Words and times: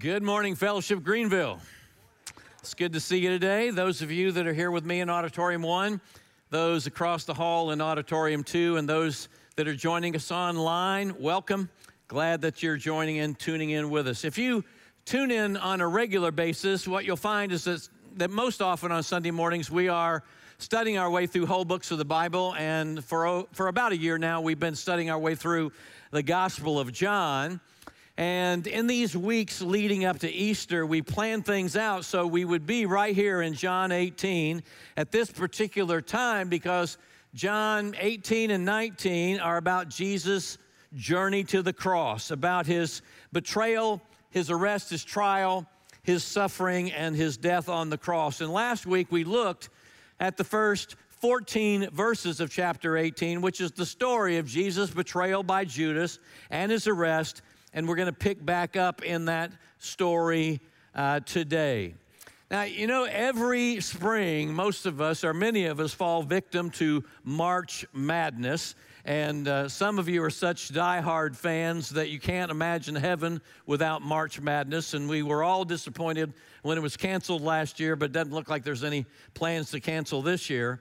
Good 0.00 0.22
morning, 0.22 0.54
Fellowship 0.54 1.02
Greenville. 1.02 1.60
It's 2.60 2.72
good 2.72 2.94
to 2.94 3.00
see 3.00 3.18
you 3.18 3.28
today. 3.28 3.68
Those 3.68 4.00
of 4.00 4.10
you 4.10 4.32
that 4.32 4.46
are 4.46 4.54
here 4.54 4.70
with 4.70 4.86
me 4.86 5.00
in 5.00 5.10
Auditorium 5.10 5.60
1, 5.60 6.00
those 6.48 6.86
across 6.86 7.24
the 7.24 7.34
hall 7.34 7.70
in 7.70 7.82
Auditorium 7.82 8.42
2, 8.42 8.78
and 8.78 8.88
those 8.88 9.28
that 9.56 9.68
are 9.68 9.74
joining 9.74 10.16
us 10.16 10.32
online, 10.32 11.14
welcome. 11.20 11.68
Glad 12.08 12.40
that 12.40 12.62
you're 12.62 12.78
joining 12.78 13.16
in, 13.16 13.34
tuning 13.34 13.68
in 13.68 13.90
with 13.90 14.08
us. 14.08 14.24
If 14.24 14.38
you 14.38 14.64
tune 15.04 15.30
in 15.30 15.58
on 15.58 15.82
a 15.82 15.86
regular 15.86 16.32
basis, 16.32 16.88
what 16.88 17.04
you'll 17.04 17.16
find 17.16 17.52
is 17.52 17.64
that, 17.64 17.86
that 18.16 18.30
most 18.30 18.62
often 18.62 18.90
on 18.92 19.02
Sunday 19.02 19.30
mornings 19.30 19.70
we 19.70 19.88
are 19.90 20.24
studying 20.56 20.96
our 20.96 21.10
way 21.10 21.26
through 21.26 21.44
whole 21.44 21.66
books 21.66 21.90
of 21.90 21.98
the 21.98 22.06
Bible. 22.06 22.54
And 22.54 23.04
for, 23.04 23.46
for 23.52 23.68
about 23.68 23.92
a 23.92 23.98
year 23.98 24.16
now, 24.16 24.40
we've 24.40 24.58
been 24.58 24.76
studying 24.76 25.10
our 25.10 25.18
way 25.18 25.34
through 25.34 25.72
the 26.10 26.22
Gospel 26.22 26.80
of 26.80 26.90
John. 26.90 27.60
And 28.20 28.66
in 28.66 28.86
these 28.86 29.16
weeks 29.16 29.62
leading 29.62 30.04
up 30.04 30.18
to 30.18 30.30
Easter, 30.30 30.84
we 30.84 31.00
planned 31.00 31.46
things 31.46 31.74
out 31.74 32.04
so 32.04 32.26
we 32.26 32.44
would 32.44 32.66
be 32.66 32.84
right 32.84 33.14
here 33.14 33.40
in 33.40 33.54
John 33.54 33.92
18 33.92 34.62
at 34.98 35.10
this 35.10 35.30
particular 35.30 36.02
time 36.02 36.50
because 36.50 36.98
John 37.32 37.96
18 37.98 38.50
and 38.50 38.66
19 38.66 39.40
are 39.40 39.56
about 39.56 39.88
Jesus' 39.88 40.58
journey 40.94 41.44
to 41.44 41.62
the 41.62 41.72
cross, 41.72 42.30
about 42.30 42.66
his 42.66 43.00
betrayal, 43.32 44.02
his 44.28 44.50
arrest, 44.50 44.90
his 44.90 45.02
trial, 45.02 45.66
his 46.02 46.22
suffering, 46.22 46.92
and 46.92 47.16
his 47.16 47.38
death 47.38 47.70
on 47.70 47.88
the 47.88 47.96
cross. 47.96 48.42
And 48.42 48.52
last 48.52 48.84
week 48.84 49.10
we 49.10 49.24
looked 49.24 49.70
at 50.20 50.36
the 50.36 50.44
first 50.44 50.96
14 51.08 51.88
verses 51.88 52.40
of 52.40 52.50
chapter 52.50 52.98
18, 52.98 53.40
which 53.40 53.62
is 53.62 53.72
the 53.72 53.86
story 53.86 54.36
of 54.36 54.46
Jesus' 54.46 54.90
betrayal 54.90 55.42
by 55.42 55.64
Judas 55.64 56.18
and 56.50 56.70
his 56.70 56.86
arrest 56.86 57.40
and 57.72 57.88
we're 57.88 57.96
going 57.96 58.06
to 58.06 58.12
pick 58.12 58.44
back 58.44 58.76
up 58.76 59.02
in 59.02 59.26
that 59.26 59.52
story 59.78 60.60
uh, 60.94 61.20
today. 61.20 61.94
Now, 62.50 62.62
you 62.62 62.88
know, 62.88 63.04
every 63.04 63.80
spring, 63.80 64.52
most 64.52 64.84
of 64.84 65.00
us, 65.00 65.22
or 65.22 65.32
many 65.32 65.66
of 65.66 65.78
us, 65.78 65.94
fall 65.94 66.24
victim 66.24 66.70
to 66.70 67.04
March 67.22 67.86
Madness. 67.92 68.74
And 69.04 69.46
uh, 69.46 69.68
some 69.68 70.00
of 70.00 70.08
you 70.08 70.22
are 70.24 70.30
such 70.30 70.72
die-hard 70.74 71.36
fans 71.36 71.90
that 71.90 72.10
you 72.10 72.18
can't 72.18 72.50
imagine 72.50 72.96
heaven 72.96 73.40
without 73.66 74.02
March 74.02 74.40
Madness. 74.40 74.94
And 74.94 75.08
we 75.08 75.22
were 75.22 75.44
all 75.44 75.64
disappointed 75.64 76.34
when 76.62 76.76
it 76.76 76.80
was 76.80 76.96
canceled 76.96 77.42
last 77.42 77.78
year, 77.78 77.94
but 77.94 78.06
it 78.06 78.12
doesn't 78.12 78.34
look 78.34 78.48
like 78.48 78.64
there's 78.64 78.84
any 78.84 79.06
plans 79.32 79.70
to 79.70 79.80
cancel 79.80 80.20
this 80.20 80.50
year. 80.50 80.80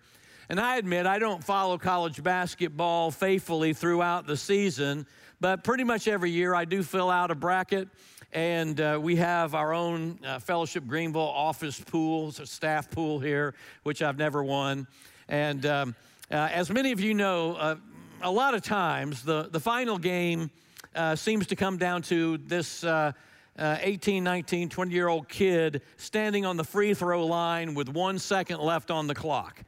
And 0.49 0.59
I 0.59 0.77
admit, 0.77 1.05
I 1.05 1.19
don't 1.19 1.43
follow 1.43 1.77
college 1.77 2.23
basketball 2.23 3.11
faithfully 3.11 3.73
throughout 3.73 4.25
the 4.25 4.35
season, 4.35 5.05
but 5.39 5.63
pretty 5.63 5.83
much 5.83 6.07
every 6.07 6.31
year 6.31 6.53
I 6.53 6.65
do 6.65 6.83
fill 6.83 7.09
out 7.09 7.31
a 7.31 7.35
bracket, 7.35 7.87
and 8.33 8.79
uh, 8.79 8.99
we 9.01 9.15
have 9.15 9.55
our 9.55 9.73
own 9.73 10.19
uh, 10.25 10.39
Fellowship 10.39 10.85
Greenville 10.85 11.21
office 11.21 11.79
pool, 11.79 12.29
a 12.29 12.45
staff 12.45 12.91
pool 12.91 13.19
here, 13.19 13.55
which 13.83 14.01
I've 14.01 14.17
never 14.17 14.43
won. 14.43 14.87
And 15.27 15.65
um, 15.65 15.95
uh, 16.29 16.49
as 16.51 16.69
many 16.69 16.91
of 16.91 16.99
you 16.99 17.13
know, 17.13 17.55
uh, 17.55 17.75
a 18.21 18.31
lot 18.31 18.53
of 18.53 18.61
times 18.61 19.23
the, 19.23 19.49
the 19.51 19.59
final 19.59 19.97
game 19.97 20.51
uh, 20.95 21.15
seems 21.15 21.47
to 21.47 21.55
come 21.55 21.77
down 21.77 22.01
to 22.03 22.37
this. 22.37 22.83
Uh, 22.83 23.13
18, 23.61 24.23
19, 24.23 24.69
20 24.69 24.93
year 24.93 25.09
old 25.09 25.27
kid 25.27 25.81
standing 25.97 26.45
on 26.45 26.55
the 26.55 26.63
free 26.63 26.93
throw 26.93 27.25
line 27.25 27.75
with 27.75 27.89
one 27.89 28.17
second 28.17 28.61
left 28.61 28.89
on 28.89 29.05
the 29.05 29.13
clock. 29.13 29.65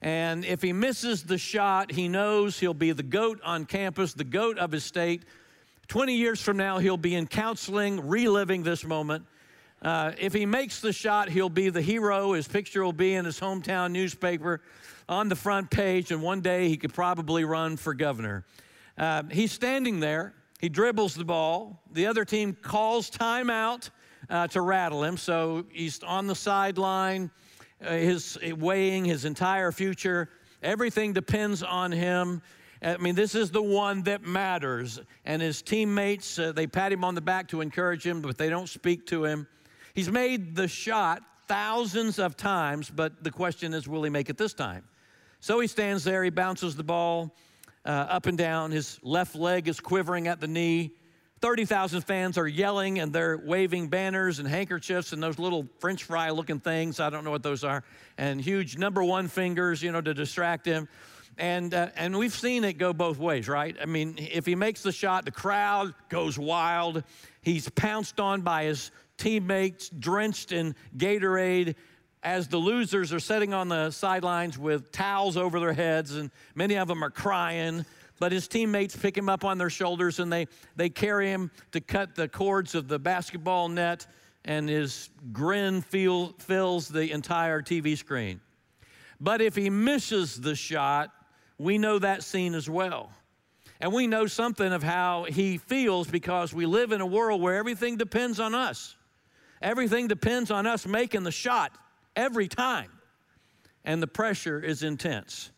And 0.00 0.44
if 0.44 0.62
he 0.62 0.72
misses 0.72 1.24
the 1.24 1.38
shot, 1.38 1.90
he 1.90 2.08
knows 2.08 2.58
he'll 2.58 2.74
be 2.74 2.92
the 2.92 3.02
GOAT 3.02 3.40
on 3.42 3.64
campus, 3.64 4.14
the 4.14 4.24
GOAT 4.24 4.58
of 4.58 4.70
his 4.70 4.84
state. 4.84 5.24
20 5.88 6.14
years 6.14 6.40
from 6.40 6.56
now, 6.56 6.78
he'll 6.78 6.96
be 6.96 7.14
in 7.14 7.26
counseling, 7.26 8.06
reliving 8.06 8.62
this 8.62 8.84
moment. 8.84 9.24
Uh, 9.80 10.12
if 10.18 10.32
he 10.32 10.44
makes 10.44 10.80
the 10.80 10.92
shot, 10.92 11.28
he'll 11.28 11.48
be 11.48 11.70
the 11.70 11.80
hero. 11.80 12.32
His 12.32 12.46
picture 12.46 12.84
will 12.84 12.92
be 12.92 13.14
in 13.14 13.24
his 13.24 13.40
hometown 13.40 13.92
newspaper 13.92 14.60
on 15.08 15.28
the 15.28 15.36
front 15.36 15.70
page, 15.70 16.10
and 16.10 16.22
one 16.22 16.40
day 16.40 16.68
he 16.68 16.76
could 16.76 16.92
probably 16.92 17.44
run 17.44 17.76
for 17.76 17.94
governor. 17.94 18.44
Uh, 18.96 19.22
he's 19.30 19.52
standing 19.52 20.00
there. 20.00 20.34
He 20.60 20.68
dribbles 20.68 21.14
the 21.14 21.24
ball. 21.24 21.80
The 21.92 22.06
other 22.06 22.24
team 22.24 22.56
calls 22.60 23.10
timeout 23.10 23.90
uh, 24.28 24.48
to 24.48 24.60
rattle 24.60 25.04
him, 25.04 25.16
so 25.16 25.64
he's 25.72 26.02
on 26.02 26.26
the 26.26 26.34
sideline 26.34 27.30
his 27.80 28.38
weighing 28.56 29.04
his 29.04 29.24
entire 29.24 29.72
future. 29.72 30.28
Everything 30.62 31.12
depends 31.12 31.62
on 31.62 31.92
him. 31.92 32.42
I 32.82 32.96
mean, 32.96 33.14
this 33.14 33.34
is 33.34 33.50
the 33.50 33.62
one 33.62 34.02
that 34.04 34.22
matters. 34.22 35.00
And 35.24 35.42
his 35.42 35.62
teammates, 35.62 36.38
uh, 36.38 36.52
they 36.52 36.66
pat 36.66 36.92
him 36.92 37.04
on 37.04 37.14
the 37.14 37.20
back 37.20 37.48
to 37.48 37.60
encourage 37.60 38.06
him, 38.06 38.22
but 38.22 38.38
they 38.38 38.48
don't 38.48 38.68
speak 38.68 39.06
to 39.06 39.24
him. 39.24 39.46
He's 39.94 40.10
made 40.10 40.54
the 40.54 40.68
shot 40.68 41.22
thousands 41.48 42.18
of 42.18 42.36
times, 42.36 42.90
but 42.90 43.24
the 43.24 43.30
question 43.30 43.74
is, 43.74 43.88
will 43.88 44.04
he 44.04 44.10
make 44.10 44.30
it 44.30 44.36
this 44.36 44.54
time? 44.54 44.84
So 45.40 45.60
he 45.60 45.66
stands 45.66 46.04
there, 46.04 46.22
he 46.22 46.30
bounces 46.30 46.76
the 46.76 46.84
ball 46.84 47.34
uh, 47.84 47.90
up 47.90 48.26
and 48.26 48.36
down. 48.36 48.70
His 48.70 48.98
left 49.02 49.34
leg 49.34 49.66
is 49.66 49.80
quivering 49.80 50.28
at 50.28 50.40
the 50.40 50.46
knee. 50.46 50.92
30,000 51.40 52.02
fans 52.02 52.36
are 52.36 52.48
yelling 52.48 52.98
and 52.98 53.12
they're 53.12 53.38
waving 53.38 53.88
banners 53.88 54.38
and 54.38 54.48
handkerchiefs 54.48 55.12
and 55.12 55.22
those 55.22 55.38
little 55.38 55.68
french 55.78 56.04
fry 56.04 56.30
looking 56.30 56.60
things. 56.60 57.00
I 57.00 57.10
don't 57.10 57.24
know 57.24 57.30
what 57.30 57.42
those 57.42 57.64
are. 57.64 57.84
And 58.16 58.40
huge 58.40 58.76
number 58.76 59.04
one 59.04 59.28
fingers, 59.28 59.82
you 59.82 59.92
know, 59.92 60.00
to 60.00 60.14
distract 60.14 60.66
him. 60.66 60.88
And, 61.36 61.72
uh, 61.72 61.90
and 61.94 62.18
we've 62.18 62.34
seen 62.34 62.64
it 62.64 62.74
go 62.74 62.92
both 62.92 63.18
ways, 63.18 63.46
right? 63.46 63.76
I 63.80 63.86
mean, 63.86 64.16
if 64.18 64.44
he 64.44 64.56
makes 64.56 64.82
the 64.82 64.90
shot, 64.90 65.24
the 65.24 65.30
crowd 65.30 65.94
goes 66.08 66.36
wild. 66.36 67.04
He's 67.42 67.68
pounced 67.68 68.18
on 68.18 68.40
by 68.40 68.64
his 68.64 68.90
teammates, 69.18 69.88
drenched 69.88 70.50
in 70.50 70.74
Gatorade, 70.96 71.76
as 72.22 72.48
the 72.48 72.58
losers 72.58 73.12
are 73.12 73.20
sitting 73.20 73.54
on 73.54 73.68
the 73.68 73.90
sidelines 73.90 74.58
with 74.58 74.90
towels 74.90 75.36
over 75.36 75.60
their 75.60 75.72
heads, 75.72 76.16
and 76.16 76.30
many 76.56 76.76
of 76.76 76.88
them 76.88 77.04
are 77.04 77.10
crying. 77.10 77.86
But 78.18 78.32
his 78.32 78.48
teammates 78.48 78.96
pick 78.96 79.16
him 79.16 79.28
up 79.28 79.44
on 79.44 79.58
their 79.58 79.70
shoulders 79.70 80.18
and 80.18 80.32
they, 80.32 80.46
they 80.76 80.88
carry 80.88 81.28
him 81.28 81.50
to 81.72 81.80
cut 81.80 82.14
the 82.14 82.28
cords 82.28 82.74
of 82.74 82.88
the 82.88 82.98
basketball 82.98 83.68
net, 83.68 84.06
and 84.44 84.68
his 84.68 85.10
grin 85.32 85.82
feel, 85.82 86.32
fills 86.38 86.88
the 86.88 87.10
entire 87.12 87.60
TV 87.60 87.96
screen. 87.96 88.40
But 89.20 89.40
if 89.40 89.54
he 89.54 89.68
misses 89.68 90.40
the 90.40 90.54
shot, 90.54 91.10
we 91.58 91.76
know 91.76 91.98
that 91.98 92.22
scene 92.22 92.54
as 92.54 92.68
well. 92.68 93.10
And 93.80 93.92
we 93.92 94.06
know 94.06 94.26
something 94.26 94.72
of 94.72 94.82
how 94.82 95.24
he 95.24 95.58
feels 95.58 96.08
because 96.08 96.52
we 96.52 96.66
live 96.66 96.92
in 96.92 97.00
a 97.00 97.06
world 97.06 97.40
where 97.40 97.56
everything 97.56 97.96
depends 97.96 98.40
on 98.40 98.54
us. 98.54 98.96
Everything 99.60 100.08
depends 100.08 100.50
on 100.50 100.66
us 100.66 100.86
making 100.86 101.24
the 101.24 101.32
shot 101.32 101.76
every 102.16 102.48
time. 102.48 102.90
And 103.84 104.02
the 104.02 104.06
pressure 104.06 104.60
is 104.60 104.82
intense. 104.82 105.50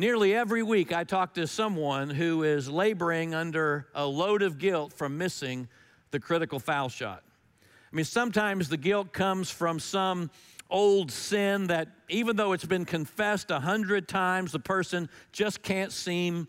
Nearly 0.00 0.34
every 0.34 0.62
week, 0.62 0.94
I 0.94 1.04
talk 1.04 1.34
to 1.34 1.46
someone 1.46 2.08
who 2.08 2.42
is 2.42 2.70
laboring 2.70 3.34
under 3.34 3.86
a 3.94 4.06
load 4.06 4.40
of 4.40 4.56
guilt 4.56 4.94
from 4.94 5.18
missing 5.18 5.68
the 6.10 6.18
critical 6.18 6.58
foul 6.58 6.88
shot. 6.88 7.22
I 7.62 7.96
mean, 7.96 8.06
sometimes 8.06 8.70
the 8.70 8.78
guilt 8.78 9.12
comes 9.12 9.50
from 9.50 9.78
some 9.78 10.30
old 10.70 11.10
sin 11.10 11.66
that, 11.66 11.88
even 12.08 12.36
though 12.36 12.54
it's 12.54 12.64
been 12.64 12.86
confessed 12.86 13.50
a 13.50 13.60
hundred 13.60 14.08
times, 14.08 14.52
the 14.52 14.58
person 14.58 15.06
just 15.32 15.62
can't 15.62 15.92
seem 15.92 16.48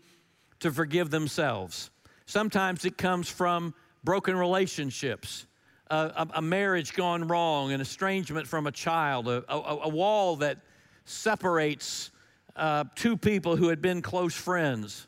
to 0.60 0.72
forgive 0.72 1.10
themselves. 1.10 1.90
Sometimes 2.24 2.86
it 2.86 2.96
comes 2.96 3.28
from 3.28 3.74
broken 4.02 4.34
relationships, 4.34 5.44
a, 5.90 6.26
a 6.36 6.40
marriage 6.40 6.94
gone 6.94 7.28
wrong, 7.28 7.70
an 7.72 7.82
estrangement 7.82 8.46
from 8.46 8.66
a 8.66 8.72
child, 8.72 9.28
a, 9.28 9.44
a, 9.46 9.80
a 9.82 9.88
wall 9.90 10.36
that 10.36 10.56
separates 11.04 12.12
uh, 12.56 12.84
two 12.94 13.16
people 13.16 13.56
who 13.56 13.68
had 13.68 13.80
been 13.80 14.02
close 14.02 14.34
friends. 14.34 15.06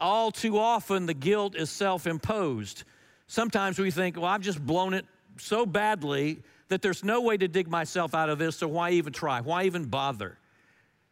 All 0.00 0.30
too 0.30 0.58
often, 0.58 1.06
the 1.06 1.14
guilt 1.14 1.54
is 1.54 1.70
self 1.70 2.06
imposed. 2.06 2.84
Sometimes 3.26 3.78
we 3.78 3.90
think, 3.90 4.16
well, 4.16 4.26
I've 4.26 4.40
just 4.40 4.64
blown 4.64 4.94
it 4.94 5.06
so 5.38 5.64
badly 5.64 6.42
that 6.68 6.82
there's 6.82 7.04
no 7.04 7.20
way 7.20 7.36
to 7.36 7.48
dig 7.48 7.68
myself 7.68 8.14
out 8.14 8.28
of 8.28 8.38
this, 8.38 8.56
so 8.56 8.68
why 8.68 8.90
even 8.90 9.12
try? 9.12 9.40
Why 9.40 9.64
even 9.64 9.84
bother? 9.86 10.38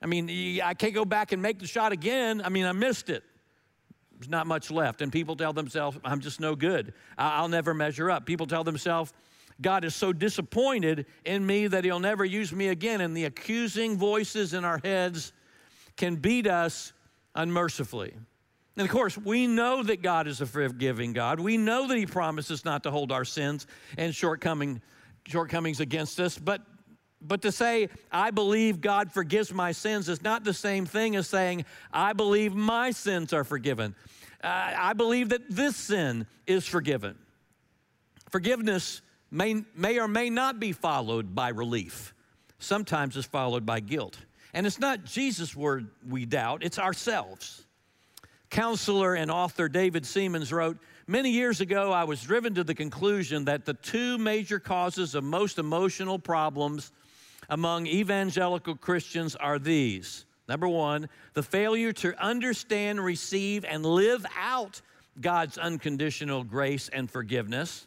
I 0.02 0.06
mean, 0.06 0.60
I 0.62 0.74
can't 0.74 0.94
go 0.94 1.04
back 1.04 1.32
and 1.32 1.42
make 1.42 1.58
the 1.58 1.66
shot 1.66 1.92
again. 1.92 2.40
I 2.42 2.48
mean, 2.48 2.64
I 2.64 2.72
missed 2.72 3.10
it. 3.10 3.22
There's 4.18 4.30
not 4.30 4.46
much 4.46 4.70
left. 4.70 5.02
And 5.02 5.12
people 5.12 5.36
tell 5.36 5.52
themselves, 5.52 5.98
I'm 6.04 6.20
just 6.20 6.40
no 6.40 6.54
good. 6.54 6.94
I'll 7.16 7.48
never 7.48 7.74
measure 7.74 8.10
up. 8.10 8.26
People 8.26 8.46
tell 8.46 8.64
themselves, 8.64 9.12
God 9.60 9.84
is 9.84 9.94
so 9.94 10.12
disappointed 10.12 11.06
in 11.24 11.44
me 11.44 11.66
that 11.66 11.84
he'll 11.84 12.00
never 12.00 12.24
use 12.24 12.52
me 12.52 12.68
again. 12.68 13.00
And 13.00 13.16
the 13.16 13.26
accusing 13.26 13.98
voices 13.98 14.54
in 14.54 14.64
our 14.64 14.80
heads 14.82 15.32
can 16.00 16.16
beat 16.16 16.46
us 16.46 16.94
unmercifully. 17.34 18.14
And 18.76 18.86
of 18.86 18.90
course, 18.90 19.18
we 19.18 19.46
know 19.46 19.82
that 19.82 20.00
God 20.00 20.26
is 20.26 20.40
a 20.40 20.46
forgiving 20.46 21.12
God. 21.12 21.38
We 21.38 21.58
know 21.58 21.86
that 21.88 21.96
He 21.98 22.06
promises 22.06 22.64
not 22.64 22.84
to 22.84 22.90
hold 22.90 23.12
our 23.12 23.26
sins 23.26 23.66
and 23.98 24.14
shortcoming, 24.14 24.80
shortcomings 25.28 25.78
against 25.78 26.18
us. 26.18 26.38
But, 26.38 26.62
but 27.20 27.42
to 27.42 27.52
say, 27.52 27.90
I 28.10 28.30
believe 28.30 28.80
God 28.80 29.12
forgives 29.12 29.52
my 29.52 29.72
sins 29.72 30.08
is 30.08 30.22
not 30.22 30.42
the 30.42 30.54
same 30.54 30.86
thing 30.86 31.16
as 31.16 31.28
saying, 31.28 31.66
I 31.92 32.14
believe 32.14 32.54
my 32.54 32.92
sins 32.92 33.34
are 33.34 33.44
forgiven. 33.44 33.94
Uh, 34.42 34.72
I 34.78 34.94
believe 34.94 35.28
that 35.28 35.50
this 35.50 35.76
sin 35.76 36.26
is 36.46 36.66
forgiven. 36.66 37.18
Forgiveness 38.30 39.02
may, 39.30 39.64
may 39.76 39.98
or 39.98 40.08
may 40.08 40.30
not 40.30 40.58
be 40.58 40.72
followed 40.72 41.34
by 41.34 41.50
relief. 41.50 42.14
Sometimes 42.58 43.18
it's 43.18 43.26
followed 43.26 43.66
by 43.66 43.80
guilt. 43.80 44.16
And 44.52 44.66
it's 44.66 44.80
not 44.80 45.04
Jesus' 45.04 45.54
word 45.54 45.88
we 46.08 46.26
doubt, 46.26 46.62
it's 46.62 46.78
ourselves. 46.78 47.64
Counselor 48.50 49.14
and 49.14 49.30
author 49.30 49.68
David 49.68 50.04
Seamands 50.04 50.52
wrote 50.52 50.78
Many 51.06 51.30
years 51.30 51.60
ago, 51.60 51.90
I 51.90 52.04
was 52.04 52.22
driven 52.22 52.54
to 52.54 52.62
the 52.62 52.74
conclusion 52.74 53.46
that 53.46 53.64
the 53.64 53.74
two 53.74 54.16
major 54.16 54.60
causes 54.60 55.16
of 55.16 55.24
most 55.24 55.58
emotional 55.58 56.20
problems 56.20 56.92
among 57.48 57.88
evangelical 57.88 58.76
Christians 58.76 59.34
are 59.34 59.58
these. 59.58 60.24
Number 60.48 60.68
one, 60.68 61.08
the 61.34 61.42
failure 61.42 61.92
to 61.94 62.16
understand, 62.24 63.02
receive, 63.04 63.64
and 63.64 63.84
live 63.84 64.24
out 64.38 64.80
God's 65.20 65.58
unconditional 65.58 66.44
grace 66.44 66.88
and 66.88 67.10
forgiveness, 67.10 67.86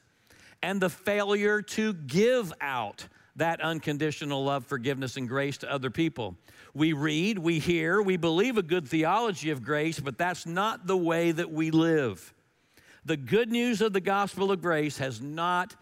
and 0.62 0.82
the 0.82 0.90
failure 0.90 1.62
to 1.62 1.94
give 1.94 2.52
out 2.60 3.08
that 3.36 3.62
unconditional 3.62 4.44
love, 4.44 4.66
forgiveness, 4.66 5.18
and 5.18 5.28
grace 5.28 5.58
to 5.60 5.72
other 5.72 5.90
people. 5.90 6.36
We 6.74 6.94
read, 6.94 7.40
we 7.40 7.60
hear, 7.60 8.02
we 8.02 8.18
believe 8.18 8.58
a 8.58 8.64
good 8.64 8.88
theology 8.88 9.50
of 9.50 9.64
grace, 9.64 10.00
but 10.00 10.18
that's 10.18 10.46
not 10.46 10.86
the 10.88 10.98
way 10.98 11.32
that 11.32 11.52
we 11.52 11.72
live. 11.72 12.34
The 13.06 13.18
good 13.18 13.52
news 13.52 13.82
of 13.82 13.94
the 13.94 14.02
gospel 14.02 14.52
of 14.52 14.62
grace 14.62 14.98
has 15.00 15.22
not 15.22 15.76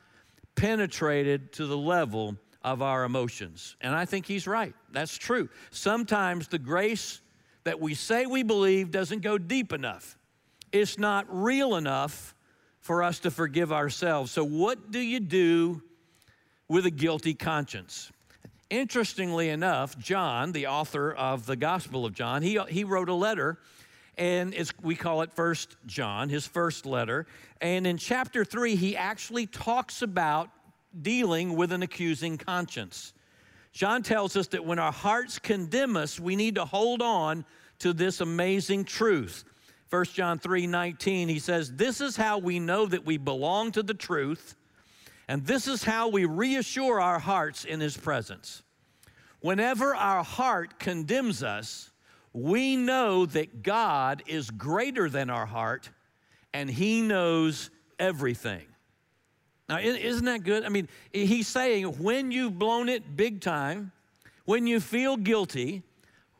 penetrated 0.55 1.53
to 1.53 1.65
the 1.65 1.77
level 1.77 2.37
of 2.63 2.81
our 2.81 3.03
emotions. 3.03 3.75
And 3.81 3.93
I 3.93 4.05
think 4.05 4.25
he's 4.25 4.47
right. 4.47 4.73
That's 4.91 5.17
true. 5.17 5.49
Sometimes 5.71 6.47
the 6.47 6.59
grace 6.59 7.21
that 7.63 7.79
we 7.79 7.93
say 7.93 8.25
we 8.25 8.43
believe 8.43 8.91
doesn't 8.91 9.21
go 9.21 9.37
deep 9.37 9.73
enough, 9.73 10.17
it's 10.71 10.97
not 10.97 11.25
real 11.29 11.75
enough 11.75 12.33
for 12.79 13.03
us 13.03 13.19
to 13.19 13.31
forgive 13.31 13.71
ourselves. 13.71 14.31
So, 14.31 14.43
what 14.43 14.91
do 14.91 14.99
you 14.99 15.19
do 15.19 15.83
with 16.71 16.85
a 16.85 16.91
guilty 16.91 17.33
conscience? 17.33 18.13
Interestingly 18.69 19.49
enough, 19.49 19.97
John, 19.99 20.53
the 20.53 20.67
author 20.67 21.11
of 21.11 21.45
the 21.45 21.57
Gospel 21.57 22.05
of 22.05 22.13
John, 22.13 22.41
he, 22.41 22.57
he 22.69 22.85
wrote 22.85 23.09
a 23.09 23.13
letter 23.13 23.59
and 24.17 24.55
we 24.81 24.95
call 24.95 25.21
it 25.21 25.33
First 25.33 25.75
John, 25.85 26.29
his 26.29 26.47
first 26.47 26.85
letter. 26.85 27.27
And 27.59 27.85
in 27.85 27.97
chapter 27.97 28.45
three, 28.45 28.75
he 28.75 28.95
actually 28.95 29.47
talks 29.47 30.01
about 30.01 30.49
dealing 31.01 31.57
with 31.57 31.73
an 31.73 31.83
accusing 31.83 32.37
conscience. 32.37 33.13
John 33.73 34.01
tells 34.01 34.37
us 34.37 34.47
that 34.47 34.65
when 34.65 34.79
our 34.79 34.91
hearts 34.93 35.39
condemn 35.39 35.97
us, 35.97 36.21
we 36.21 36.37
need 36.37 36.55
to 36.55 36.63
hold 36.63 37.01
on 37.01 37.43
to 37.79 37.91
this 37.91 38.21
amazing 38.21 38.85
truth. 38.85 39.43
1 39.89 40.05
John 40.05 40.39
3 40.39 40.67
19, 40.67 41.27
he 41.27 41.39
says, 41.39 41.73
This 41.73 41.99
is 41.99 42.15
how 42.15 42.37
we 42.37 42.59
know 42.59 42.85
that 42.85 43.05
we 43.05 43.17
belong 43.17 43.73
to 43.73 43.83
the 43.83 43.93
truth, 43.93 44.55
and 45.31 45.45
this 45.45 45.65
is 45.65 45.81
how 45.81 46.09
we 46.09 46.25
reassure 46.25 46.99
our 46.99 47.17
hearts 47.17 47.63
in 47.63 47.79
his 47.79 47.95
presence. 47.95 48.63
Whenever 49.39 49.95
our 49.95 50.25
heart 50.25 50.77
condemns 50.77 51.41
us, 51.41 51.89
we 52.33 52.75
know 52.75 53.25
that 53.27 53.63
God 53.63 54.23
is 54.27 54.49
greater 54.49 55.09
than 55.09 55.29
our 55.29 55.45
heart 55.45 55.89
and 56.53 56.69
He 56.69 57.01
knows 57.01 57.69
everything. 57.97 58.65
Now, 59.69 59.79
isn't 59.79 60.25
that 60.25 60.43
good? 60.43 60.65
I 60.65 60.69
mean, 60.69 60.89
He's 61.13 61.47
saying 61.47 61.85
when 61.85 62.31
you've 62.31 62.59
blown 62.59 62.89
it 62.89 63.15
big 63.15 63.39
time, 63.39 63.93
when 64.43 64.67
you 64.67 64.81
feel 64.81 65.15
guilty, 65.15 65.81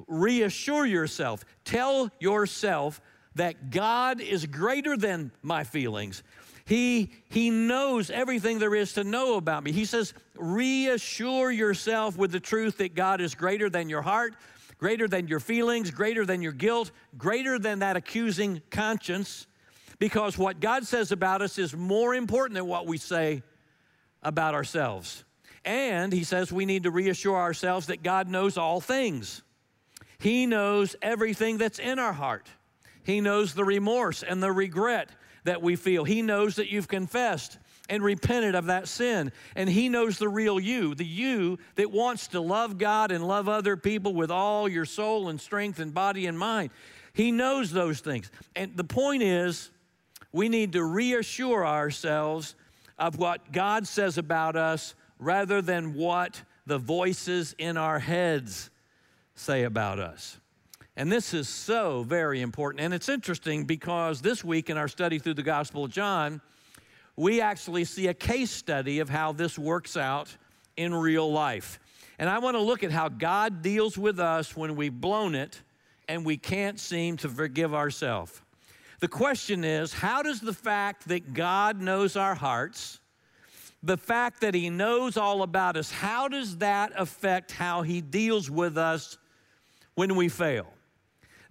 reassure 0.06 0.86
yourself. 0.86 1.46
Tell 1.64 2.12
yourself 2.20 3.00
that 3.36 3.70
God 3.70 4.20
is 4.20 4.46
greater 4.46 4.98
than 4.98 5.32
my 5.42 5.64
feelings. 5.64 6.24
He, 6.66 7.12
he 7.30 7.50
knows 7.50 8.10
everything 8.10 8.60
there 8.60 8.76
is 8.76 8.94
to 8.94 9.04
know 9.04 9.36
about 9.38 9.64
me. 9.64 9.72
He 9.72 9.86
says, 9.86 10.14
reassure 10.38 11.52
yourself 11.52 12.18
with 12.18 12.32
the 12.32 12.40
truth 12.40 12.78
that 12.78 12.96
God 12.96 13.22
is 13.22 13.36
greater 13.36 13.70
than 13.70 13.90
your 13.90 14.02
heart, 14.02 14.36
greater 14.78 15.08
than 15.08 15.28
your 15.28 15.40
feelings, 15.40 15.92
greater 15.92 16.26
than 16.26 16.42
your 16.42 16.52
guilt, 16.52 16.92
greater 17.18 17.60
than 17.60 17.80
that 17.80 17.98
accusing 17.98 18.62
conscience, 18.70 19.48
because 20.00 20.38
what 20.38 20.60
God 20.60 20.86
says 20.86 21.12
about 21.12 21.42
us 21.42 21.58
is 21.58 21.76
more 21.76 22.16
important 22.16 22.56
than 22.56 22.66
what 22.66 22.88
we 22.88 22.98
say 22.98 23.44
about 24.24 24.56
ourselves. 24.56 25.24
And 25.64 26.12
he 26.12 26.24
says 26.24 26.52
we 26.52 26.66
need 26.66 26.84
to 26.84 26.92
reassure 26.92 27.38
ourselves 27.38 27.88
that 27.88 28.02
God 28.02 28.28
knows 28.28 28.58
all 28.58 28.82
things. 28.82 29.44
He 30.18 30.46
knows 30.46 30.96
everything 31.02 31.58
that's 31.58 31.80
in 31.80 32.00
our 32.00 32.14
heart. 32.14 32.48
He 33.04 33.22
knows 33.22 33.54
the 33.54 33.64
remorse 33.64 34.24
and 34.24 34.42
the 34.42 34.52
regret 34.52 35.10
that 35.44 35.62
we 35.62 35.76
feel. 35.76 36.04
He 36.04 36.22
knows 36.22 36.56
that 36.56 36.70
you've 36.70 36.88
confessed 36.88 37.58
and 37.90 38.04
repented 38.04 38.56
of 38.56 38.68
that 38.68 38.88
sin. 38.88 39.32
And 39.56 39.70
He 39.70 39.90
knows 39.90 40.18
the 40.18 40.30
real 40.30 40.60
you, 40.60 40.96
the 40.96 41.06
you 41.06 41.60
that 41.76 41.92
wants 41.92 42.28
to 42.30 42.40
love 42.40 42.78
God 42.78 43.12
and 43.12 43.28
love 43.28 43.50
other 43.50 43.76
people 43.76 44.14
with 44.14 44.32
all 44.32 44.70
your 44.70 44.86
soul 44.86 45.30
and 45.30 45.40
strength 45.40 45.80
and 45.80 45.94
body 45.94 46.28
and 46.28 46.38
mind. 46.38 46.72
He 47.14 47.32
knows 47.32 47.72
those 47.72 48.00
things. 48.00 48.32
And 48.56 48.76
the 48.78 48.84
point 48.84 49.24
is, 49.24 49.70
we 50.32 50.48
need 50.48 50.74
to 50.74 50.84
reassure 50.84 51.66
ourselves 51.66 52.56
of 52.98 53.18
what 53.18 53.52
God 53.52 53.86
says 53.86 54.18
about 54.18 54.56
us 54.56 54.96
rather 55.20 55.62
than 55.62 55.94
what 55.94 56.42
the 56.66 56.78
voices 56.78 57.54
in 57.58 57.76
our 57.76 58.00
heads 58.00 58.70
say 59.36 59.64
about 59.64 60.00
us. 60.00 60.38
And 60.98 61.12
this 61.12 61.34
is 61.34 61.48
so 61.48 62.04
very 62.04 62.42
important. 62.42 62.84
And 62.84 62.94
it's 62.94 63.10
interesting 63.10 63.66
because 63.66 64.22
this 64.22 64.44
week 64.44 64.70
in 64.70 64.78
our 64.78 64.88
study 64.88 65.20
through 65.20 65.36
the 65.36 65.44
Gospel 65.44 65.86
of 65.86 65.92
John, 65.92 66.42
we 67.16 67.40
actually 67.40 67.86
see 67.86 68.08
a 68.08 68.14
case 68.14 68.52
study 68.52 69.00
of 69.00 69.10
how 69.10 69.32
this 69.32 69.58
works 69.58 69.96
out 69.96 70.36
in 70.76 70.94
real 70.94 71.32
life. 71.32 71.80
And 72.20 72.30
I 72.30 72.40
want 72.40 72.56
to 72.56 72.62
look 72.62 72.84
at 72.84 72.92
how 72.92 73.10
God 73.10 73.62
deals 73.62 73.98
with 73.98 74.20
us 74.20 74.56
when 74.56 74.76
we've 74.76 74.94
blown 74.94 75.34
it 75.34 75.62
and 76.08 76.26
we 76.26 76.38
can't 76.38 76.80
seem 76.80 77.18
to 77.18 77.30
forgive 77.30 77.74
ourselves. 77.74 78.42
The 79.00 79.08
question 79.08 79.64
is 79.64 79.94
how 79.94 80.22
does 80.22 80.42
the 80.42 80.54
fact 80.54 81.08
that 81.08 81.34
God 81.34 81.82
knows 81.82 82.16
our 82.16 82.36
hearts, 82.36 83.00
the 83.82 83.98
fact 83.98 84.42
that 84.42 84.54
He 84.54 84.70
knows 84.70 85.18
all 85.18 85.42
about 85.42 85.78
us, 85.78 85.90
how 85.90 86.28
does 86.28 86.58
that 86.58 86.92
affect 86.96 87.52
how 87.52 87.82
He 87.82 88.02
deals 88.02 88.52
with 88.52 88.78
us 88.78 89.18
when 89.96 90.16
we 90.16 90.30
fail? 90.30 90.68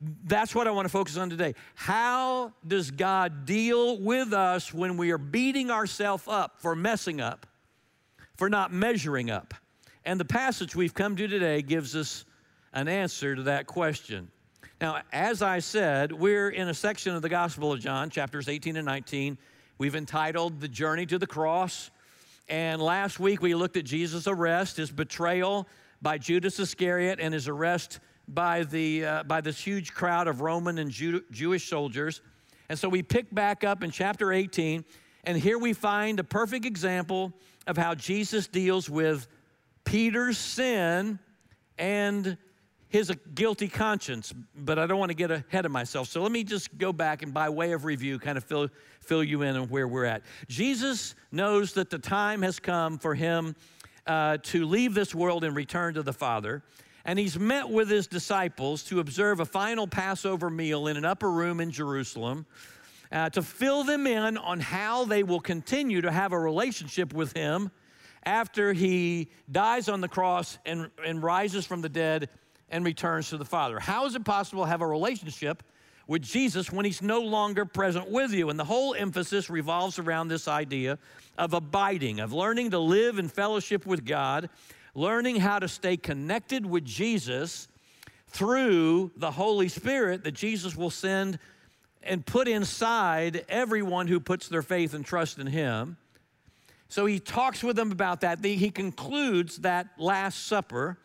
That's 0.00 0.54
what 0.54 0.66
I 0.66 0.70
want 0.70 0.86
to 0.86 0.90
focus 0.90 1.16
on 1.16 1.28
today. 1.28 1.54
How 1.74 2.52
does 2.66 2.90
God 2.90 3.44
deal 3.44 3.98
with 3.98 4.32
us 4.32 4.72
when 4.72 4.96
we 4.96 5.10
are 5.10 5.18
beating 5.18 5.70
ourselves 5.70 6.24
up 6.26 6.58
for 6.58 6.74
messing 6.74 7.20
up, 7.20 7.46
for 8.36 8.48
not 8.48 8.72
measuring 8.72 9.30
up? 9.30 9.52
And 10.04 10.18
the 10.18 10.24
passage 10.24 10.74
we've 10.74 10.94
come 10.94 11.16
to 11.16 11.28
today 11.28 11.60
gives 11.60 11.94
us 11.94 12.24
an 12.72 12.88
answer 12.88 13.36
to 13.36 13.42
that 13.42 13.66
question. 13.66 14.30
Now, 14.80 15.02
as 15.12 15.42
I 15.42 15.58
said, 15.58 16.10
we're 16.12 16.48
in 16.48 16.68
a 16.68 16.74
section 16.74 17.14
of 17.14 17.20
the 17.20 17.28
Gospel 17.28 17.70
of 17.72 17.80
John, 17.80 18.08
chapters 18.08 18.48
18 18.48 18.76
and 18.76 18.86
19. 18.86 19.36
We've 19.76 19.94
entitled 19.94 20.60
The 20.60 20.68
Journey 20.68 21.04
to 21.06 21.18
the 21.18 21.26
Cross. 21.26 21.90
And 22.48 22.80
last 22.80 23.20
week 23.20 23.42
we 23.42 23.54
looked 23.54 23.76
at 23.76 23.84
Jesus' 23.84 24.26
arrest, 24.26 24.78
his 24.78 24.90
betrayal 24.90 25.68
by 26.00 26.16
Judas 26.16 26.58
Iscariot, 26.58 27.18
and 27.20 27.34
his 27.34 27.46
arrest 27.46 28.00
by, 28.34 28.64
the, 28.64 29.04
uh, 29.04 29.22
by 29.24 29.40
this 29.40 29.58
huge 29.60 29.92
crowd 29.92 30.28
of 30.28 30.40
Roman 30.40 30.78
and 30.78 30.90
Jew- 30.90 31.24
Jewish 31.30 31.68
soldiers. 31.68 32.22
And 32.68 32.78
so 32.78 32.88
we 32.88 33.02
pick 33.02 33.34
back 33.34 33.64
up 33.64 33.82
in 33.82 33.90
chapter 33.90 34.32
18, 34.32 34.84
and 35.24 35.36
here 35.36 35.58
we 35.58 35.72
find 35.72 36.20
a 36.20 36.24
perfect 36.24 36.64
example 36.64 37.32
of 37.66 37.76
how 37.76 37.94
Jesus 37.94 38.46
deals 38.46 38.88
with 38.88 39.26
Peter's 39.84 40.38
sin 40.38 41.18
and 41.78 42.36
his 42.88 43.12
guilty 43.34 43.68
conscience. 43.68 44.32
But 44.54 44.78
I 44.78 44.86
don't 44.86 44.98
want 44.98 45.10
to 45.10 45.16
get 45.16 45.30
ahead 45.30 45.66
of 45.66 45.72
myself. 45.72 46.08
So 46.08 46.22
let 46.22 46.32
me 46.32 46.44
just 46.44 46.76
go 46.78 46.92
back 46.92 47.22
and, 47.22 47.34
by 47.34 47.48
way 47.48 47.72
of 47.72 47.84
review, 47.84 48.18
kind 48.18 48.38
of 48.38 48.44
fill, 48.44 48.68
fill 49.00 49.24
you 49.24 49.42
in 49.42 49.56
on 49.56 49.68
where 49.68 49.88
we're 49.88 50.04
at. 50.04 50.22
Jesus 50.48 51.14
knows 51.32 51.72
that 51.74 51.90
the 51.90 51.98
time 51.98 52.42
has 52.42 52.60
come 52.60 52.98
for 52.98 53.14
him 53.14 53.56
uh, 54.06 54.38
to 54.42 54.64
leave 54.64 54.94
this 54.94 55.14
world 55.14 55.44
and 55.44 55.54
return 55.54 55.94
to 55.94 56.02
the 56.02 56.12
Father 56.12 56.62
and 57.04 57.18
he's 57.18 57.38
met 57.38 57.68
with 57.68 57.88
his 57.88 58.06
disciples 58.06 58.82
to 58.84 59.00
observe 59.00 59.40
a 59.40 59.44
final 59.44 59.86
Passover 59.86 60.50
meal 60.50 60.86
in 60.86 60.96
an 60.96 61.04
upper 61.04 61.30
room 61.30 61.60
in 61.60 61.70
Jerusalem. 61.70 62.46
Uh, 63.12 63.28
to 63.28 63.42
fill 63.42 63.82
them 63.82 64.06
in 64.06 64.36
on 64.36 64.60
how 64.60 65.04
they 65.04 65.24
will 65.24 65.40
continue 65.40 66.00
to 66.00 66.12
have 66.12 66.30
a 66.30 66.38
relationship 66.38 67.12
with 67.12 67.32
him 67.32 67.68
after 68.24 68.72
he 68.72 69.28
dies 69.50 69.88
on 69.88 70.00
the 70.00 70.06
cross 70.06 70.58
and, 70.64 70.90
and 71.04 71.20
rises 71.20 71.66
from 71.66 71.80
the 71.80 71.88
dead 71.88 72.28
and 72.68 72.84
returns 72.84 73.30
to 73.30 73.36
the 73.36 73.44
Father. 73.44 73.80
How 73.80 74.06
is 74.06 74.14
it 74.14 74.24
possible 74.24 74.62
to 74.62 74.68
have 74.68 74.80
a 74.80 74.86
relationship 74.86 75.64
with 76.06 76.22
Jesus 76.22 76.70
when 76.70 76.84
he's 76.84 77.02
no 77.02 77.20
longer 77.20 77.64
present 77.64 78.08
with 78.08 78.32
you? 78.32 78.48
And 78.48 78.58
the 78.58 78.64
whole 78.64 78.94
emphasis 78.94 79.50
revolves 79.50 79.98
around 79.98 80.28
this 80.28 80.46
idea 80.46 80.98
of 81.36 81.52
abiding, 81.52 82.20
of 82.20 82.32
learning 82.32 82.70
to 82.70 82.78
live 82.78 83.18
in 83.18 83.28
fellowship 83.28 83.86
with 83.86 84.04
God 84.04 84.48
learning 84.94 85.36
how 85.36 85.58
to 85.58 85.68
stay 85.68 85.96
connected 85.96 86.66
with 86.66 86.84
Jesus 86.84 87.68
through 88.28 89.10
the 89.16 89.30
Holy 89.30 89.68
Spirit 89.68 90.24
that 90.24 90.32
Jesus 90.32 90.76
will 90.76 90.90
send 90.90 91.38
and 92.02 92.24
put 92.24 92.48
inside 92.48 93.44
everyone 93.48 94.06
who 94.06 94.20
puts 94.20 94.48
their 94.48 94.62
faith 94.62 94.94
and 94.94 95.04
trust 95.04 95.38
in 95.38 95.46
Him. 95.46 95.96
So 96.88 97.06
he 97.06 97.20
talks 97.20 97.62
with 97.62 97.76
them 97.76 97.92
about 97.92 98.22
that. 98.22 98.44
He 98.44 98.70
concludes 98.70 99.58
that 99.58 99.86
Last 99.98 100.46
Supper 100.46 100.98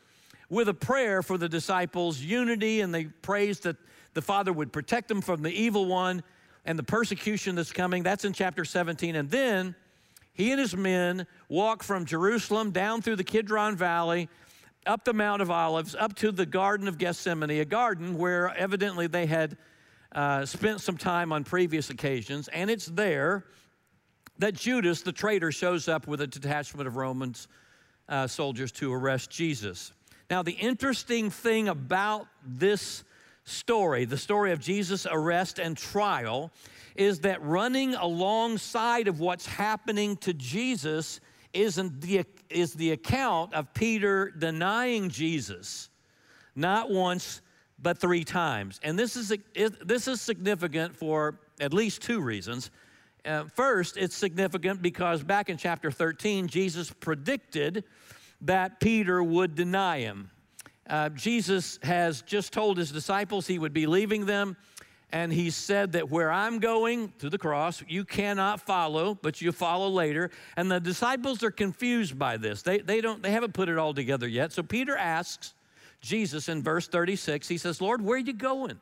with 0.50 0.70
a 0.70 0.74
prayer 0.74 1.22
for 1.22 1.38
the 1.38 1.50
disciples' 1.50 2.20
unity, 2.20 2.82
and 2.82 2.94
they 2.94 3.06
praise 3.06 3.60
that 3.62 3.78
the 4.14 4.22
Father 4.22 4.54
would 4.54 4.72
protect 4.72 5.08
them 5.08 5.22
from 5.22 5.42
the 5.42 5.52
evil 5.52 5.86
one 5.86 6.24
and 6.66 6.80
the 6.80 6.84
persecution 6.84 7.56
that's 7.56 7.72
coming. 7.72 8.04
That's 8.04 8.26
in 8.26 8.34
chapter 8.34 8.66
17. 8.66 9.16
And 9.16 9.30
then 9.30 9.76
he 10.36 10.52
and 10.52 10.60
his 10.60 10.76
men 10.76 11.26
walk 11.48 11.82
from 11.82 12.06
Jerusalem 12.06 12.72
down 12.72 13.02
through 13.02 13.16
the 13.16 13.24
Kidron 13.24 13.76
Valley, 13.78 14.30
up 14.86 15.06
the 15.06 15.14
Mount 15.14 15.42
of 15.42 15.50
Olives, 15.50 15.96
up 15.96 16.14
to 16.16 16.32
the 16.32 16.46
Garden 16.46 16.88
of 16.90 16.98
Gethsemane, 16.98 17.50
a 17.50 17.66
garden 17.66 18.18
where 18.18 18.56
evidently 18.56 19.08
they 19.08 19.26
had 19.26 19.58
uh, 20.12 20.46
spent 20.46 20.82
some 20.82 20.98
time 20.98 21.32
on 21.32 21.46
previous 21.46 21.90
occasions. 21.90 22.50
And 22.50 22.70
it's 22.70 22.86
there 22.86 23.46
that 24.38 24.54
Judas, 24.54 25.02
the 25.02 25.14
traitor, 25.14 25.54
shows 25.54 25.88
up 25.88 26.06
with 26.06 26.20
a 26.20 26.28
detachment 26.28 26.86
of 26.86 26.98
Romans 26.98 27.48
uh, 28.10 28.28
soldiers 28.28 28.74
to 28.74 28.94
arrest 28.94 29.30
Jesus. 29.30 29.94
Now, 30.30 30.44
the 30.44 30.52
interesting 30.52 31.30
thing 31.30 31.70
about 31.70 32.28
this 32.46 33.06
story, 33.46 34.04
the 34.04 34.18
story 34.18 34.52
of 34.52 34.60
Jesus' 34.60 35.08
arrest 35.10 35.60
and 35.60 35.78
trial, 35.78 36.52
is 36.96 37.20
that 37.22 37.44
running 37.44 37.96
alongside 37.96 39.08
of 39.08 39.20
what's 39.20 39.46
happening 39.46 40.18
to 40.18 40.34
Jesus 40.34 41.20
isn't 41.54 42.02
the, 42.02 42.26
is 42.50 42.74
the 42.74 42.92
account 42.92 43.54
of 43.54 43.74
Peter 43.74 44.32
denying 44.32 45.10
Jesus, 45.10 45.90
not 46.56 46.90
once, 46.90 47.42
but 47.82 47.98
three 47.98 48.24
times. 48.24 48.80
And 48.84 48.98
this 48.98 49.16
is, 49.16 49.34
this 49.84 50.08
is 50.08 50.22
significant 50.22 50.96
for 50.96 51.40
at 51.60 51.74
least 51.74 52.02
two 52.02 52.22
reasons. 52.22 52.72
Uh, 53.26 53.46
first, 53.46 53.98
it's 53.98 54.16
significant 54.16 54.82
because 54.82 55.24
back 55.24 55.50
in 55.50 55.58
chapter 55.58 55.92
13, 55.92 56.48
Jesus 56.48 56.92
predicted 56.92 57.84
that 58.42 58.80
Peter 58.80 59.24
would 59.24 59.56
deny 59.56 60.00
him. 60.00 60.30
Uh, 60.88 61.10
Jesus 61.10 61.80
has 61.82 62.22
just 62.22 62.54
told 62.54 62.78
his 62.78 62.92
disciples 62.92 63.48
he 63.48 63.58
would 63.58 63.74
be 63.74 63.88
leaving 63.88 64.26
them, 64.26 64.56
and 65.12 65.32
he 65.32 65.50
said 65.50 65.94
that 65.94 66.10
where 66.10 66.32
I'm 66.32 66.60
going 66.60 67.14
to 67.20 67.30
the 67.30 67.38
cross, 67.38 67.84
you 67.88 68.04
cannot 68.04 68.62
follow, 68.62 69.18
but 69.22 69.42
you 69.42 69.52
follow 69.52 69.90
later. 69.90 70.32
And 70.58 70.70
the 70.70 70.80
disciples 70.80 71.44
are 71.44 71.52
confused 71.52 72.18
by 72.18 72.38
this. 72.38 72.64
They, 72.64 72.80
they, 72.80 73.02
don't, 73.02 73.22
they 73.22 73.32
haven't 73.32 73.54
put 73.54 73.70
it 73.70 73.78
all 73.78 73.94
together 73.94 74.28
yet. 74.28 74.52
So 74.52 74.64
Peter 74.64 74.98
asks 74.98 75.54
Jesus 76.02 76.50
in 76.50 76.62
verse 76.62 76.88
36, 76.88 77.48
he 77.48 77.58
says, 77.58 77.82
Lord, 77.82 78.02
where 78.02 78.18
are 78.18 78.20
you 78.20 78.34
going? 78.34 78.80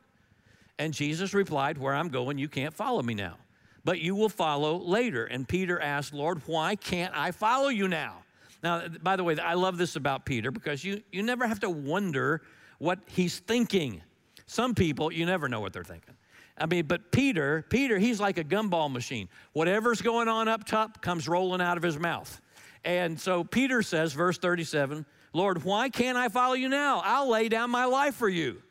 And 0.78 0.92
Jesus 0.92 1.34
replied, 1.34 1.78
Where 1.78 1.94
I'm 1.94 2.08
going, 2.08 2.38
you 2.38 2.48
can't 2.48 2.74
follow 2.74 3.02
me 3.02 3.14
now, 3.14 3.36
but 3.84 4.00
you 4.00 4.14
will 4.14 4.28
follow 4.28 4.76
later. 4.78 5.24
And 5.26 5.46
Peter 5.46 5.80
asked, 5.80 6.12
Lord, 6.12 6.42
why 6.46 6.74
can't 6.74 7.16
I 7.16 7.30
follow 7.30 7.68
you 7.68 7.86
now? 7.86 8.24
Now, 8.62 8.88
by 8.88 9.16
the 9.16 9.22
way, 9.22 9.38
I 9.38 9.54
love 9.54 9.78
this 9.78 9.94
about 9.94 10.24
Peter 10.24 10.50
because 10.50 10.82
you, 10.82 11.02
you 11.12 11.22
never 11.22 11.46
have 11.46 11.60
to 11.60 11.70
wonder 11.70 12.42
what 12.78 12.98
he's 13.06 13.38
thinking. 13.38 14.02
Some 14.46 14.74
people, 14.74 15.12
you 15.12 15.26
never 15.26 15.48
know 15.48 15.60
what 15.60 15.72
they're 15.72 15.84
thinking. 15.84 16.14
I 16.56 16.66
mean, 16.66 16.86
but 16.86 17.10
Peter, 17.10 17.64
Peter, 17.68 17.98
he's 17.98 18.20
like 18.20 18.38
a 18.38 18.44
gumball 18.44 18.90
machine. 18.90 19.28
Whatever's 19.52 20.00
going 20.00 20.28
on 20.28 20.46
up 20.46 20.64
top 20.64 21.02
comes 21.02 21.26
rolling 21.26 21.60
out 21.60 21.76
of 21.76 21.82
his 21.82 21.98
mouth. 21.98 22.40
And 22.84 23.18
so 23.18 23.42
Peter 23.42 23.82
says, 23.82 24.12
verse 24.12 24.38
37, 24.38 25.04
Lord, 25.32 25.64
why 25.64 25.88
can't 25.88 26.16
I 26.16 26.28
follow 26.28 26.54
you 26.54 26.68
now? 26.68 27.02
I'll 27.04 27.28
lay 27.28 27.48
down 27.48 27.70
my 27.70 27.86
life 27.86 28.14
for 28.14 28.28
you. 28.28 28.62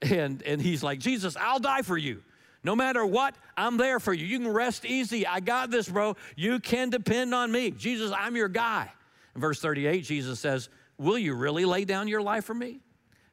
And, 0.00 0.42
and 0.42 0.60
he's 0.60 0.82
like, 0.82 0.98
Jesus, 0.98 1.36
I'll 1.36 1.58
die 1.58 1.82
for 1.82 1.96
you. 1.96 2.22
No 2.62 2.74
matter 2.74 3.04
what, 3.04 3.34
I'm 3.56 3.76
there 3.76 4.00
for 4.00 4.12
you. 4.12 4.26
You 4.26 4.38
can 4.38 4.48
rest 4.48 4.84
easy. 4.84 5.26
I 5.26 5.40
got 5.40 5.70
this, 5.70 5.88
bro. 5.88 6.16
You 6.36 6.58
can 6.58 6.90
depend 6.90 7.34
on 7.34 7.52
me. 7.52 7.70
Jesus, 7.70 8.12
I'm 8.12 8.36
your 8.36 8.48
guy. 8.48 8.90
In 9.34 9.40
verse 9.40 9.60
38, 9.60 10.04
Jesus 10.04 10.40
says, 10.40 10.68
Will 10.98 11.18
you 11.18 11.34
really 11.34 11.64
lay 11.64 11.84
down 11.84 12.08
your 12.08 12.22
life 12.22 12.44
for 12.44 12.54
me? 12.54 12.80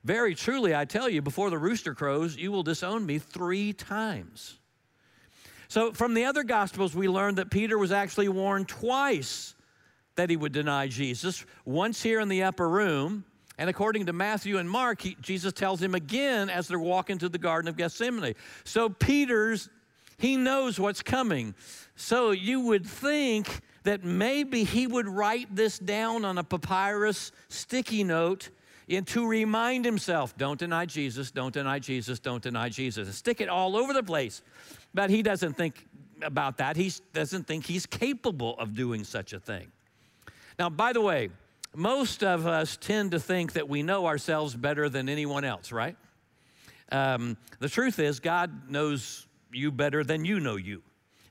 Very 0.03 0.36
truly, 0.36 0.75
I 0.75 0.86
tell 0.86 1.07
you, 1.07 1.22
before 1.22 1.50
the 1.50 1.57
rooster 1.57 1.93
crows, 1.93 2.36
you 2.36 2.51
will 2.51 2.63
disown 2.63 3.05
me 3.05 3.19
three 3.19 3.72
times. 3.72 4.60
So, 5.69 5.93
from 5.93 6.13
the 6.13 6.25
other 6.25 6.43
Gospels, 6.43 6.93
we 6.93 7.07
learned 7.07 7.38
that 7.38 7.50
Peter 7.50 7.77
was 7.77 7.91
actually 7.91 8.27
warned 8.27 8.67
twice 8.67 9.55
that 10.15 10.29
he 10.29 10.36
would 10.36 10.51
deny 10.51 10.88
Jesus. 10.88 11.45
Once 11.65 12.03
here 12.03 12.19
in 12.19 12.27
the 12.27 12.43
upper 12.43 12.67
room, 12.67 13.24
and 13.57 13.69
according 13.69 14.05
to 14.07 14.13
Matthew 14.13 14.57
and 14.57 14.69
Mark, 14.69 15.01
he, 15.01 15.15
Jesus 15.22 15.53
tells 15.53 15.81
him 15.81 15.95
again 15.95 16.50
as 16.50 16.67
they're 16.67 16.77
walking 16.77 17.17
to 17.19 17.29
the 17.29 17.38
Garden 17.38 17.69
of 17.69 17.77
Gethsemane. 17.77 18.36
So, 18.65 18.89
Peter's, 18.89 19.69
he 20.17 20.36
knows 20.36 20.79
what's 20.79 21.01
coming. 21.01 21.55
So, 21.95 22.31
you 22.31 22.60
would 22.60 22.86
think 22.86 23.62
that 23.83 24.03
maybe 24.03 24.65
he 24.65 24.86
would 24.86 25.07
write 25.07 25.55
this 25.55 25.79
down 25.79 26.25
on 26.25 26.38
a 26.38 26.43
papyrus 26.43 27.31
sticky 27.48 28.03
note 28.03 28.50
and 28.89 29.07
to 29.07 29.27
remind 29.27 29.85
himself 29.85 30.37
don't 30.37 30.59
deny 30.59 30.85
Jesus, 30.85 31.31
don't 31.31 31.53
deny 31.53 31.79
Jesus, 31.79 32.19
don't 32.19 32.43
deny 32.43 32.69
Jesus. 32.69 33.07
And 33.07 33.15
Stick 33.15 33.41
it 33.41 33.49
all 33.49 33.77
over 33.77 33.93
the 33.93 34.03
place. 34.03 34.41
But 34.93 35.09
he 35.09 35.21
doesn't 35.21 35.53
think 35.53 35.87
about 36.21 36.57
that. 36.57 36.75
He 36.75 36.91
doesn't 37.13 37.47
think 37.47 37.65
he's 37.65 37.85
capable 37.85 38.57
of 38.59 38.75
doing 38.75 39.03
such 39.03 39.33
a 39.33 39.39
thing. 39.39 39.71
Now, 40.59 40.69
by 40.69 40.93
the 40.93 41.01
way, 41.01 41.29
most 41.75 42.23
of 42.23 42.45
us 42.45 42.77
tend 42.77 43.11
to 43.11 43.19
think 43.19 43.53
that 43.53 43.67
we 43.67 43.81
know 43.81 44.05
ourselves 44.05 44.55
better 44.55 44.89
than 44.89 45.09
anyone 45.09 45.43
else, 45.43 45.71
right? 45.71 45.97
Um, 46.91 47.37
the 47.59 47.69
truth 47.69 47.97
is, 47.97 48.19
God 48.19 48.69
knows 48.69 49.25
you 49.51 49.71
better 49.71 50.03
than 50.03 50.25
you 50.25 50.39
know 50.39 50.55
you 50.55 50.83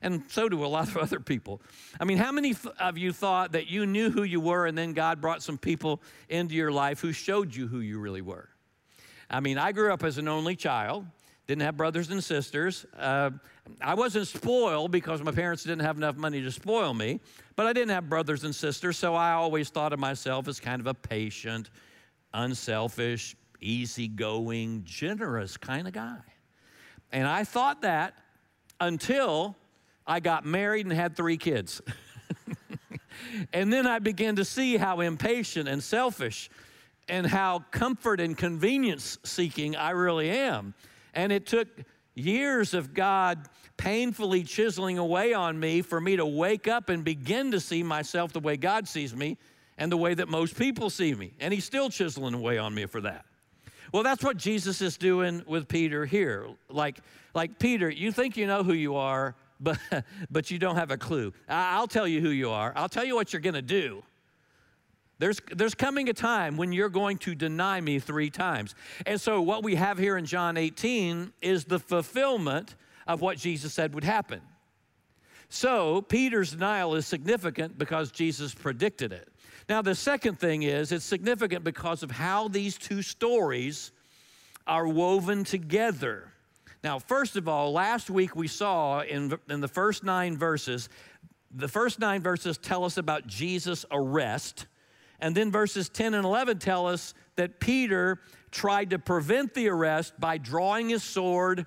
and 0.02 0.23
so 0.28 0.49
do 0.49 0.64
a 0.64 0.66
lot 0.66 0.88
of 0.88 0.97
other 0.99 1.21
people. 1.21 1.62
I 1.99 2.04
mean, 2.04 2.18
how 2.18 2.32
many 2.32 2.54
of 2.78 2.99
you 2.99 3.12
thought 3.12 3.52
that 3.52 3.68
you 3.68 3.87
knew 3.87 4.11
who 4.11 4.25
you 4.25 4.40
were 4.40 4.66
and 4.66 4.76
then 4.76 4.92
God 4.92 5.21
brought 5.21 5.42
some 5.42 5.56
people 5.56 6.02
into 6.28 6.54
your 6.54 6.73
life 6.73 7.00
who 7.00 7.12
showed 7.12 7.54
you 7.54 7.68
who 7.68 7.80
you 7.80 7.99
really 7.99 8.23
were? 8.23 8.49
I 9.30 9.40
mean, 9.40 9.56
I 9.56 9.73
grew 9.73 9.92
up 9.92 10.02
as 10.02 10.18
an 10.18 10.28
only 10.28 10.56
child, 10.56 11.06
didn't 11.47 11.62
have 11.62 11.76
brothers 11.76 12.11
and 12.11 12.23
sisters. 12.23 12.85
Uh, 12.99 13.30
I 13.80 13.94
wasn't 13.94 14.28
spoiled 14.28 14.90
because 14.90 15.23
my 15.23 15.32
parents 15.32 15.62
didn't 15.62 15.85
have 15.85 15.97
enough 15.97 16.16
money 16.16 16.42
to 16.42 16.50
spoil 16.50 16.92
me, 16.92 17.21
but 17.56 17.66
I 17.66 17.73
didn't 17.73 17.90
have 17.90 18.09
brothers 18.09 18.44
and 18.44 18.54
sisters, 18.54 18.99
so 18.99 19.14
I 19.14 19.32
always 19.32 19.71
thought 19.71 19.92
of 19.92 19.99
myself 19.99 20.49
as 20.49 20.61
kind 20.61 20.80
of 20.80 20.87
a 20.87 20.94
patient, 20.94 21.71
unselfish, 22.35 23.37
easygoing, 23.61 24.82
generous 24.85 25.56
kind 25.56 25.87
of 25.87 25.94
guy. 25.94 26.18
And 27.12 27.26
I 27.26 27.44
thought 27.44 27.82
that 27.82 28.14
until 28.80 29.56
I 30.12 30.21
got 30.21 30.45
married 30.45 30.85
and 30.85 30.95
had 30.95 31.16
three 31.16 31.38
kids. 31.38 31.81
and 33.54 33.73
then 33.73 33.87
I 33.87 33.99
began 33.99 34.37
to 34.37 34.45
see 34.45 34.76
how 34.76 35.00
impatient 35.00 35.71
and 35.71 35.83
selfish 35.83 36.50
and 37.09 37.26
how 37.26 37.61
comfort 37.71 38.21
and 38.21 38.37
convenience 38.37 39.16
seeking 39.25 39.75
I 39.75 39.92
really 39.92 40.28
am. 40.28 40.75
And 41.14 41.33
it 41.33 41.47
took 41.47 41.66
years 42.14 42.75
of 42.75 42.92
God 42.92 43.49
painfully 43.78 44.45
chiseling 44.45 44.99
away 44.99 45.33
on 45.33 45.59
me 45.59 45.81
for 45.81 45.99
me 45.99 46.16
to 46.16 46.26
wake 46.26 46.69
up 46.69 46.90
and 46.90 47.02
begin 47.02 47.50
to 47.52 47.59
see 47.59 47.83
myself 47.83 48.35
the 48.35 48.40
way 48.40 48.59
God 48.59 48.87
sees 48.87 49.16
me 49.16 49.38
and 49.78 49.90
the 49.90 49.97
way 49.97 50.12
that 50.12 50.28
most 50.28 50.59
people 50.59 50.90
see 50.90 51.14
me. 51.14 51.33
And 51.40 51.54
He's 51.54 51.64
still 51.64 51.88
chiseling 51.88 52.35
away 52.35 52.59
on 52.59 52.75
me 52.75 52.85
for 52.85 53.00
that. 53.00 53.25
Well, 53.95 54.02
that's 54.02 54.23
what 54.23 54.37
Jesus 54.37 54.83
is 54.83 54.99
doing 54.99 55.42
with 55.47 55.69
Peter 55.69 56.04
here. 56.04 56.49
Like, 56.69 56.99
like 57.35 57.59
Peter, 57.59 57.88
you 57.88 58.12
think 58.12 58.37
you 58.37 58.47
know 58.47 58.62
who 58.62 58.75
you 58.75 58.97
are, 58.97 59.37
but, 59.62 59.78
but 60.31 60.50
you 60.50 60.59
don't 60.59 60.76
have 60.76 60.90
a 60.90 60.99
clue. 60.99 61.33
I'll 61.49 61.88
tell 61.88 62.09
you 62.09 62.21
who 62.21 62.31
you 62.31 62.50
are, 62.50 62.73
I'll 62.76 62.88
tell 62.88 63.04
you 63.04 63.14
what 63.14 63.33
you're 63.33 63.40
going 63.40 63.54
to 63.54 63.62
do. 63.62 64.02
There's, 65.19 65.40
there's 65.54 65.75
coming 65.75 66.09
a 66.09 66.12
time 66.12 66.57
when 66.57 66.73
you're 66.73 66.88
going 66.88 67.19
to 67.19 67.37
deny 67.37 67.81
me 67.81 68.00
three 68.00 68.28
times. 68.28 68.75
And 69.07 69.21
so, 69.21 69.40
what 69.40 69.62
we 69.62 69.76
have 69.76 69.97
here 69.97 70.16
in 70.16 70.26
John 70.26 70.57
18 70.57 71.33
is 71.40 71.64
the 71.64 71.78
fulfillment 71.78 72.75
of 73.07 73.21
what 73.21 73.38
Jesus 73.38 73.73
said 73.73 73.95
would 73.95 74.02
happen. 74.02 74.40
So, 75.49 76.02
Peter's 76.02 76.50
denial 76.50 76.97
is 76.97 77.07
significant 77.07 77.78
because 77.78 78.11
Jesus 78.11 78.52
predicted 78.52 79.12
it. 79.12 79.28
Now, 79.69 79.81
the 79.81 79.95
second 79.95 80.40
thing 80.40 80.64
is 80.64 80.90
it's 80.90 81.04
significant 81.04 81.62
because 81.62 82.02
of 82.02 82.11
how 82.11 82.49
these 82.49 82.76
two 82.76 83.00
stories 83.00 83.92
are 84.66 84.88
woven 84.88 85.45
together. 85.45 86.32
Now, 86.85 86.99
first 86.99 87.37
of 87.37 87.47
all, 87.47 87.73
last 87.73 88.11
week 88.11 88.35
we 88.35 88.49
saw 88.49 89.03
in, 89.03 89.39
in 89.49 89.61
the 89.61 89.69
first 89.69 90.03
nine 90.03 90.37
verses, 90.37 90.89
the 91.53 91.69
first 91.69 92.01
nine 92.01 92.21
verses 92.23 92.59
tell 92.59 92.85
us 92.85 92.97
about 92.97 93.27
Jesus' 93.27 93.85
arrest. 93.93 94.67
And 95.21 95.37
then 95.37 95.53
verses 95.53 95.89
10 95.89 96.15
and 96.15 96.25
11 96.25 96.59
tell 96.59 96.89
us 96.89 97.15
that 97.37 97.61
Peter 97.61 98.19
tried 98.51 98.91
to 98.91 98.99
prevent 98.99 99.55
the 99.55 99.69
arrest 99.69 100.15
by 100.19 100.39
drawing 100.39 100.89
his 100.89 101.05
sword 101.05 101.67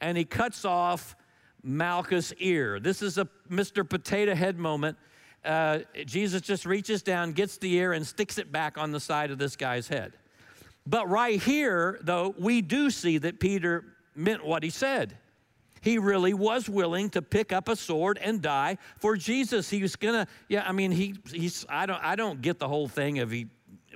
and 0.00 0.18
he 0.18 0.24
cuts 0.24 0.64
off 0.64 1.14
Malchus' 1.62 2.32
ear. 2.38 2.80
This 2.80 3.02
is 3.02 3.18
a 3.18 3.28
Mr. 3.48 3.88
Potato 3.88 4.34
Head 4.34 4.58
moment. 4.58 4.98
Uh, 5.44 5.80
Jesus 6.04 6.42
just 6.42 6.66
reaches 6.66 7.02
down, 7.02 7.32
gets 7.32 7.56
the 7.56 7.72
ear, 7.74 7.92
and 7.92 8.04
sticks 8.04 8.36
it 8.36 8.50
back 8.50 8.76
on 8.78 8.90
the 8.90 9.00
side 9.00 9.30
of 9.30 9.38
this 9.38 9.54
guy's 9.54 9.86
head. 9.86 10.14
But 10.86 11.08
right 11.08 11.40
here, 11.40 11.98
though, 12.02 12.34
we 12.36 12.62
do 12.62 12.90
see 12.90 13.18
that 13.18 13.40
Peter 13.40 13.95
meant 14.16 14.44
what 14.44 14.62
he 14.62 14.70
said. 14.70 15.16
he 15.82 15.98
really 15.98 16.34
was 16.34 16.68
willing 16.68 17.10
to 17.10 17.22
pick 17.22 17.52
up 17.52 17.68
a 17.68 17.76
sword 17.76 18.18
and 18.20 18.42
die 18.42 18.78
for 18.98 19.16
Jesus. 19.16 19.70
He 19.70 19.82
was 19.82 19.94
gonna, 19.94 20.26
yeah, 20.48 20.66
I 20.66 20.72
mean, 20.72 20.90
he 20.90 21.14
he's 21.30 21.64
I 21.68 21.86
don't 21.86 22.02
I 22.02 22.16
don't 22.16 22.42
get 22.42 22.58
the 22.58 22.68
whole 22.68 22.88
thing 22.88 23.20
of 23.20 23.30
he 23.30 23.46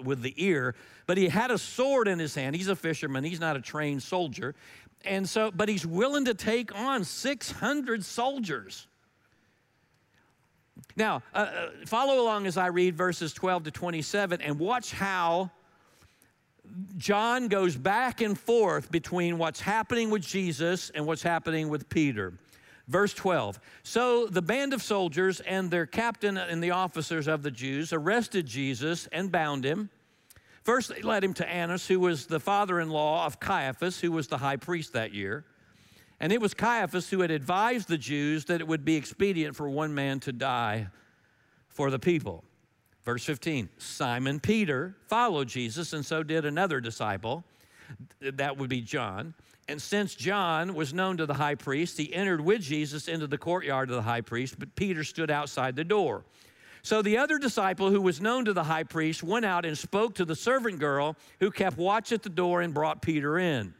with 0.02 0.22
the 0.22 0.34
ear, 0.36 0.74
but 1.06 1.18
he 1.18 1.28
had 1.28 1.50
a 1.50 1.58
sword 1.58 2.08
in 2.08 2.18
his 2.18 2.34
hand. 2.34 2.54
He's 2.56 2.68
a 2.68 2.76
fisherman, 2.76 3.24
he's 3.24 3.40
not 3.40 3.56
a 3.56 3.60
trained 3.60 4.02
soldier. 4.02 4.54
And 5.04 5.28
so, 5.28 5.50
but 5.50 5.68
he's 5.68 5.86
willing 5.86 6.26
to 6.26 6.34
take 6.34 6.74
on 6.74 7.04
600 7.04 8.04
soldiers. 8.04 8.86
Now, 10.96 11.22
uh, 11.34 11.38
uh, 11.38 11.68
follow 11.86 12.22
along 12.22 12.46
as 12.46 12.56
I 12.56 12.66
read 12.66 12.96
verses 12.96 13.32
12 13.32 13.64
to 13.64 13.70
27 13.70 14.40
and 14.42 14.58
watch 14.58 14.92
how 14.92 15.50
John 16.96 17.48
goes 17.48 17.76
back 17.76 18.20
and 18.20 18.38
forth 18.38 18.90
between 18.90 19.38
what's 19.38 19.60
happening 19.60 20.10
with 20.10 20.22
Jesus 20.22 20.90
and 20.90 21.06
what's 21.06 21.22
happening 21.22 21.68
with 21.68 21.88
Peter. 21.88 22.34
Verse 22.88 23.14
12 23.14 23.60
So 23.82 24.26
the 24.26 24.42
band 24.42 24.72
of 24.72 24.82
soldiers 24.82 25.40
and 25.40 25.70
their 25.70 25.86
captain 25.86 26.36
and 26.36 26.62
the 26.62 26.72
officers 26.72 27.28
of 27.28 27.42
the 27.42 27.50
Jews 27.50 27.92
arrested 27.92 28.46
Jesus 28.46 29.06
and 29.12 29.30
bound 29.30 29.64
him. 29.64 29.90
First, 30.62 30.90
they 30.90 31.02
led 31.02 31.24
him 31.24 31.32
to 31.34 31.48
Annas, 31.48 31.86
who 31.86 32.00
was 32.00 32.26
the 32.26 32.40
father 32.40 32.80
in 32.80 32.90
law 32.90 33.24
of 33.24 33.40
Caiaphas, 33.40 34.00
who 34.00 34.12
was 34.12 34.28
the 34.28 34.38
high 34.38 34.56
priest 34.56 34.92
that 34.92 35.14
year. 35.14 35.44
And 36.18 36.32
it 36.32 36.40
was 36.40 36.52
Caiaphas 36.52 37.08
who 37.08 37.20
had 37.20 37.30
advised 37.30 37.88
the 37.88 37.96
Jews 37.96 38.44
that 38.46 38.60
it 38.60 38.68
would 38.68 38.84
be 38.84 38.96
expedient 38.96 39.56
for 39.56 39.70
one 39.70 39.94
man 39.94 40.20
to 40.20 40.32
die 40.32 40.88
for 41.68 41.90
the 41.90 41.98
people. 41.98 42.44
Verse 43.10 43.24
15 43.24 43.68
Simon 43.76 44.38
Peter 44.38 44.94
followed 45.08 45.48
Jesus, 45.48 45.92
and 45.94 46.06
so 46.06 46.22
did 46.22 46.44
another 46.44 46.80
disciple. 46.80 47.42
That 48.20 48.56
would 48.56 48.70
be 48.70 48.82
John. 48.82 49.34
And 49.66 49.82
since 49.82 50.14
John 50.14 50.74
was 50.74 50.94
known 50.94 51.16
to 51.16 51.26
the 51.26 51.34
high 51.34 51.56
priest, 51.56 51.98
he 51.98 52.14
entered 52.14 52.40
with 52.40 52.62
Jesus 52.62 53.08
into 53.08 53.26
the 53.26 53.36
courtyard 53.36 53.90
of 53.90 53.96
the 53.96 54.02
high 54.02 54.20
priest, 54.20 54.60
but 54.60 54.76
Peter 54.76 55.02
stood 55.02 55.28
outside 55.28 55.74
the 55.74 55.82
door. 55.82 56.24
So 56.82 57.02
the 57.02 57.18
other 57.18 57.36
disciple 57.36 57.90
who 57.90 58.00
was 58.00 58.20
known 58.20 58.44
to 58.44 58.52
the 58.52 58.62
high 58.62 58.84
priest 58.84 59.24
went 59.24 59.44
out 59.44 59.64
and 59.64 59.76
spoke 59.76 60.14
to 60.14 60.24
the 60.24 60.36
servant 60.36 60.78
girl 60.78 61.16
who 61.40 61.50
kept 61.50 61.78
watch 61.78 62.12
at 62.12 62.22
the 62.22 62.28
door 62.28 62.62
and 62.62 62.72
brought 62.72 63.02
Peter 63.02 63.40
in. 63.40 63.74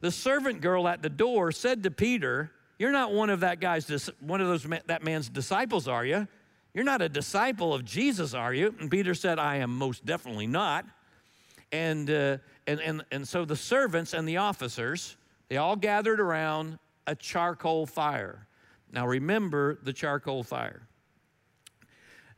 The 0.00 0.12
servant 0.12 0.60
girl 0.60 0.86
at 0.86 1.02
the 1.02 1.10
door 1.10 1.50
said 1.50 1.82
to 1.82 1.90
Peter, 1.90 2.52
"You're 2.78 2.92
not 2.92 3.10
one 3.10 3.30
of 3.30 3.40
that 3.40 3.58
guy's 3.58 4.10
one 4.20 4.40
of 4.40 4.46
those 4.46 4.62
that 4.86 5.02
man's 5.02 5.28
disciples, 5.28 5.88
are 5.88 6.04
you?" 6.04 6.28
You're 6.76 6.84
not 6.84 7.00
a 7.00 7.08
disciple 7.08 7.72
of 7.72 7.86
Jesus, 7.86 8.34
are 8.34 8.52
you? 8.52 8.74
And 8.78 8.90
Peter 8.90 9.14
said, 9.14 9.38
I 9.38 9.56
am 9.56 9.74
most 9.74 10.04
definitely 10.04 10.46
not. 10.46 10.84
And, 11.72 12.10
uh, 12.10 12.36
and, 12.66 12.80
and, 12.80 13.02
and 13.10 13.26
so 13.26 13.46
the 13.46 13.56
servants 13.56 14.12
and 14.12 14.28
the 14.28 14.36
officers, 14.36 15.16
they 15.48 15.56
all 15.56 15.76
gathered 15.76 16.20
around 16.20 16.78
a 17.06 17.14
charcoal 17.14 17.86
fire. 17.86 18.46
Now 18.92 19.06
remember 19.06 19.78
the 19.82 19.94
charcoal 19.94 20.42
fire. 20.42 20.82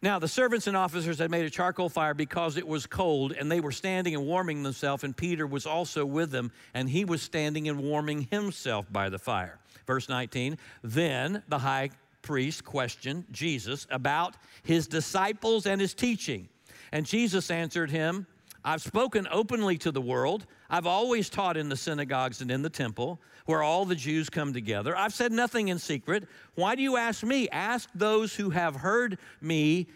Now, 0.01 0.21
the 0.21 0.29
servants 0.29 0.69
and 0.69 0.77
officers 0.77 1.19
had 1.19 1.33
made 1.33 1.45
a 1.45 1.51
charcoal 1.51 1.89
fire 1.89 2.15
because 2.15 2.57
it 2.57 2.69
was 2.69 2.87
cold, 2.87 3.33
and 3.33 3.51
they 3.51 3.59
were 3.59 3.73
standing 3.73 4.15
and 4.15 4.25
warming 4.25 4.63
themselves, 4.63 5.03
and 5.03 5.17
Peter 5.17 5.45
was 5.45 5.67
also 5.67 6.07
with 6.07 6.31
them, 6.31 6.53
and 6.73 6.89
he 6.89 7.05
was 7.05 7.21
standing 7.21 7.69
and 7.69 7.81
warming 7.81 8.29
himself 8.31 8.87
by 8.93 9.09
the 9.09 9.19
fire. 9.19 9.59
Verse 9.89 10.09
19 10.09 10.59
Then 10.85 11.43
the 11.49 11.59
high 11.59 11.91
priest 12.29 12.63
questioned 12.63 13.25
Jesus 13.31 13.87
about 13.91 14.37
his 14.63 14.87
disciples 14.87 15.65
and 15.67 15.81
his 15.81 15.95
teaching. 15.95 16.47
And 16.93 17.07
Jesus 17.07 17.51
answered 17.51 17.91
him, 17.91 18.27
I've 18.63 18.83
spoken 18.83 19.27
openly 19.31 19.79
to 19.79 19.91
the 19.91 20.03
world. 20.03 20.45
I've 20.69 20.87
always 20.87 21.31
taught 21.31 21.57
in 21.57 21.71
the 21.71 21.77
synagogues 21.77 22.43
and 22.43 22.51
in 22.51 22.61
the 22.61 22.69
temple 22.69 23.19
where 23.47 23.63
all 23.63 23.87
the 23.87 23.95
Jews 23.95 24.29
come 24.29 24.53
together. 24.53 24.95
I've 24.95 25.15
said 25.15 25.33
nothing 25.33 25.69
in 25.69 25.79
secret. 25.79 26.29
Why 26.55 26.75
do 26.75 26.83
you 26.83 26.99
ask 26.99 27.25
me? 27.25 27.49
Ask 27.49 27.89
those 27.95 28.35
who 28.35 28.51
have 28.51 28.77
heard 28.77 29.17
me 29.41 29.87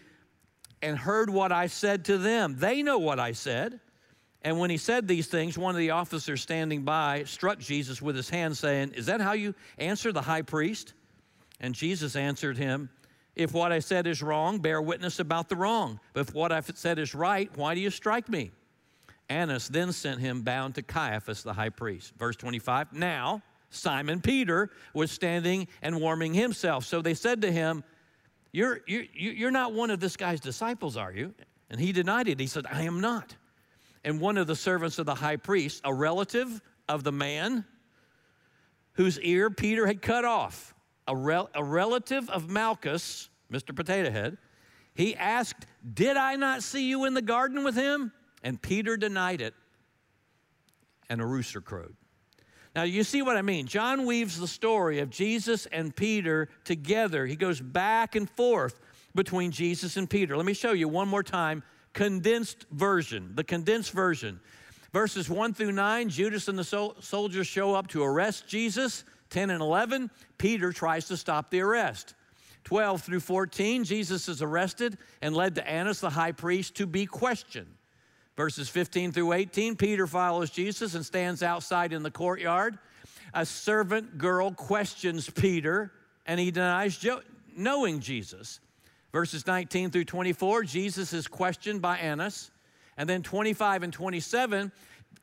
and 0.81 0.97
heard 0.97 1.29
what 1.29 1.51
I 1.51 1.67
said 1.67 2.05
to 2.05 2.17
them. 2.17 2.55
They 2.57 2.81
know 2.81 2.97
what 2.97 3.19
I 3.19 3.33
said. 3.33 3.79
And 4.41 4.57
when 4.57 4.71
he 4.71 4.77
said 4.77 5.07
these 5.07 5.27
things, 5.27 5.55
one 5.55 5.75
of 5.75 5.79
the 5.79 5.91
officers 5.91 6.41
standing 6.41 6.81
by 6.81 7.25
struck 7.25 7.59
Jesus 7.59 8.01
with 8.01 8.15
his 8.15 8.31
hand, 8.31 8.57
saying, 8.57 8.93
Is 8.95 9.05
that 9.05 9.21
how 9.21 9.33
you 9.33 9.53
answer 9.77 10.11
the 10.11 10.23
high 10.23 10.41
priest? 10.41 10.95
And 11.63 11.73
Jesus 11.73 12.17
answered 12.17 12.57
him, 12.57 12.89
If 13.35 13.53
what 13.53 13.71
I 13.71 13.79
said 13.79 14.05
is 14.05 14.21
wrong, 14.21 14.59
bear 14.59 14.81
witness 14.81 15.19
about 15.19 15.47
the 15.47 15.55
wrong. 15.55 15.99
But 16.11 16.27
if 16.27 16.35
what 16.35 16.51
I've 16.51 16.69
said 16.77 16.99
is 16.99 17.15
right, 17.15 17.49
why 17.55 17.73
do 17.73 17.79
you 17.79 17.89
strike 17.89 18.27
me? 18.27 18.51
Annas 19.29 19.69
then 19.69 19.93
sent 19.93 20.19
him 20.19 20.41
bound 20.41 20.75
to 20.75 20.83
Caiaphas 20.83 21.41
the 21.41 21.53
high 21.53 21.69
priest. 21.69 22.13
Verse 22.17 22.35
25 22.35 22.91
Now 22.91 23.41
Simon 23.69 24.19
Peter 24.19 24.69
was 24.93 25.09
standing 25.09 25.69
and 25.81 25.99
warming 25.99 26.33
himself. 26.33 26.83
So 26.83 27.01
they 27.01 27.13
said 27.13 27.41
to 27.41 27.51
him, 27.51 27.85
You're, 28.51 28.81
you're, 28.85 29.05
you're 29.13 29.51
not 29.51 29.73
one 29.73 29.89
of 29.89 30.01
this 30.01 30.17
guy's 30.17 30.41
disciples, 30.41 30.97
are 30.97 31.13
you? 31.13 31.33
And 31.69 31.79
he 31.79 31.93
denied 31.93 32.27
it. 32.27 32.41
He 32.41 32.47
said, 32.47 32.65
I 32.69 32.83
am 32.83 32.99
not. 32.99 33.35
And 34.03 34.19
one 34.19 34.37
of 34.37 34.47
the 34.47 34.55
servants 34.55 34.99
of 34.99 35.05
the 35.05 35.15
high 35.15 35.37
priest, 35.37 35.79
a 35.85 35.93
relative 35.93 36.61
of 36.89 37.05
the 37.05 37.13
man 37.13 37.63
whose 38.95 39.17
ear 39.21 39.49
Peter 39.49 39.87
had 39.87 40.01
cut 40.01 40.25
off, 40.25 40.73
a, 41.07 41.15
rel- 41.15 41.49
a 41.53 41.63
relative 41.63 42.29
of 42.29 42.49
Malchus, 42.49 43.29
Mr. 43.51 43.75
Potato 43.75 44.11
Head, 44.11 44.37
he 44.95 45.15
asked, 45.15 45.65
Did 45.93 46.17
I 46.17 46.35
not 46.35 46.63
see 46.63 46.87
you 46.87 47.05
in 47.05 47.13
the 47.13 47.21
garden 47.21 47.63
with 47.63 47.75
him? 47.75 48.11
And 48.43 48.61
Peter 48.61 48.97
denied 48.97 49.41
it, 49.41 49.53
and 51.09 51.21
a 51.21 51.25
rooster 51.25 51.61
crowed. 51.61 51.95
Now, 52.75 52.83
you 52.83 53.03
see 53.03 53.21
what 53.21 53.37
I 53.37 53.41
mean. 53.43 53.67
John 53.67 54.05
weaves 54.05 54.39
the 54.39 54.47
story 54.47 54.99
of 54.99 55.09
Jesus 55.09 55.67
and 55.67 55.95
Peter 55.95 56.49
together. 56.63 57.25
He 57.25 57.35
goes 57.35 57.61
back 57.61 58.15
and 58.15 58.29
forth 58.29 58.79
between 59.13 59.51
Jesus 59.51 59.95
and 59.95 60.09
Peter. 60.09 60.35
Let 60.35 60.45
me 60.45 60.53
show 60.53 60.71
you 60.71 60.87
one 60.87 61.07
more 61.07 61.23
time 61.23 61.63
condensed 61.93 62.65
version, 62.71 63.33
the 63.35 63.43
condensed 63.43 63.91
version. 63.91 64.39
Verses 64.91 65.29
1 65.29 65.53
through 65.53 65.71
9, 65.71 66.09
Judas 66.09 66.47
and 66.47 66.57
the 66.57 66.63
sol- 66.63 66.95
soldiers 66.99 67.47
show 67.47 67.73
up 67.75 67.87
to 67.89 68.03
arrest 68.03 68.47
Jesus. 68.47 69.05
10 69.33 69.49
and 69.49 69.61
11, 69.61 70.11
Peter 70.37 70.71
tries 70.71 71.05
to 71.07 71.17
stop 71.17 71.49
the 71.49 71.59
arrest. 71.59 72.13
12 72.63 73.01
through 73.01 73.19
14, 73.19 73.83
Jesus 73.83 74.29
is 74.29 74.41
arrested 74.41 74.97
and 75.21 75.35
led 75.35 75.55
to 75.55 75.67
Annas 75.67 75.99
the 75.99 76.11
high 76.11 76.31
priest 76.31 76.75
to 76.75 76.85
be 76.85 77.05
questioned. 77.05 77.73
Verses 78.37 78.69
15 78.69 79.11
through 79.11 79.33
18, 79.33 79.75
Peter 79.75 80.07
follows 80.07 80.49
Jesus 80.49 80.95
and 80.95 81.05
stands 81.05 81.43
outside 81.43 81.93
in 81.93 82.03
the 82.03 82.11
courtyard. 82.11 82.77
A 83.33 83.45
servant 83.45 84.17
girl 84.17 84.51
questions 84.51 85.29
Peter 85.29 85.91
and 86.25 86.39
he 86.39 86.51
denies 86.51 87.05
knowing 87.55 87.99
Jesus. 87.99 88.59
Verses 89.11 89.45
19 89.45 89.91
through 89.91 90.05
24, 90.05 90.63
Jesus 90.63 91.11
is 91.11 91.27
questioned 91.27 91.81
by 91.81 91.97
Annas. 91.97 92.51
And 92.97 93.09
then 93.09 93.23
25 93.23 93.83
and 93.83 93.91
27, 93.91 94.71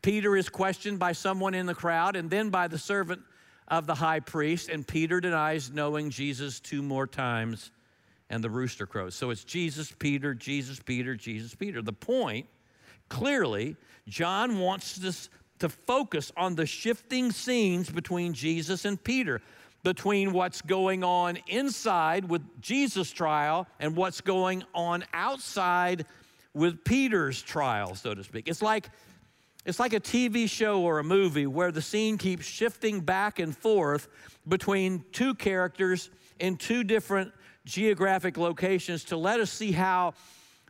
Peter 0.03 0.37
is 0.37 0.49
questioned 0.49 0.99
by 0.99 1.13
someone 1.13 1.55
in 1.55 1.67
the 1.67 1.75
crowd 1.75 2.17
and 2.17 2.29
then 2.29 2.51
by 2.51 2.69
the 2.69 2.79
servant 2.79 3.23
of 3.71 3.87
the 3.87 3.95
high 3.95 4.21
priest, 4.21 4.69
and 4.69 4.87
Peter 4.87 5.21
denies 5.21 5.71
knowing 5.71 6.11
Jesus 6.11 6.61
two 6.61 6.83
more 6.83 7.07
times, 7.07 7.71
and 8.29 8.45
the 8.45 8.51
rooster 8.51 8.87
crows. 8.87 9.15
So 9.15 9.31
it's 9.31 9.45
Jesus, 9.45 9.93
Peter, 9.99 10.35
Jesus, 10.35 10.81
Peter, 10.81 11.15
Jesus, 11.15 11.55
Peter. 11.55 11.81
The 11.81 11.93
point, 11.93 12.47
clearly, 13.09 13.77
John 14.09 14.59
wants 14.59 15.03
us 15.05 15.31
to 15.61 15.69
focus 15.69 16.33
on 16.37 16.55
the 16.55 16.67
shifting 16.67 17.31
scenes 17.33 17.91
between 17.91 18.33
Jesus 18.33 18.85
and 18.85 19.03
Peter, 19.03 19.41
between 19.83 20.33
what's 20.33 20.63
going 20.63 21.05
on 21.05 21.39
inside 21.47 22.29
with 22.29 22.43
Jesus' 22.61 23.11
trial 23.11 23.67
and 23.79 23.97
what's 23.97 24.21
going 24.21 24.65
on 24.75 25.05
outside 25.13 26.07
with 26.55 26.85
Peter's 26.85 27.41
trial, 27.41 27.95
so 27.95 28.15
to 28.15 28.25
speak. 28.25 28.49
It's 28.49 28.63
like 28.63 28.91
it's 29.71 29.79
like 29.79 29.93
a 29.93 30.01
TV 30.01 30.51
show 30.51 30.83
or 30.83 30.99
a 30.99 31.05
movie 31.05 31.47
where 31.47 31.71
the 31.71 31.81
scene 31.81 32.19
keeps 32.19 32.45
shifting 32.45 32.99
back 32.99 33.39
and 33.39 33.57
forth 33.57 34.09
between 34.49 35.05
two 35.13 35.33
characters 35.33 36.11
in 36.41 36.57
two 36.57 36.83
different 36.83 37.33
geographic 37.65 38.37
locations 38.37 39.05
to 39.05 39.17
let 39.17 39.39
us 39.39 39.49
see 39.49 39.71
how 39.71 40.13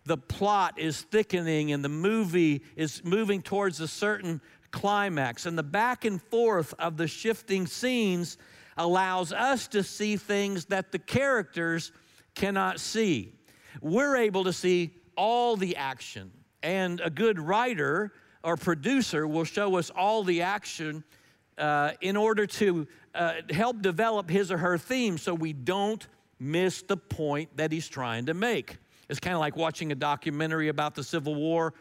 the 0.05 0.19
plot 0.19 0.79
is 0.79 1.01
thickening 1.01 1.73
and 1.73 1.83
the 1.83 1.89
movie 1.89 2.63
is 2.77 3.03
moving 3.03 3.41
towards 3.41 3.81
a 3.81 3.89
certain 3.89 4.39
climax. 4.71 5.47
And 5.47 5.57
the 5.57 5.63
back 5.63 6.05
and 6.05 6.21
forth 6.21 6.75
of 6.79 6.99
the 6.99 7.09
shifting 7.09 7.67
scenes 7.67 8.37
allows 8.77 9.33
us 9.33 9.67
to 9.69 9.83
see 9.83 10.19
things 10.19 10.67
that 10.67 10.93
the 10.93 10.99
characters 10.99 11.91
cannot 12.35 12.79
see. 12.79 13.33
We're 13.81 14.17
able 14.17 14.45
to 14.45 14.53
see 14.53 14.91
all 15.17 15.57
the 15.57 15.77
action. 15.77 16.33
And 16.63 17.01
a 17.01 17.09
good 17.09 17.39
writer 17.39 18.13
or 18.43 18.57
producer 18.57 19.27
will 19.27 19.45
show 19.45 19.77
us 19.77 19.91
all 19.91 20.23
the 20.23 20.43
action 20.43 21.05
uh, 21.59 21.93
in 22.01 22.17
order 22.17 22.47
to 22.47 22.87
uh, 23.15 23.35
help 23.51 23.83
develop 23.83 24.31
his 24.31 24.51
or 24.51 24.59
her 24.59 24.79
theme 24.79 25.19
so 25.19 25.35
we 25.35 25.53
don't 25.53 26.07
miss 26.39 26.83
the 26.83 26.97
point 26.97 27.55
that 27.57 27.71
he's 27.71 27.89
trying 27.89 28.27
to 28.27 28.35
make. 28.35 28.79
It's 29.09 29.21
kind 29.21 29.35
of 29.35 29.41
like 29.41 29.57
watching 29.57 29.93
a 29.93 29.95
documentary 29.95 30.69
about 30.69 30.95
the 30.95 31.05
Civil 31.05 31.35
War 31.35 31.75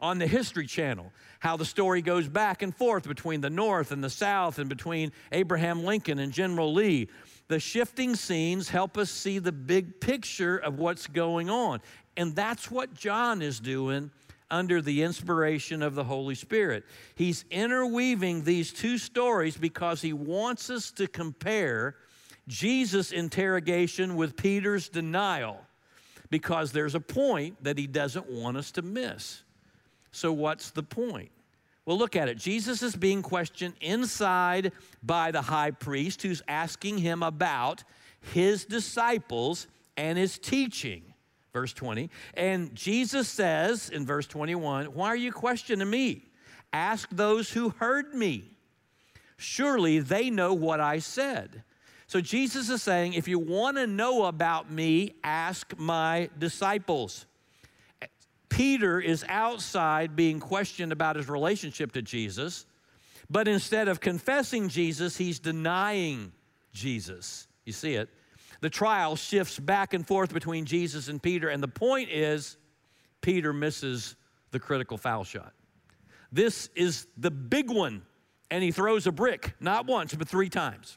on 0.00 0.18
the 0.18 0.26
History 0.26 0.66
Channel, 0.66 1.10
how 1.40 1.56
the 1.56 1.64
story 1.64 2.02
goes 2.02 2.28
back 2.28 2.62
and 2.62 2.74
forth 2.76 3.08
between 3.08 3.40
the 3.40 3.50
North 3.50 3.90
and 3.90 4.04
the 4.04 4.10
South 4.10 4.58
and 4.58 4.68
between 4.68 5.12
Abraham 5.32 5.82
Lincoln 5.82 6.18
and 6.18 6.30
General 6.30 6.72
Lee. 6.72 7.08
The 7.48 7.58
shifting 7.58 8.14
scenes 8.14 8.68
help 8.68 8.98
us 8.98 9.10
see 9.10 9.38
the 9.38 9.52
big 9.52 10.00
picture 10.00 10.58
of 10.58 10.78
what's 10.78 11.06
going 11.06 11.50
on. 11.50 11.80
And 12.16 12.36
that's 12.36 12.70
what 12.70 12.94
John 12.94 13.42
is 13.42 13.60
doing 13.60 14.10
under 14.50 14.80
the 14.80 15.02
inspiration 15.02 15.82
of 15.82 15.94
the 15.94 16.04
Holy 16.04 16.34
Spirit. 16.34 16.84
He's 17.14 17.44
interweaving 17.50 18.44
these 18.44 18.72
two 18.72 18.98
stories 18.98 19.56
because 19.56 20.02
he 20.02 20.12
wants 20.12 20.70
us 20.70 20.90
to 20.92 21.06
compare 21.06 21.96
Jesus' 22.46 23.12
interrogation 23.12 24.16
with 24.16 24.36
Peter's 24.36 24.88
denial 24.88 25.58
because 26.30 26.72
there's 26.72 26.94
a 26.94 27.00
point 27.00 27.62
that 27.62 27.78
he 27.78 27.86
doesn't 27.86 28.28
want 28.28 28.56
us 28.56 28.70
to 28.72 28.82
miss. 28.82 29.42
So, 30.12 30.32
what's 30.32 30.70
the 30.70 30.82
point? 30.82 31.30
Well, 31.86 31.98
look 31.98 32.16
at 32.16 32.28
it. 32.28 32.38
Jesus 32.38 32.82
is 32.82 32.96
being 32.96 33.22
questioned 33.22 33.74
inside 33.80 34.72
by 35.02 35.30
the 35.30 35.42
high 35.42 35.70
priest 35.70 36.22
who's 36.22 36.42
asking 36.48 36.98
him 36.98 37.22
about 37.22 37.84
his 38.32 38.64
disciples 38.64 39.66
and 39.96 40.16
his 40.16 40.38
teaching. 40.38 41.13
Verse 41.54 41.72
20. 41.72 42.10
And 42.34 42.74
Jesus 42.74 43.28
says 43.28 43.88
in 43.88 44.04
verse 44.04 44.26
21, 44.26 44.86
Why 44.86 45.06
are 45.06 45.16
you 45.16 45.32
questioning 45.32 45.88
me? 45.88 46.24
Ask 46.72 47.08
those 47.10 47.52
who 47.52 47.70
heard 47.70 48.12
me. 48.12 48.50
Surely 49.36 50.00
they 50.00 50.30
know 50.30 50.52
what 50.52 50.80
I 50.80 50.98
said. 50.98 51.62
So 52.08 52.20
Jesus 52.20 52.68
is 52.70 52.82
saying, 52.82 53.14
If 53.14 53.28
you 53.28 53.38
want 53.38 53.76
to 53.76 53.86
know 53.86 54.24
about 54.24 54.70
me, 54.70 55.14
ask 55.22 55.78
my 55.78 56.28
disciples. 56.36 57.24
Peter 58.48 59.00
is 59.00 59.24
outside 59.28 60.16
being 60.16 60.40
questioned 60.40 60.90
about 60.90 61.14
his 61.14 61.28
relationship 61.28 61.92
to 61.92 62.02
Jesus, 62.02 62.66
but 63.30 63.46
instead 63.46 63.86
of 63.86 64.00
confessing 64.00 64.68
Jesus, 64.68 65.16
he's 65.16 65.38
denying 65.38 66.32
Jesus. 66.72 67.46
You 67.64 67.72
see 67.72 67.94
it? 67.94 68.08
The 68.64 68.70
trial 68.70 69.14
shifts 69.14 69.58
back 69.58 69.92
and 69.92 70.06
forth 70.06 70.32
between 70.32 70.64
Jesus 70.64 71.08
and 71.08 71.22
Peter, 71.22 71.50
and 71.50 71.62
the 71.62 71.68
point 71.68 72.08
is 72.10 72.56
Peter 73.20 73.52
misses 73.52 74.16
the 74.52 74.58
critical 74.58 74.96
foul 74.96 75.22
shot. 75.22 75.52
This 76.32 76.70
is 76.74 77.06
the 77.18 77.30
big 77.30 77.70
one, 77.70 78.00
and 78.50 78.64
he 78.64 78.70
throws 78.70 79.06
a 79.06 79.12
brick, 79.12 79.52
not 79.60 79.84
once, 79.84 80.14
but 80.14 80.30
three 80.30 80.48
times. 80.48 80.96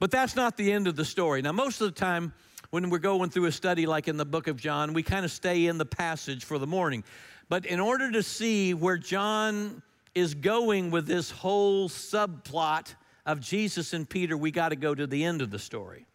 But 0.00 0.10
that's 0.10 0.34
not 0.34 0.56
the 0.56 0.72
end 0.72 0.88
of 0.88 0.96
the 0.96 1.04
story. 1.04 1.42
Now, 1.42 1.52
most 1.52 1.80
of 1.80 1.86
the 1.94 2.00
time, 2.00 2.32
when 2.70 2.90
we're 2.90 2.98
going 2.98 3.30
through 3.30 3.44
a 3.44 3.52
study 3.52 3.86
like 3.86 4.08
in 4.08 4.16
the 4.16 4.26
book 4.26 4.48
of 4.48 4.56
John, 4.56 4.94
we 4.94 5.04
kind 5.04 5.24
of 5.24 5.30
stay 5.30 5.66
in 5.66 5.78
the 5.78 5.86
passage 5.86 6.44
for 6.44 6.58
the 6.58 6.66
morning. 6.66 7.04
But 7.48 7.66
in 7.66 7.78
order 7.78 8.10
to 8.10 8.24
see 8.24 8.74
where 8.74 8.98
John 8.98 9.80
is 10.16 10.34
going 10.34 10.90
with 10.90 11.06
this 11.06 11.30
whole 11.30 11.88
subplot 11.88 12.96
of 13.30 13.40
Jesus 13.40 13.92
and 13.92 14.08
Peter, 14.08 14.36
we 14.36 14.50
got 14.50 14.70
to 14.70 14.76
go 14.76 14.94
to 14.94 15.06
the 15.06 15.24
end 15.24 15.42
of 15.42 15.50
the 15.50 15.58
story. 15.58 16.06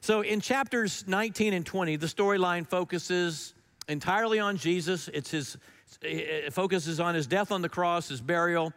So 0.00 0.22
in 0.22 0.40
chapters 0.40 1.04
19 1.06 1.52
and 1.52 1.66
20, 1.66 1.96
the 1.96 2.06
storyline 2.06 2.66
focuses 2.66 3.54
entirely 3.88 4.38
on 4.38 4.56
Jesus. 4.56 5.08
It's 5.12 5.30
his 5.30 5.56
it 6.02 6.52
focuses 6.52 7.00
on 7.00 7.14
his 7.14 7.26
death 7.26 7.52
on 7.52 7.62
the 7.62 7.68
cross, 7.68 8.08
his 8.08 8.20
burial, 8.20 8.72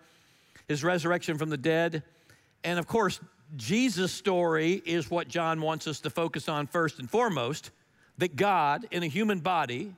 his 0.67 0.83
resurrection 0.83 1.37
from 1.37 1.49
the 1.49 1.57
dead. 1.57 2.03
And 2.63 2.77
of 2.79 2.87
course, 2.87 3.19
Jesus' 3.55 4.11
story 4.11 4.81
is 4.85 5.09
what 5.09 5.27
John 5.27 5.61
wants 5.61 5.87
us 5.87 5.99
to 6.01 6.09
focus 6.09 6.49
on 6.49 6.67
first 6.67 6.99
and 6.99 7.09
foremost 7.09 7.71
that 8.17 8.35
God, 8.35 8.87
in 8.91 9.03
a 9.03 9.07
human 9.07 9.39
body, 9.39 9.93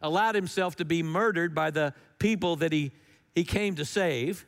allowed 0.00 0.34
himself 0.34 0.76
to 0.76 0.84
be 0.84 1.02
murdered 1.02 1.54
by 1.54 1.70
the 1.70 1.92
people 2.18 2.56
that 2.56 2.72
he, 2.72 2.92
he 3.34 3.44
came 3.44 3.74
to 3.76 3.84
save, 3.84 4.46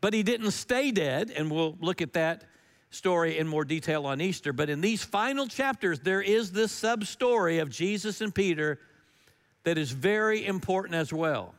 but 0.00 0.14
he 0.14 0.22
didn't 0.22 0.50
stay 0.52 0.90
dead, 0.90 1.32
and 1.34 1.50
we'll 1.50 1.76
look 1.80 2.00
at 2.00 2.14
that 2.14 2.44
story 2.90 3.38
in 3.38 3.46
more 3.46 3.64
detail 3.64 4.06
on 4.06 4.20
Easter. 4.20 4.52
But 4.52 4.68
in 4.68 4.80
these 4.80 5.02
final 5.02 5.46
chapters, 5.46 6.00
there 6.00 6.22
is 6.22 6.52
this 6.52 6.72
sub 6.72 7.04
story 7.04 7.58
of 7.58 7.70
Jesus 7.70 8.20
and 8.20 8.34
Peter 8.34 8.78
that 9.64 9.78
is 9.78 9.90
very 9.90 10.44
important 10.46 10.94
as 10.94 11.12
well. 11.12 11.54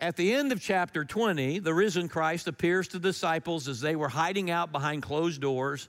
At 0.00 0.16
the 0.16 0.32
end 0.32 0.52
of 0.52 0.60
chapter 0.60 1.04
20, 1.04 1.58
the 1.58 1.74
risen 1.74 2.08
Christ 2.08 2.46
appears 2.46 2.88
to 2.88 2.98
the 2.98 3.08
disciples 3.08 3.66
as 3.66 3.80
they 3.80 3.96
were 3.96 4.08
hiding 4.08 4.50
out 4.50 4.70
behind 4.70 5.02
closed 5.02 5.40
doors. 5.40 5.88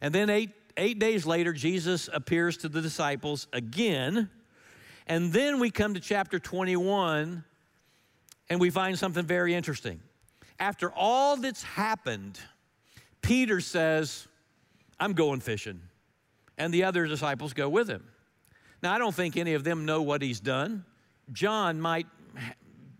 And 0.00 0.12
then 0.12 0.30
eight, 0.30 0.50
eight 0.76 0.98
days 0.98 1.24
later, 1.24 1.52
Jesus 1.52 2.10
appears 2.12 2.56
to 2.58 2.68
the 2.68 2.82
disciples 2.82 3.46
again. 3.52 4.28
And 5.06 5.32
then 5.32 5.60
we 5.60 5.70
come 5.70 5.94
to 5.94 6.00
chapter 6.00 6.40
21 6.40 7.44
and 8.50 8.60
we 8.60 8.70
find 8.70 8.98
something 8.98 9.24
very 9.24 9.54
interesting. 9.54 10.00
After 10.58 10.90
all 10.90 11.36
that's 11.36 11.62
happened, 11.62 12.38
Peter 13.22 13.60
says, 13.60 14.26
I'm 14.98 15.12
going 15.12 15.40
fishing. 15.40 15.80
And 16.58 16.72
the 16.72 16.84
other 16.84 17.06
disciples 17.06 17.52
go 17.52 17.68
with 17.68 17.88
him. 17.88 18.04
Now, 18.82 18.94
I 18.94 18.98
don't 18.98 19.14
think 19.14 19.36
any 19.36 19.54
of 19.54 19.64
them 19.64 19.84
know 19.84 20.02
what 20.02 20.22
he's 20.22 20.40
done. 20.40 20.84
John 21.32 21.80
might 21.80 22.06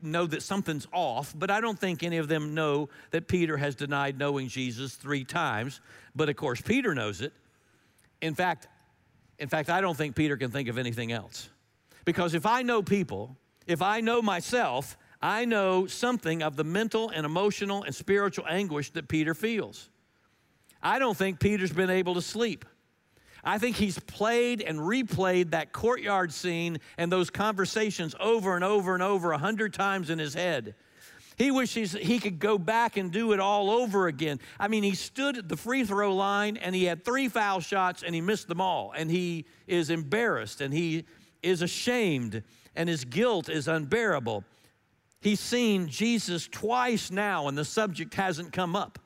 know 0.02 0.26
that 0.26 0.42
something's 0.42 0.86
off, 0.92 1.34
but 1.36 1.50
I 1.50 1.60
don't 1.60 1.78
think 1.78 2.02
any 2.02 2.18
of 2.18 2.28
them 2.28 2.54
know 2.54 2.88
that 3.10 3.28
Peter 3.28 3.56
has 3.56 3.74
denied 3.74 4.18
knowing 4.18 4.48
Jesus 4.48 4.94
three 4.94 5.24
times. 5.24 5.80
But 6.14 6.28
of 6.28 6.36
course, 6.36 6.60
Peter 6.60 6.94
knows 6.94 7.20
it. 7.20 7.32
In 8.20 8.34
fact, 8.34 8.68
in 9.38 9.48
fact, 9.48 9.68
I 9.70 9.80
don't 9.80 9.96
think 9.96 10.16
Peter 10.16 10.36
can 10.36 10.50
think 10.50 10.68
of 10.68 10.78
anything 10.78 11.12
else. 11.12 11.48
Because 12.04 12.34
if 12.34 12.46
I 12.46 12.62
know 12.62 12.82
people, 12.82 13.36
if 13.66 13.82
I 13.82 14.00
know 14.00 14.22
myself, 14.22 14.96
I 15.20 15.44
know 15.44 15.86
something 15.86 16.42
of 16.42 16.56
the 16.56 16.64
mental 16.64 17.10
and 17.10 17.24
emotional 17.24 17.82
and 17.82 17.94
spiritual 17.94 18.46
anguish 18.48 18.90
that 18.90 19.08
Peter 19.08 19.34
feels. 19.34 19.88
I 20.82 20.98
don't 20.98 21.16
think 21.16 21.40
Peter's 21.40 21.72
been 21.72 21.90
able 21.90 22.14
to 22.14 22.22
sleep. 22.22 22.64
I 23.42 23.58
think 23.58 23.76
he's 23.76 23.98
played 23.98 24.60
and 24.60 24.78
replayed 24.78 25.50
that 25.50 25.72
courtyard 25.72 26.32
scene 26.32 26.78
and 26.98 27.10
those 27.10 27.30
conversations 27.30 28.14
over 28.18 28.56
and 28.56 28.64
over 28.64 28.92
and 28.92 29.02
over 29.02 29.32
a 29.32 29.38
hundred 29.38 29.72
times 29.72 30.10
in 30.10 30.18
his 30.18 30.34
head. 30.34 30.74
He 31.36 31.50
wishes 31.50 31.92
he 31.92 32.18
could 32.18 32.38
go 32.38 32.58
back 32.58 32.96
and 32.96 33.12
do 33.12 33.32
it 33.32 33.40
all 33.40 33.70
over 33.70 34.08
again. 34.08 34.40
I 34.58 34.68
mean, 34.68 34.82
he 34.82 34.94
stood 34.94 35.36
at 35.36 35.48
the 35.48 35.56
free 35.56 35.84
throw 35.84 36.14
line 36.14 36.56
and 36.56 36.74
he 36.74 36.84
had 36.84 37.04
three 37.04 37.28
foul 37.28 37.60
shots 37.60 38.02
and 38.02 38.14
he 38.14 38.20
missed 38.20 38.48
them 38.48 38.60
all. 38.60 38.92
And 38.96 39.10
he 39.10 39.44
is 39.66 39.90
embarrassed 39.90 40.60
and 40.60 40.72
he 40.72 41.04
is 41.42 41.62
ashamed 41.62 42.42
and 42.74 42.88
his 42.88 43.04
guilt 43.04 43.48
is 43.48 43.68
unbearable. 43.68 44.44
He's 45.26 45.40
seen 45.40 45.88
Jesus 45.88 46.46
twice 46.46 47.10
now 47.10 47.48
and 47.48 47.58
the 47.58 47.64
subject 47.64 48.14
hasn't 48.14 48.52
come 48.52 48.76
up. 48.76 49.00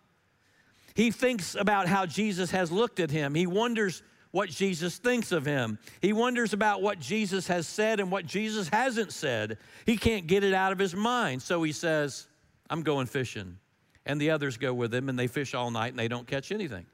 He 0.92 1.11
thinks 1.11 1.54
about 1.54 1.88
how 1.88 2.04
Jesus 2.04 2.50
has 2.50 2.70
looked 2.70 3.00
at 3.00 3.11
him. 3.11 3.35
He 3.35 3.46
wonders 3.46 4.02
what 4.30 4.50
Jesus 4.50 4.98
thinks 4.98 5.33
of 5.33 5.46
him. 5.46 5.78
He 6.02 6.12
wonders 6.12 6.52
about 6.52 6.83
what 6.83 7.00
Jesus 7.00 7.46
has 7.46 7.66
said 7.66 8.00
and 8.00 8.11
what 8.11 8.26
Jesus 8.26 8.68
hasn't 8.68 9.14
said. 9.14 9.56
He 9.87 9.96
can't 9.96 10.26
get 10.26 10.44
it 10.44 10.52
out 10.52 10.72
of 10.72 10.78
his 10.78 10.94
mind. 10.94 11.40
So 11.40 11.62
he 11.62 11.72
says, 11.72 12.28
I'm 12.68 12.83
going 12.83 13.06
fishing. 13.06 13.56
And 14.04 14.20
the 14.20 14.30
others 14.30 14.59
go 14.59 14.74
with 14.74 14.92
him 14.92 15.09
and 15.09 15.18
they 15.18 15.26
fish 15.26 15.54
all 15.54 15.70
night 15.70 15.92
and 15.92 15.98
they 15.98 16.09
don't 16.09 16.26
catch 16.26 16.52
anything. 16.52 16.85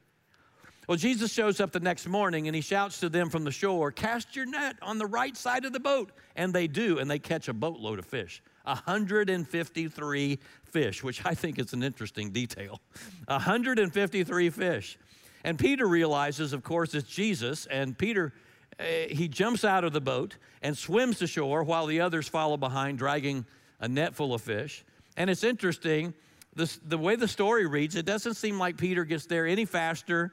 Well, 0.87 0.99
Jesus 0.99 1.33
shows 1.33 1.59
up 1.61 1.73
the 1.73 1.81
next 1.81 2.07
morning 2.07 2.47
and 2.47 2.55
he 2.55 2.63
shouts 2.63 3.01
to 3.01 3.09
them 3.09 3.29
from 3.31 3.43
the 3.43 3.51
shore, 3.51 3.91
Cast 3.91 4.37
your 4.37 4.47
net 4.47 4.77
on 4.83 4.99
the 4.99 5.07
right 5.07 5.37
side 5.37 5.65
of 5.65 5.73
the 5.73 5.81
boat. 5.81 6.13
And 6.37 6.55
they 6.55 6.69
do, 6.69 7.01
and 7.01 7.11
they 7.11 7.19
catch 7.19 7.49
a 7.49 7.53
boatload 7.53 7.99
of 7.99 8.07
fish 8.07 8.41
153 8.67 10.39
fish, 10.65 11.03
which 11.03 11.25
I 11.25 11.35
think 11.35 11.59
is 11.59 11.73
an 11.73 11.83
interesting 11.83 12.31
detail. 12.31 12.81
153 13.27 14.51
fish. 14.51 14.99
And 15.45 15.59
Peter 15.59 15.87
realizes, 15.87 16.53
of 16.53 16.63
course, 16.63 16.95
it's 16.95 17.09
Jesus, 17.09 17.67
and 17.67 17.97
Peter, 17.97 18.33
uh, 18.81 18.85
he 19.09 19.29
jumps 19.29 19.65
out 19.65 19.85
of 19.85 19.93
the 19.93 20.01
boat 20.01 20.37
and 20.61 20.77
swims 20.77 21.19
to 21.21 21.27
shore 21.27 21.63
while 21.63 21.87
the 21.87 22.01
others 22.01 22.29
follow 22.29 22.57
behind, 22.57 22.99
dragging 22.99 23.47
a 23.81 23.89
net 23.89 24.15
full 24.15 24.35
of 24.35 24.43
fish. 24.43 24.85
And 25.17 25.31
it's 25.31 25.45
interesting, 25.45 26.15
the 26.55 26.99
way 26.99 27.17
the 27.17 27.29
story 27.29 27.67
reads, 27.67 27.95
it 27.97 28.07
doesn't 28.07 28.35
seem 28.35 28.59
like 28.59 28.77
Peter 28.77 29.05
gets 29.05 29.27
there 29.27 29.47
any 29.47 29.65
faster 29.65 30.33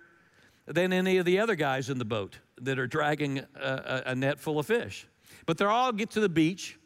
than 0.66 0.94
any 0.94 1.18
of 1.18 1.26
the 1.26 1.40
other 1.40 1.56
guys 1.56 1.90
in 1.90 2.00
the 2.00 2.06
boat 2.06 2.40
that 2.62 2.80
are 2.80 2.88
dragging 2.88 3.40
a, 3.56 4.04
a 4.08 4.16
net 4.16 4.40
full 4.40 4.60
of 4.60 4.66
fish. 4.66 5.06
But 5.46 5.58
they 5.58 5.66
all 5.66 5.92
get 5.92 6.12
to 6.12 6.20
the 6.22 6.30
beach 6.30 6.78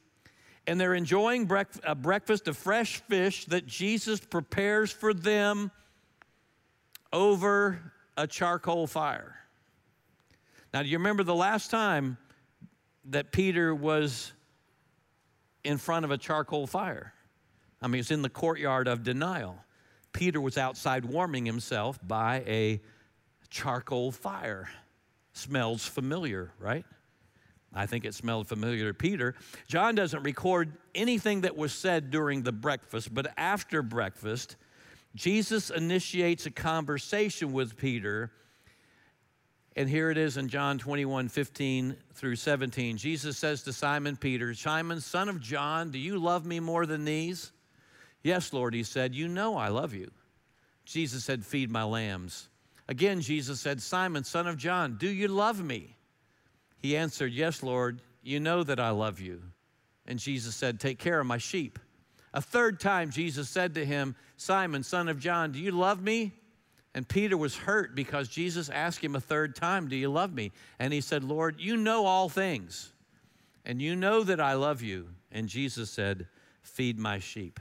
and 0.67 0.79
they're 0.79 0.93
enjoying 0.93 1.47
brec- 1.47 1.79
a 1.83 1.95
breakfast 1.95 2.47
of 2.47 2.57
fresh 2.57 2.97
fish 3.07 3.45
that 3.45 3.65
Jesus 3.65 4.19
prepares 4.19 4.91
for 4.91 5.13
them 5.13 5.71
over 7.13 7.93
a 8.17 8.27
charcoal 8.27 8.85
fire. 8.85 9.37
Now, 10.73 10.83
do 10.83 10.89
you 10.89 10.97
remember 10.97 11.23
the 11.23 11.33
last 11.33 11.71
time 11.71 12.17
that 13.05 13.31
Peter 13.31 13.73
was 13.73 14.33
in 15.63 15.77
front 15.77 16.03
of 16.03 16.11
a 16.11 16.17
charcoal 16.17 16.67
fire? 16.67 17.13
I 17.81 17.87
mean, 17.87 18.01
it's 18.01 18.11
in 18.11 18.21
the 18.21 18.29
courtyard 18.29 18.87
of 18.89 19.03
denial. 19.03 19.63
Peter 20.11 20.41
was 20.41 20.57
outside 20.57 21.05
warming 21.05 21.45
himself 21.45 21.99
by 22.05 22.43
a 22.45 22.81
charcoal 23.49 24.11
fire. 24.11 24.69
Smells 25.31 25.85
familiar, 25.85 26.51
right? 26.59 26.85
I 27.77 27.85
think 27.85 28.05
it 28.05 28.15
smelled 28.15 28.47
familiar 28.47 28.87
to 28.87 28.93
Peter. 28.93 29.35
John 29.67 29.93
doesn't 29.93 30.23
record 30.23 30.73
anything 30.95 31.41
that 31.41 31.55
was 31.55 31.71
said 31.71 32.09
during 32.09 32.41
the 32.41 32.51
breakfast, 32.51 33.13
but 33.13 33.31
after 33.37 33.83
breakfast, 33.83 34.55
Jesus 35.13 35.69
initiates 35.69 36.47
a 36.47 36.51
conversation 36.51 37.53
with 37.53 37.77
Peter. 37.77 38.31
And 39.75 39.87
here 39.87 40.09
it 40.09 40.17
is 40.17 40.37
in 40.37 40.49
John 40.49 40.79
21 40.79 41.29
15 41.29 41.95
through 42.15 42.35
17. 42.35 42.97
Jesus 42.97 43.37
says 43.37 43.61
to 43.63 43.73
Simon 43.73 44.17
Peter, 44.17 44.55
Simon, 44.55 44.99
son 44.99 45.29
of 45.29 45.39
John, 45.39 45.91
do 45.91 45.99
you 45.99 46.17
love 46.17 46.47
me 46.47 46.59
more 46.59 46.87
than 46.87 47.05
these? 47.05 47.51
Yes, 48.23 48.53
Lord, 48.53 48.73
he 48.73 48.81
said, 48.81 49.13
You 49.13 49.27
know 49.27 49.55
I 49.55 49.67
love 49.67 49.93
you. 49.93 50.09
Jesus 50.83 51.23
said, 51.23 51.45
Feed 51.45 51.69
my 51.69 51.83
lambs. 51.83 52.49
Again, 52.87 53.21
Jesus 53.21 53.59
said, 53.59 53.83
Simon, 53.83 54.23
son 54.23 54.47
of 54.47 54.57
John, 54.57 54.97
do 54.97 55.07
you 55.07 55.27
love 55.27 55.63
me? 55.63 55.96
He 56.77 56.95
answered, 56.95 57.33
Yes, 57.33 57.63
Lord, 57.63 58.01
you 58.21 58.39
know 58.39 58.63
that 58.63 58.79
I 58.79 58.89
love 58.91 59.19
you. 59.19 59.41
And 60.05 60.19
Jesus 60.19 60.55
said, 60.55 60.79
Take 60.79 60.99
care 60.99 61.19
of 61.19 61.27
my 61.27 61.37
sheep. 61.37 61.79
A 62.33 62.41
third 62.41 62.79
time, 62.79 63.09
Jesus 63.09 63.49
said 63.49 63.75
to 63.75 63.85
him, 63.85 64.15
Simon, 64.37 64.83
son 64.83 65.09
of 65.09 65.19
John, 65.19 65.51
do 65.51 65.59
you 65.59 65.71
love 65.71 66.01
me? 66.01 66.33
And 66.93 67.07
Peter 67.07 67.37
was 67.37 67.55
hurt 67.55 67.95
because 67.95 68.27
Jesus 68.27 68.69
asked 68.69 69.03
him 69.03 69.15
a 69.15 69.21
third 69.21 69.55
time, 69.55 69.87
Do 69.87 69.95
you 69.95 70.09
love 70.09 70.33
me? 70.33 70.51
And 70.79 70.93
he 70.93 71.01
said, 71.01 71.23
Lord, 71.23 71.59
you 71.59 71.77
know 71.77 72.05
all 72.05 72.29
things, 72.29 72.93
and 73.65 73.81
you 73.81 73.95
know 73.95 74.23
that 74.23 74.39
I 74.39 74.53
love 74.53 74.81
you. 74.81 75.09
And 75.31 75.47
Jesus 75.47 75.89
said, 75.89 76.27
Feed 76.61 76.97
my 76.99 77.19
sheep. 77.19 77.59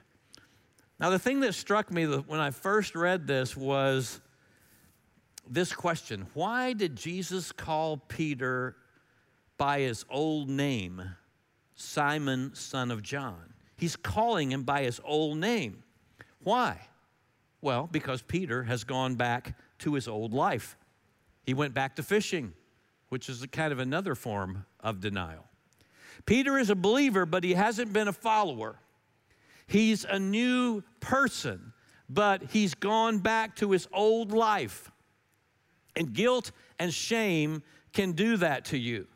Now, 0.99 1.11
the 1.11 1.19
thing 1.19 1.41
that 1.41 1.55
struck 1.55 1.91
me 1.91 2.07
when 2.07 2.41
I 2.41 2.51
first 2.51 2.95
read 2.95 3.27
this 3.27 3.57
was 3.57 4.21
this 5.49 5.73
question 5.73 6.27
Why 6.35 6.73
did 6.73 6.97
Jesus 6.97 7.53
call 7.53 7.99
Peter 7.99 8.77
by 9.59 9.81
his 9.81 10.05
old 10.11 10.49
name, 10.49 11.03
Simon, 11.75 12.55
son 12.55 12.91
of 12.91 13.03
John? 13.03 13.55
He's 13.77 13.97
calling 13.97 14.53
him 14.53 14.63
by 14.63 14.83
his 14.83 15.01
old 15.05 15.39
name. 15.39 15.83
Why? 16.43 16.89
Well, 17.61 17.89
because 17.91 18.23
Peter 18.23 18.63
has 18.65 18.85
gone 18.85 19.17
back 19.17 19.59
to 19.81 19.95
his 19.95 20.09
old 20.09 20.33
life. 20.33 20.77
He 21.43 21.55
went 21.55 21.75
back 21.75 21.97
to 21.97 22.03
fishing, 22.03 22.53
which 23.09 23.29
is 23.29 23.43
a 23.43 23.49
kind 23.49 23.73
of 23.73 23.79
another 23.79 24.15
form 24.15 24.65
of 24.81 25.01
denial. 25.01 25.45
Peter 26.25 26.59
is 26.59 26.71
a 26.71 26.75
believer, 26.75 27.27
but 27.27 27.45
he 27.45 27.55
hasn't 27.55 27.93
been 27.93 28.09
a 28.09 28.13
follower. 28.13 28.77
He's 29.67 30.05
a 30.05 30.19
new 30.19 30.83
person, 31.01 31.73
but 32.09 32.43
he's 32.51 32.75
gone 32.75 33.19
back 33.19 33.57
to 33.57 33.73
his 33.73 33.89
old 33.93 34.33
life. 34.33 34.91
And 35.95 36.13
guilt 36.13 36.53
and 36.79 36.93
shame 36.93 37.63
can 37.93 38.13
do 38.13 38.37
that 38.39 38.67
to 38.67 38.79
you. 38.79 39.07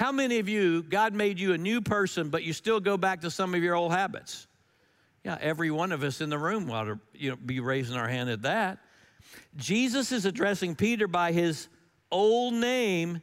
How 0.00 0.12
many 0.12 0.38
of 0.38 0.48
you, 0.48 0.82
God 0.82 1.12
made 1.12 1.38
you 1.38 1.52
a 1.52 1.58
new 1.58 1.82
person, 1.82 2.30
but 2.30 2.42
you 2.42 2.54
still 2.54 2.80
go 2.80 2.96
back 2.96 3.20
to 3.20 3.30
some 3.30 3.54
of 3.54 3.62
your 3.62 3.74
old 3.74 3.92
habits? 3.92 4.46
Yeah, 5.26 5.36
every 5.38 5.70
one 5.70 5.92
of 5.92 6.02
us 6.02 6.22
in 6.22 6.30
the 6.30 6.38
room 6.38 6.70
ought 6.70 6.84
to 6.84 6.98
you 7.12 7.28
know, 7.28 7.36
be 7.36 7.60
raising 7.60 7.96
our 7.96 8.08
hand 8.08 8.30
at 8.30 8.40
that. 8.40 8.78
Jesus 9.58 10.10
is 10.10 10.24
addressing 10.24 10.74
Peter 10.74 11.06
by 11.06 11.32
his 11.32 11.68
old 12.10 12.54
name 12.54 13.20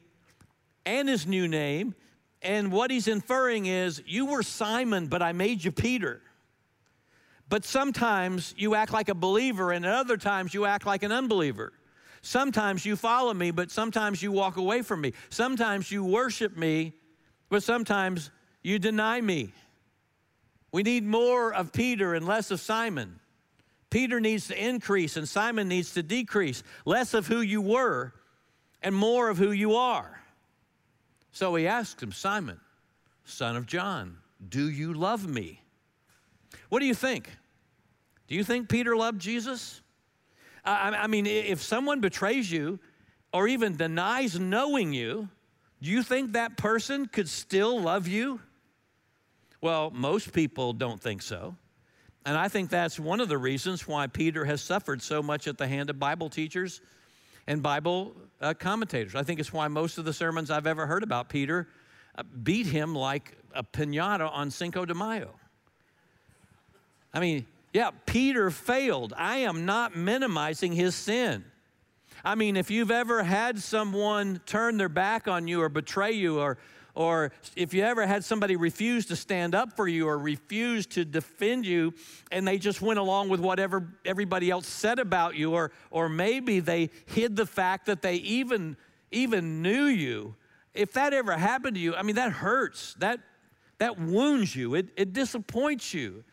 and 0.85 1.09
his 1.09 1.25
new 1.25 1.47
name. 1.47 1.95
And 2.43 2.71
what 2.71 2.91
he's 2.91 3.07
inferring 3.07 3.65
is, 3.65 4.03
you 4.05 4.27
were 4.27 4.43
Simon, 4.43 5.07
but 5.07 5.23
I 5.23 5.31
made 5.31 5.63
you 5.63 5.71
Peter. 5.71 6.21
But 7.49 7.65
sometimes 7.65 8.53
you 8.55 8.75
act 8.75 8.93
like 8.93 9.09
a 9.09 9.15
believer, 9.15 9.71
and 9.71 9.83
at 9.83 9.93
other 9.95 10.15
times 10.15 10.53
you 10.53 10.65
act 10.65 10.85
like 10.85 11.01
an 11.01 11.11
unbeliever. 11.11 11.73
Sometimes 12.27 12.85
you 12.85 12.97
follow 12.97 13.33
me, 13.33 13.51
but 13.51 13.71
sometimes 13.71 14.21
you 14.21 14.33
walk 14.33 14.57
away 14.57 14.81
from 14.81 14.99
me. 14.99 15.13
Sometimes 15.29 15.89
you 15.89 16.03
worship 16.03 16.57
me, 16.57 16.91
but 17.47 17.63
sometimes 17.63 18.31
you 18.61 18.79
deny 18.79 19.21
me. 19.21 19.53
We 20.73 20.83
need 20.83 21.05
more 21.05 21.53
of 21.53 21.71
Peter 21.71 22.15
and 22.15 22.27
less 22.27 22.51
of 22.51 22.59
Simon. 22.59 23.21
Peter 23.89 24.19
needs 24.19 24.49
to 24.49 24.61
increase 24.61 25.15
and 25.15 25.25
Simon 25.25 25.69
needs 25.69 25.93
to 25.93 26.03
decrease. 26.03 26.63
Less 26.83 27.13
of 27.13 27.27
who 27.27 27.39
you 27.39 27.61
were 27.61 28.13
and 28.81 28.93
more 28.93 29.29
of 29.29 29.37
who 29.37 29.51
you 29.51 29.75
are. 29.75 30.19
So 31.31 31.55
he 31.55 31.65
asks 31.65 32.03
him, 32.03 32.11
Simon, 32.11 32.59
son 33.23 33.55
of 33.55 33.65
John, 33.65 34.17
do 34.49 34.69
you 34.69 34.93
love 34.93 35.25
me? 35.25 35.61
What 36.67 36.79
do 36.79 36.87
you 36.87 36.93
think? 36.93 37.29
Do 38.27 38.35
you 38.35 38.43
think 38.43 38.67
Peter 38.67 38.97
loved 38.97 39.21
Jesus? 39.21 39.79
I, 40.67 41.03
I 41.03 41.07
mean, 41.07 41.25
if 41.25 41.61
someone 41.61 42.01
betrays 42.01 42.51
you 42.51 42.79
or 43.31 43.47
even 43.47 43.75
denies 43.75 44.39
knowing 44.39 44.93
you, 44.93 45.29
do 45.81 45.89
you 45.89 46.03
think 46.03 46.33
that 46.33 46.57
person 46.57 47.05
could 47.07 47.29
still 47.29 47.79
love 47.79 48.07
you? 48.07 48.41
Well, 49.61 49.91
most 49.91 50.33
people 50.33 50.73
don't 50.73 51.01
think 51.01 51.21
so. 51.21 51.55
And 52.25 52.35
I 52.35 52.49
think 52.49 52.69
that's 52.69 52.99
one 52.99 53.21
of 53.21 53.29
the 53.29 53.37
reasons 53.37 53.87
why 53.87 54.07
Peter 54.07 54.43
has 54.43 54.61
suffered 54.61 55.01
so 55.01 55.23
much 55.23 55.47
at 55.47 55.57
the 55.57 55.67
hand 55.67 55.89
of 55.89 55.97
Bible 55.97 56.29
teachers 56.29 56.81
and 57.47 57.63
Bible 57.63 58.13
uh, 58.41 58.53
commentators. 58.53 59.15
I 59.15 59.23
think 59.23 59.39
it's 59.39 59.53
why 59.53 59.67
most 59.69 59.97
of 59.97 60.05
the 60.05 60.13
sermons 60.13 60.51
I've 60.51 60.67
ever 60.67 60.85
heard 60.85 61.03
about 61.03 61.29
Peter 61.29 61.69
uh, 62.17 62.23
beat 62.43 62.67
him 62.67 62.93
like 62.93 63.37
a 63.53 63.63
pinata 63.63 64.29
on 64.31 64.51
Cinco 64.51 64.83
de 64.83 64.93
Mayo. 64.93 65.33
I 67.13 67.21
mean, 67.21 67.45
yeah, 67.73 67.91
Peter 68.05 68.49
failed. 68.49 69.13
I 69.17 69.37
am 69.37 69.65
not 69.65 69.95
minimizing 69.95 70.73
his 70.73 70.95
sin. 70.95 71.43
I 72.23 72.35
mean, 72.35 72.57
if 72.57 72.71
you've 72.71 72.91
ever 72.91 73.23
had 73.23 73.59
someone 73.59 74.41
turn 74.45 74.77
their 74.77 74.89
back 74.89 75.27
on 75.27 75.47
you 75.47 75.61
or 75.61 75.69
betray 75.69 76.13
you, 76.13 76.39
or, 76.39 76.57
or 76.95 77.31
if 77.55 77.73
you 77.73 77.83
ever 77.83 78.07
had 78.07 78.23
somebody 78.23 78.55
refuse 78.55 79.05
to 79.07 79.15
stand 79.15 79.53
up 79.53 79.75
for 79.75 79.87
you 79.87 80.07
or 80.07 80.17
refuse 80.17 80.87
to 80.87 81.05
defend 81.05 81.65
you, 81.65 81.93
and 82.31 82.47
they 82.47 82.57
just 82.57 82.81
went 82.81 82.99
along 82.99 83.29
with 83.29 83.39
whatever 83.39 83.87
everybody 84.03 84.49
else 84.49 84.67
said 84.67 84.97
about 84.97 85.35
you, 85.35 85.53
or, 85.53 85.71
or 85.91 86.09
maybe 86.09 86.59
they 86.59 86.89
hid 87.05 87.35
the 87.35 87.45
fact 87.45 87.85
that 87.85 88.01
they 88.01 88.15
even, 88.15 88.75
even 89.11 89.61
knew 89.61 89.85
you, 89.85 90.35
if 90.73 90.93
that 90.93 91.13
ever 91.13 91.37
happened 91.37 91.75
to 91.75 91.81
you, 91.81 91.95
I 91.95 92.03
mean, 92.03 92.15
that 92.15 92.31
hurts. 92.31 92.95
That, 92.95 93.19
that 93.77 93.99
wounds 93.99 94.55
you, 94.55 94.75
it, 94.75 94.87
it 94.95 95.13
disappoints 95.13 95.93
you. 95.93 96.23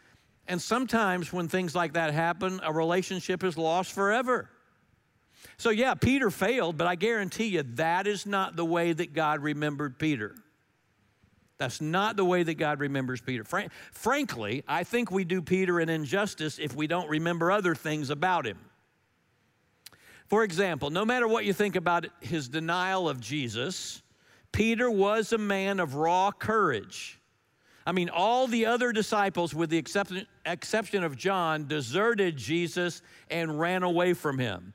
And 0.46 0.60
sometimes 0.60 1.32
when 1.32 1.48
things 1.48 1.74
like 1.74 1.94
that 1.94 2.12
happen, 2.12 2.60
a 2.62 2.72
relationship 2.72 3.42
is 3.42 3.56
lost 3.56 3.92
forever. 3.92 4.50
So, 5.56 5.70
yeah, 5.70 5.94
Peter 5.94 6.30
failed, 6.30 6.76
but 6.76 6.86
I 6.86 6.94
guarantee 6.96 7.46
you 7.46 7.62
that 7.74 8.06
is 8.06 8.26
not 8.26 8.56
the 8.56 8.64
way 8.64 8.92
that 8.92 9.14
God 9.14 9.42
remembered 9.42 9.98
Peter. 9.98 10.34
That's 11.58 11.80
not 11.80 12.16
the 12.16 12.24
way 12.24 12.42
that 12.42 12.54
God 12.54 12.80
remembers 12.80 13.20
Peter. 13.20 13.44
Frank, 13.44 13.72
frankly, 13.92 14.64
I 14.66 14.84
think 14.84 15.10
we 15.10 15.24
do 15.24 15.40
Peter 15.40 15.78
an 15.80 15.88
injustice 15.88 16.58
if 16.58 16.74
we 16.74 16.86
don't 16.86 17.08
remember 17.08 17.52
other 17.52 17.74
things 17.74 18.10
about 18.10 18.46
him. 18.46 18.58
For 20.26 20.42
example, 20.42 20.90
no 20.90 21.04
matter 21.04 21.28
what 21.28 21.44
you 21.44 21.52
think 21.52 21.76
about 21.76 22.06
his 22.20 22.48
denial 22.48 23.08
of 23.08 23.20
Jesus, 23.20 24.02
Peter 24.50 24.90
was 24.90 25.32
a 25.32 25.38
man 25.38 25.78
of 25.78 25.94
raw 25.94 26.32
courage. 26.32 27.20
I 27.86 27.92
mean, 27.92 28.08
all 28.08 28.46
the 28.46 28.66
other 28.66 28.92
disciples, 28.92 29.54
with 29.54 29.70
the 29.70 29.76
exception, 29.76 30.26
exception 30.46 31.04
of 31.04 31.16
John, 31.16 31.66
deserted 31.66 32.36
Jesus 32.36 33.02
and 33.30 33.58
ran 33.58 33.82
away 33.82 34.14
from 34.14 34.38
him. 34.38 34.72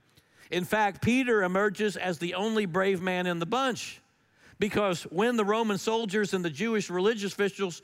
In 0.51 0.65
fact, 0.65 1.01
Peter 1.01 1.43
emerges 1.43 1.95
as 1.95 2.17
the 2.17 2.33
only 2.33 2.65
brave 2.65 3.01
man 3.01 3.27
in 3.27 3.39
the 3.39 3.45
bunch 3.45 4.01
because 4.57 5.03
when 5.03 5.37
the 5.37 5.45
Roman 5.45 5.77
soldiers 5.77 6.33
and 6.33 6.43
the 6.43 6.49
Jewish 6.49 6.89
religious 6.89 7.33
officials 7.33 7.81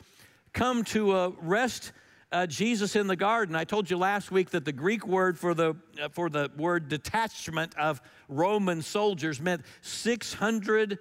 come 0.54 0.84
to 0.86 1.34
arrest 1.42 1.94
uh, 2.32 2.48
Jesus 2.48 2.96
in 2.96 3.08
the 3.08 3.16
garden, 3.16 3.56
I 3.56 3.64
told 3.64 3.90
you 3.90 3.98
last 3.98 4.32
week 4.32 4.50
that 4.50 4.66
the 4.66 4.74
Greek 4.74 5.08
word 5.08 5.38
for 5.38 5.54
the, 5.54 5.76
uh, 6.02 6.10
for 6.10 6.30
the 6.30 6.52
word 6.58 6.90
detachment 6.90 7.76
of 7.78 8.02
Roman 8.28 8.82
soldiers 8.82 9.40
meant 9.40 9.62
600 9.82 11.00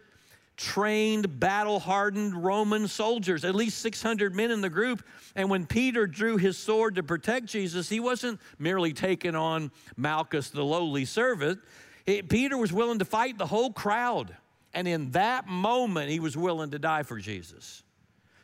trained, 0.56 1.40
battle 1.40 1.80
hardened 1.80 2.44
Roman 2.44 2.86
soldiers, 2.88 3.44
at 3.44 3.54
least 3.54 3.78
600 3.78 4.34
men 4.34 4.50
in 4.50 4.60
the 4.60 4.70
group. 4.70 5.04
And 5.34 5.50
when 5.50 5.66
Peter 5.66 6.06
drew 6.06 6.36
his 6.36 6.56
sword 6.56 6.94
to 6.96 7.02
protect 7.02 7.46
Jesus, 7.46 7.88
he 7.88 8.00
wasn't 8.00 8.40
merely 8.58 8.92
taking 8.92 9.34
on 9.34 9.70
Malchus, 9.96 10.50
the 10.50 10.64
lowly 10.64 11.04
servant. 11.04 11.60
It, 12.06 12.28
Peter 12.28 12.56
was 12.56 12.72
willing 12.72 12.98
to 13.00 13.04
fight 13.04 13.38
the 13.38 13.46
whole 13.46 13.72
crowd. 13.72 14.36
And 14.72 14.86
in 14.86 15.10
that 15.12 15.46
moment, 15.46 16.10
he 16.10 16.20
was 16.20 16.36
willing 16.36 16.70
to 16.70 16.78
die 16.78 17.02
for 17.02 17.18
Jesus. 17.18 17.82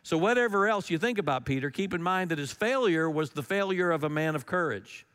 So, 0.03 0.17
whatever 0.17 0.67
else 0.67 0.91
you 0.91 0.99
think 0.99 1.19
about 1.19 1.45
Peter, 1.45 1.71
keep 1.71 1.93
in 1.93 2.03
mind 2.03 2.31
that 2.31 2.39
his 2.39 2.53
failure 2.53 3.11
was 3.11 3.31
the 3.31 3.43
failure 3.43 3.91
of 3.91 4.03
a 4.03 4.09
man 4.09 4.35
of 4.35 4.47
courage. 4.47 5.07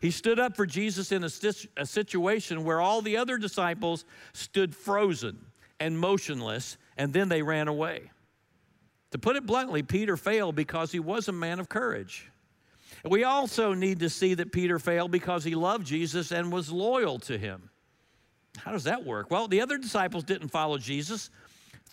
He 0.00 0.12
stood 0.12 0.38
up 0.38 0.54
for 0.54 0.64
Jesus 0.64 1.10
in 1.10 1.24
a, 1.24 1.30
a 1.76 1.84
situation 1.84 2.64
where 2.64 2.80
all 2.80 3.02
the 3.02 3.16
other 3.16 3.36
disciples 3.36 4.04
stood 4.32 4.76
frozen 4.76 5.47
and 5.80 5.98
motionless, 5.98 6.76
and 6.96 7.12
then 7.12 7.28
they 7.28 7.42
ran 7.42 7.68
away. 7.68 8.10
To 9.12 9.18
put 9.18 9.36
it 9.36 9.46
bluntly, 9.46 9.82
Peter 9.82 10.16
failed 10.16 10.54
because 10.54 10.92
he 10.92 11.00
was 11.00 11.28
a 11.28 11.32
man 11.32 11.60
of 11.60 11.68
courage. 11.68 12.30
We 13.04 13.24
also 13.24 13.74
need 13.74 14.00
to 14.00 14.10
see 14.10 14.34
that 14.34 14.52
Peter 14.52 14.78
failed 14.78 15.10
because 15.10 15.44
he 15.44 15.54
loved 15.54 15.86
Jesus 15.86 16.32
and 16.32 16.52
was 16.52 16.70
loyal 16.70 17.18
to 17.20 17.38
him. 17.38 17.70
How 18.58 18.72
does 18.72 18.84
that 18.84 19.04
work? 19.04 19.30
Well, 19.30 19.46
the 19.46 19.60
other 19.60 19.78
disciples 19.78 20.24
didn't 20.24 20.48
follow 20.48 20.78
Jesus. 20.78 21.30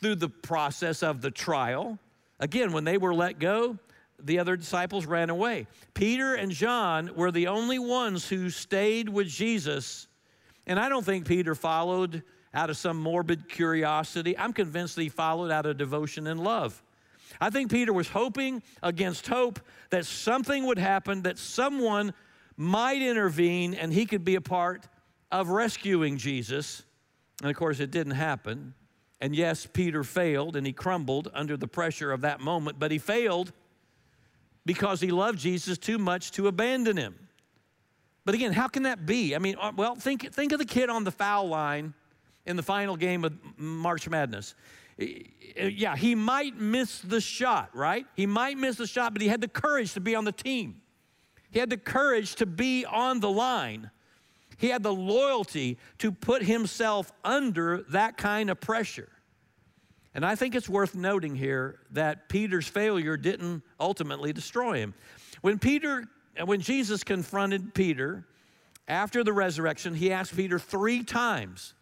through 0.02 0.16
the 0.16 0.30
process 0.30 1.04
of 1.04 1.22
the 1.22 1.32
trial. 1.32 2.00
Again, 2.40 2.74
when 2.74 2.84
they 2.84 2.98
were 2.98 3.14
let 3.14 3.40
go, 3.40 3.78
the 4.22 4.40
other 4.40 4.56
disciples 4.56 5.06
ran 5.06 5.30
away. 5.30 5.68
Peter 5.94 6.36
and 6.36 6.52
John 6.52 7.12
were 7.16 7.32
the 7.32 7.48
only 7.48 7.80
ones 7.80 8.28
who 8.28 8.50
stayed 8.50 9.10
with 9.10 9.28
Jesus. 9.28 10.08
And 10.68 10.80
I 10.80 10.90
don't 10.90 11.06
think 11.06 11.28
Peter 11.28 11.56
followed 11.56 12.24
out 12.56 12.70
of 12.70 12.78
some 12.78 12.98
morbid 12.98 13.50
curiosity. 13.50 14.38
I'm 14.38 14.54
convinced 14.54 14.96
that 14.96 15.04
he 15.04 15.10
followed 15.10 15.52
out 15.52 15.66
of 15.66 15.78
devotion 15.78 16.26
and 16.28 16.40
love. 16.44 16.82
I 17.40 17.50
think 17.50 17.70
Peter 17.70 17.92
was 17.92 18.08
hoping 18.08 18.64
against 18.82 19.28
hope 19.28 19.60
that 19.90 20.06
something 20.06 20.66
would 20.66 20.80
happen, 20.80 21.24
that 21.24 21.38
someone 21.38 22.14
might 22.56 23.02
intervene 23.02 23.74
and 23.74 23.92
he 23.92 24.06
could 24.06 24.24
be 24.24 24.36
a 24.36 24.42
part 24.42 24.88
of 25.32 25.50
rescuing 25.50 26.18
Jesus. 26.18 26.84
And 27.42 27.52
of 27.52 27.58
course, 27.58 27.82
it 27.82 27.92
didn't 27.92 28.14
happen. 28.14 28.74
And 29.20 29.36
yes, 29.36 29.68
Peter 29.72 30.04
failed 30.04 30.56
and 30.56 30.66
he 30.66 30.72
crumbled 30.72 31.30
under 31.34 31.58
the 31.58 31.68
pressure 31.68 32.12
of 32.12 32.22
that 32.22 32.40
moment, 32.40 32.80
but 32.80 32.92
he 32.92 32.98
failed 32.98 33.52
because 34.66 35.02
he 35.02 35.12
loved 35.12 35.40
Jesus 35.40 35.78
too 35.78 35.98
much 35.98 36.32
to 36.32 36.48
abandon 36.48 36.96
him. 36.96 37.16
But 38.24 38.34
again, 38.34 38.54
how 38.54 38.68
can 38.68 38.84
that 38.84 39.06
be? 39.06 39.36
I 39.36 39.40
mean, 39.40 39.56
uh, 39.60 39.72
well, 39.76 39.96
think, 39.96 40.34
think 40.34 40.52
of 40.52 40.60
the 40.60 40.66
kid 40.66 40.90
on 40.90 41.04
the 41.04 41.12
foul 41.12 41.48
line 41.48 41.94
in 42.46 42.56
the 42.56 42.64
final 42.64 42.96
game 42.96 43.24
of 43.24 43.34
March 43.58 44.10
Madness. 44.10 44.56
Yeah, 44.98 45.96
he 45.96 46.16
might 46.16 46.58
miss 46.58 47.00
the 47.00 47.20
shot, 47.20 47.70
right? 47.74 48.06
He 48.16 48.26
might 48.26 48.58
miss 48.58 48.78
the 48.78 48.88
shot, 48.88 49.14
but 49.14 49.22
he 49.22 49.28
had 49.28 49.42
the 49.42 49.48
courage 49.48 49.94
to 49.94 50.00
be 50.00 50.16
on 50.16 50.24
the 50.24 50.32
team. 50.32 50.82
He 51.52 51.60
had 51.60 51.70
the 51.70 51.78
courage 51.78 52.36
to 52.36 52.46
be 52.46 52.86
on 52.86 53.20
the 53.20 53.30
line. 53.30 53.92
He 54.58 54.70
had 54.70 54.84
the 54.84 54.94
loyalty 54.94 55.78
to 55.98 56.12
put 56.12 56.44
himself 56.44 57.12
under 57.24 57.84
that 57.90 58.18
kind 58.18 58.50
of 58.50 58.62
pressure. 58.62 59.10
And 60.14 60.26
I 60.26 60.36
think 60.36 60.56
it's 60.56 60.70
worth 60.70 60.96
noting 60.96 61.36
here 61.36 61.80
that 61.92 62.30
Peter's 62.30 62.68
failure 62.68 63.18
didn't 63.18 63.64
ultimately 63.80 64.32
destroy 64.32 64.78
him. 64.78 64.94
When 65.42 65.60
Peter 65.60 66.06
when 66.44 66.60
Jesus 66.60 67.04
confronted 67.04 67.74
Peter 67.74 68.26
after 68.88 69.24
the 69.24 69.34
resurrection, 69.34 69.96
he 69.96 70.12
asked 70.12 70.36
Peter 70.36 70.60
3 70.60 71.04
times, 71.04 71.74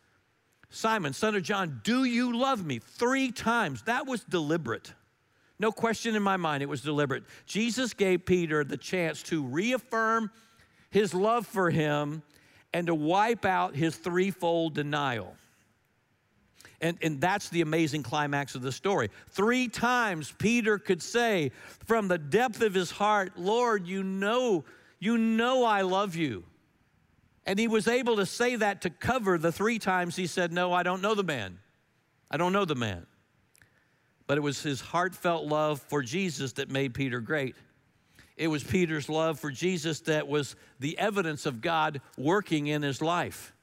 Simon, 0.73 1.13
son 1.13 1.35
of 1.35 1.43
John, 1.43 1.81
do 1.83 2.03
you 2.03 2.35
love 2.35 2.65
me? 2.65 2.79
3 2.79 3.31
times. 3.31 3.83
That 3.83 4.07
was 4.07 4.23
deliberate. 4.23 4.91
No 5.59 5.71
question 5.71 6.15
in 6.15 6.23
my 6.23 6.35
mind, 6.35 6.63
it 6.63 6.69
was 6.69 6.81
deliberate. 6.81 7.23
Jesus 7.45 7.93
gave 7.93 8.25
Peter 8.25 8.63
the 8.63 8.75
chance 8.75 9.21
to 9.23 9.43
reaffirm 9.43 10.31
his 10.89 11.13
love 11.13 11.45
for 11.45 11.69
him 11.69 12.23
and 12.73 12.87
to 12.87 12.95
wipe 12.95 13.45
out 13.45 13.75
his 13.75 13.95
threefold 13.95 14.73
denial. 14.73 15.35
And, 16.81 16.97
and 17.03 17.21
that's 17.21 17.49
the 17.49 17.61
amazing 17.61 18.01
climax 18.01 18.55
of 18.55 18.63
the 18.63 18.71
story. 18.71 19.09
Three 19.29 19.67
times 19.67 20.33
Peter 20.37 20.79
could 20.79 21.03
say 21.03 21.51
from 21.85 22.07
the 22.07 22.17
depth 22.17 22.61
of 22.61 22.73
his 22.73 22.89
heart, 22.89 23.37
Lord, 23.37 23.87
you 23.87 24.03
know, 24.03 24.65
you 24.99 25.19
know 25.19 25.63
I 25.65 25.81
love 25.81 26.15
you. 26.15 26.43
And 27.45 27.59
he 27.59 27.67
was 27.67 27.87
able 27.87 28.15
to 28.17 28.25
say 28.25 28.55
that 28.55 28.81
to 28.81 28.89
cover 28.89 29.37
the 29.37 29.51
three 29.51 29.79
times 29.79 30.15
he 30.15 30.27
said, 30.27 30.51
No, 30.51 30.71
I 30.71 30.83
don't 30.83 31.01
know 31.01 31.15
the 31.15 31.23
man. 31.23 31.59
I 32.31 32.37
don't 32.37 32.53
know 32.53 32.65
the 32.65 32.75
man. 32.75 33.05
But 34.27 34.37
it 34.37 34.41
was 34.41 34.63
his 34.63 34.79
heartfelt 34.79 35.45
love 35.45 35.81
for 35.81 36.01
Jesus 36.01 36.53
that 36.53 36.71
made 36.71 36.93
Peter 36.93 37.19
great. 37.19 37.55
It 38.37 38.47
was 38.47 38.63
Peter's 38.63 39.09
love 39.09 39.39
for 39.39 39.51
Jesus 39.51 39.99
that 40.01 40.27
was 40.27 40.55
the 40.79 40.97
evidence 40.97 41.45
of 41.45 41.61
God 41.61 42.01
working 42.17 42.67
in 42.67 42.81
his 42.81 43.01
life. 43.01 43.53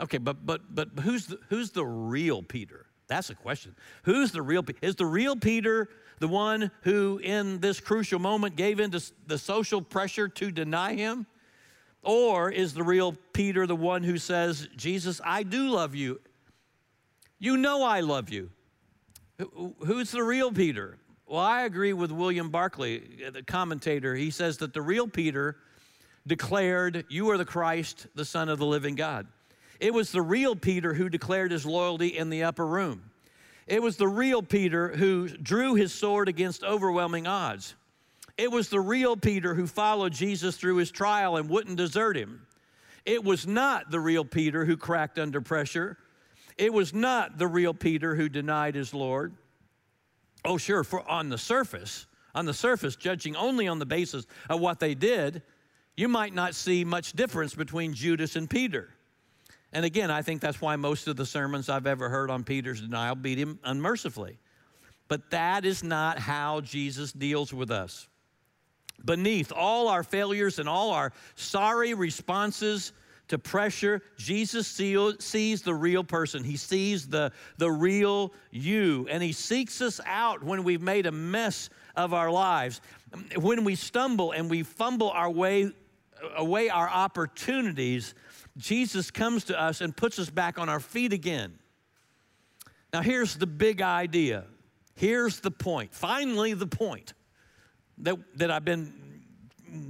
Okay, 0.00 0.18
but 0.18 0.44
but 0.44 0.74
but 0.74 0.88
who's 1.02 1.26
the, 1.26 1.38
who's 1.48 1.70
the 1.70 1.84
real 1.84 2.42
Peter? 2.42 2.86
That's 3.06 3.30
a 3.30 3.34
question. 3.34 3.76
Who's 4.04 4.32
the 4.32 4.42
real 4.42 4.64
Is 4.82 4.96
the 4.96 5.06
real 5.06 5.36
Peter 5.36 5.88
the 6.18 6.28
one 6.28 6.70
who 6.82 7.20
in 7.22 7.60
this 7.60 7.80
crucial 7.80 8.18
moment 8.18 8.56
gave 8.56 8.80
in 8.80 8.90
to 8.92 9.12
the 9.26 9.38
social 9.38 9.82
pressure 9.82 10.26
to 10.28 10.50
deny 10.50 10.94
him? 10.94 11.26
Or 12.04 12.50
is 12.50 12.74
the 12.74 12.82
real 12.82 13.16
Peter 13.32 13.66
the 13.66 13.76
one 13.76 14.02
who 14.02 14.18
says, 14.18 14.68
"Jesus, 14.76 15.20
I 15.24 15.42
do 15.42 15.68
love 15.68 15.94
you. 15.94 16.20
You 17.38 17.56
know 17.56 17.82
I 17.82 18.00
love 18.00 18.30
you." 18.30 18.50
Who's 19.80 20.12
the 20.12 20.22
real 20.22 20.52
Peter? 20.52 20.98
Well, 21.26 21.40
I 21.40 21.62
agree 21.62 21.92
with 21.92 22.12
William 22.12 22.50
Barclay, 22.50 23.00
uh, 23.26 23.30
the 23.30 23.42
commentator. 23.42 24.14
He 24.14 24.30
says 24.30 24.58
that 24.58 24.74
the 24.74 24.82
real 24.82 25.08
Peter 25.08 25.56
declared, 26.26 27.04
You 27.08 27.30
are 27.30 27.38
the 27.38 27.44
Christ, 27.44 28.06
the 28.14 28.24
Son 28.24 28.48
of 28.48 28.58
the 28.58 28.66
living 28.66 28.94
God. 28.94 29.26
It 29.80 29.92
was 29.92 30.12
the 30.12 30.22
real 30.22 30.54
Peter 30.54 30.94
who 30.94 31.08
declared 31.08 31.50
his 31.50 31.66
loyalty 31.66 32.08
in 32.08 32.30
the 32.30 32.44
upper 32.44 32.66
room. 32.66 33.10
It 33.66 33.82
was 33.82 33.96
the 33.96 34.08
real 34.08 34.42
Peter 34.42 34.88
who 34.88 35.28
drew 35.28 35.74
his 35.74 35.92
sword 35.92 36.28
against 36.28 36.62
overwhelming 36.62 37.26
odds. 37.26 37.74
It 38.36 38.50
was 38.50 38.68
the 38.68 38.80
real 38.80 39.16
Peter 39.16 39.54
who 39.54 39.66
followed 39.66 40.12
Jesus 40.12 40.56
through 40.56 40.76
his 40.76 40.90
trial 40.90 41.36
and 41.36 41.48
wouldn't 41.48 41.76
desert 41.76 42.16
him. 42.16 42.46
It 43.04 43.22
was 43.22 43.46
not 43.46 43.90
the 43.90 44.00
real 44.00 44.24
Peter 44.24 44.64
who 44.64 44.76
cracked 44.76 45.18
under 45.18 45.40
pressure. 45.40 45.98
It 46.58 46.72
was 46.72 46.92
not 46.92 47.38
the 47.38 47.46
real 47.46 47.74
Peter 47.74 48.14
who 48.14 48.28
denied 48.28 48.74
his 48.74 48.94
Lord. 48.94 49.34
Oh, 50.44 50.58
sure, 50.58 50.84
for 50.84 51.08
on 51.08 51.28
the 51.28 51.38
surface, 51.38 52.06
on 52.34 52.44
the 52.44 52.54
surface, 52.54 52.96
judging 52.96 53.36
only 53.36 53.68
on 53.68 53.78
the 53.78 53.86
basis 53.86 54.26
of 54.48 54.60
what 54.60 54.80
they 54.80 54.94
did, 54.94 55.42
you 55.96 56.08
might 56.08 56.34
not 56.34 56.54
see 56.54 56.84
much 56.84 57.12
difference 57.12 57.54
between 57.54 57.94
Judas 57.94 58.36
and 58.36 58.50
Peter. 58.50 58.90
And 59.72 59.84
again, 59.84 60.10
I 60.10 60.22
think 60.22 60.40
that's 60.40 60.60
why 60.60 60.76
most 60.76 61.08
of 61.08 61.16
the 61.16 61.26
sermons 61.26 61.68
I've 61.68 61.86
ever 61.86 62.08
heard 62.08 62.30
on 62.30 62.44
Peter's 62.44 62.80
denial 62.80 63.14
beat 63.14 63.38
him 63.38 63.58
unmercifully. 63.64 64.38
But 65.08 65.30
that 65.30 65.64
is 65.64 65.82
not 65.82 66.18
how 66.18 66.60
Jesus 66.60 67.12
deals 67.12 67.52
with 67.52 67.70
us. 67.70 68.08
Beneath 69.04 69.52
all 69.52 69.88
our 69.88 70.02
failures 70.02 70.58
and 70.58 70.68
all 70.68 70.90
our 70.90 71.12
sorry 71.34 71.94
responses 71.94 72.92
to 73.28 73.38
pressure, 73.38 74.02
Jesus 74.16 74.66
sees 74.66 75.62
the 75.62 75.74
real 75.74 76.04
person. 76.04 76.44
He 76.44 76.56
sees 76.56 77.08
the, 77.08 77.32
the 77.56 77.70
real 77.70 78.32
you, 78.50 79.06
and 79.10 79.22
He 79.22 79.32
seeks 79.32 79.80
us 79.80 80.00
out 80.06 80.44
when 80.44 80.64
we've 80.64 80.82
made 80.82 81.06
a 81.06 81.12
mess 81.12 81.70
of 81.96 82.12
our 82.12 82.30
lives. 82.30 82.80
When 83.36 83.64
we 83.64 83.74
stumble 83.76 84.32
and 84.32 84.50
we 84.50 84.62
fumble 84.62 85.10
our 85.10 85.30
way 85.30 85.72
away 86.36 86.68
our 86.68 86.88
opportunities, 86.88 88.14
Jesus 88.56 89.10
comes 89.10 89.44
to 89.44 89.60
us 89.60 89.80
and 89.80 89.96
puts 89.96 90.18
us 90.18 90.30
back 90.30 90.58
on 90.58 90.68
our 90.68 90.80
feet 90.80 91.12
again. 91.12 91.58
Now, 92.92 93.02
here's 93.02 93.36
the 93.36 93.46
big 93.46 93.82
idea. 93.82 94.44
Here's 94.94 95.40
the 95.40 95.50
point. 95.50 95.92
Finally, 95.92 96.54
the 96.54 96.66
point 96.66 97.12
that, 97.98 98.16
that 98.36 98.50
I've 98.50 98.64
been 98.64 98.92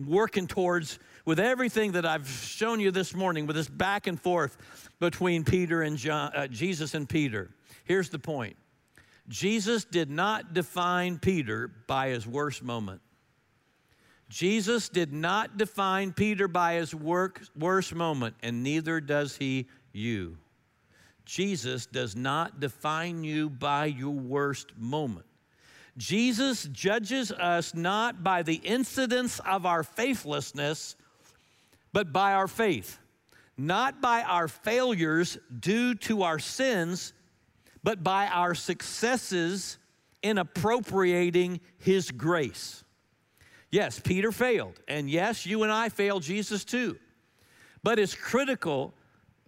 working 0.07 0.47
towards 0.47 0.99
with 1.25 1.41
everything 1.41 1.93
that 1.93 2.05
I've 2.05 2.29
shown 2.29 2.81
you 2.81 2.91
this 2.91 3.15
morning, 3.15 3.47
with 3.47 3.57
this 3.57 3.69
back 3.69 4.07
and 4.07 4.21
forth 4.21 4.57
between 5.01 5.45
Peter 5.45 5.83
and 5.83 5.97
John, 5.97 6.33
uh, 6.35 6.47
Jesus 6.47 6.95
and 6.95 7.09
Peter. 7.09 7.51
Here's 7.85 8.11
the 8.11 8.19
point 8.19 8.57
Jesus 9.29 9.85
did 9.85 10.11
not 10.11 10.53
define 10.53 11.19
Peter 11.19 11.69
by 11.87 12.09
his 12.09 12.27
worst 12.27 12.63
moment. 12.63 13.01
Jesus 14.29 14.89
did 14.89 15.13
not 15.13 15.57
define 15.57 16.13
Peter 16.13 16.49
by 16.49 16.75
his 16.75 16.95
work, 16.95 17.41
worst 17.57 17.95
moment, 17.95 18.35
and 18.43 18.63
neither 18.63 19.01
does 19.01 19.37
he 19.37 19.69
you. 19.93 20.37
Jesus 21.25 21.87
does 21.87 22.17
not 22.17 22.61
define 22.61 23.25
you 23.25 23.49
by 23.49 23.87
your 23.87 24.11
worst 24.11 24.73
moment. 24.77 25.27
Jesus 25.97 26.65
judges 26.73 27.31
us 27.31 27.75
not 27.75 28.25
by 28.25 28.43
the 28.43 28.57
incidents 28.57 29.41
of 29.41 29.65
our 29.65 29.83
faithlessness, 29.83 30.97
but 31.93 32.13
by 32.13 32.33
our 32.35 32.49
faith. 32.49 32.99
Not 33.57 34.01
by 34.01 34.23
our 34.23 34.49
failures 34.49 35.39
due 35.61 35.95
to 35.97 36.23
our 36.23 36.41
sins, 36.41 37.13
but 37.85 38.03
by 38.03 38.27
our 38.27 38.55
successes 38.55 39.79
in 40.23 40.39
appropriating 40.39 41.61
His 41.79 42.11
grace. 42.11 42.83
Yes, 43.71 44.01
Peter 44.01 44.33
failed. 44.33 44.81
And 44.89 45.09
yes, 45.09 45.47
you 45.47 45.63
and 45.63 45.71
I 45.71 45.89
failed 45.89 46.23
Jesus 46.23 46.65
too. 46.65 46.97
But 47.83 47.99
it's 47.99 48.15
critical 48.15 48.95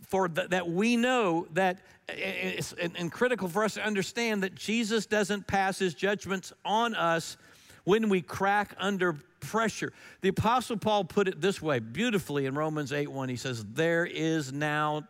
for 0.02 0.28
the, 0.28 0.46
that 0.48 0.68
we 0.68 0.96
know 0.96 1.46
that 1.52 1.80
it's 2.08 2.72
and 2.72 3.10
critical 3.10 3.48
for 3.48 3.64
us 3.64 3.74
to 3.74 3.84
understand 3.84 4.42
that 4.42 4.54
Jesus 4.54 5.06
doesn't 5.06 5.46
pass 5.46 5.78
his 5.78 5.94
judgments 5.94 6.52
on 6.64 6.94
us 6.94 7.36
when 7.84 8.08
we 8.08 8.22
crack 8.22 8.74
under 8.78 9.14
pressure. 9.40 9.92
The 10.20 10.28
apostle 10.28 10.76
Paul 10.76 11.04
put 11.04 11.28
it 11.28 11.40
this 11.40 11.60
way 11.60 11.78
beautifully 11.78 12.46
in 12.46 12.54
Romans 12.54 12.92
8:1 12.92 13.28
he 13.28 13.36
says 13.36 13.64
there 13.64 14.06
is 14.06 14.52
now 14.52 15.06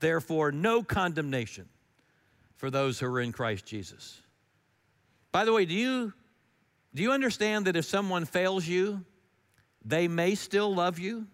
therefore 0.00 0.52
no 0.52 0.82
condemnation 0.82 1.68
for 2.56 2.70
those 2.70 2.98
who 2.98 3.06
are 3.06 3.20
in 3.20 3.32
Christ 3.32 3.66
Jesus. 3.66 4.20
By 5.32 5.44
the 5.44 5.52
way, 5.52 5.64
do 5.64 5.74
you 5.74 6.12
do 6.94 7.02
you 7.02 7.12
understand 7.12 7.66
that 7.66 7.76
if 7.76 7.84
someone 7.84 8.24
fails 8.24 8.66
you, 8.66 9.04
they 9.84 10.08
may 10.08 10.34
still 10.34 10.74
love 10.74 10.98
you? 10.98 11.26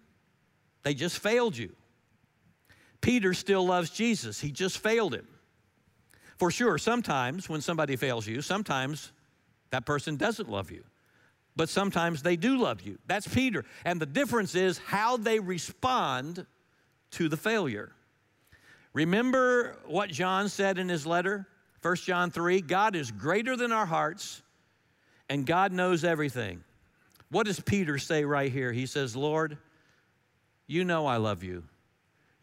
They 0.84 0.94
just 0.94 1.18
failed 1.18 1.56
you. 1.56 1.74
Peter 3.00 3.34
still 3.34 3.66
loves 3.66 3.90
Jesus, 3.90 4.40
he 4.40 4.50
just 4.50 4.78
failed 4.78 5.14
him. 5.14 5.26
For 6.36 6.50
sure, 6.50 6.78
sometimes 6.78 7.48
when 7.48 7.60
somebody 7.60 7.96
fails 7.96 8.26
you, 8.26 8.42
sometimes 8.42 9.12
that 9.70 9.84
person 9.84 10.16
doesn't 10.16 10.48
love 10.48 10.70
you. 10.70 10.84
But 11.56 11.68
sometimes 11.68 12.22
they 12.22 12.36
do 12.36 12.56
love 12.56 12.82
you. 12.82 12.98
That's 13.06 13.26
Peter. 13.26 13.64
And 13.84 14.00
the 14.00 14.06
difference 14.06 14.54
is 14.54 14.78
how 14.78 15.16
they 15.16 15.40
respond 15.40 16.46
to 17.12 17.28
the 17.28 17.36
failure. 17.36 17.90
Remember 18.92 19.76
what 19.86 20.10
John 20.10 20.48
said 20.48 20.78
in 20.78 20.88
his 20.88 21.04
letter, 21.04 21.48
1 21.82 21.96
John 21.96 22.30
3 22.30 22.60
God 22.60 22.94
is 22.94 23.10
greater 23.10 23.56
than 23.56 23.72
our 23.72 23.86
hearts, 23.86 24.42
and 25.28 25.44
God 25.44 25.72
knows 25.72 26.04
everything. 26.04 26.62
What 27.30 27.46
does 27.46 27.60
Peter 27.60 27.98
say 27.98 28.24
right 28.24 28.50
here? 28.50 28.72
He 28.72 28.86
says, 28.86 29.14
Lord, 29.16 29.58
you 30.66 30.84
know 30.84 31.06
I 31.06 31.16
love 31.16 31.42
you. 31.42 31.64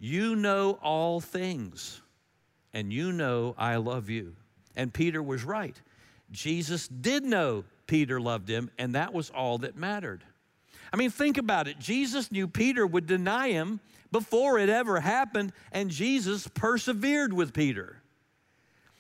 You 0.05 0.35
know 0.35 0.77
all 0.83 1.19
things, 1.19 1.99
and 2.75 2.93
you 2.93 3.11
know 3.11 3.55
I 3.57 3.77
love 3.77 4.07
you. 4.07 4.35
And 4.75 4.93
Peter 4.93 5.23
was 5.23 5.43
right. 5.43 5.75
Jesus 6.29 6.87
did 6.87 7.23
know 7.23 7.63
Peter 7.87 8.21
loved 8.21 8.47
him, 8.47 8.69
and 8.77 8.93
that 8.93 9.15
was 9.15 9.31
all 9.31 9.57
that 9.57 9.75
mattered. 9.75 10.23
I 10.93 10.97
mean, 10.97 11.09
think 11.09 11.39
about 11.39 11.67
it. 11.67 11.79
Jesus 11.79 12.31
knew 12.31 12.47
Peter 12.47 12.85
would 12.85 13.07
deny 13.07 13.49
him 13.49 13.79
before 14.11 14.59
it 14.59 14.69
ever 14.69 14.99
happened, 14.99 15.53
and 15.71 15.89
Jesus 15.89 16.47
persevered 16.49 17.33
with 17.33 17.51
Peter. 17.51 17.97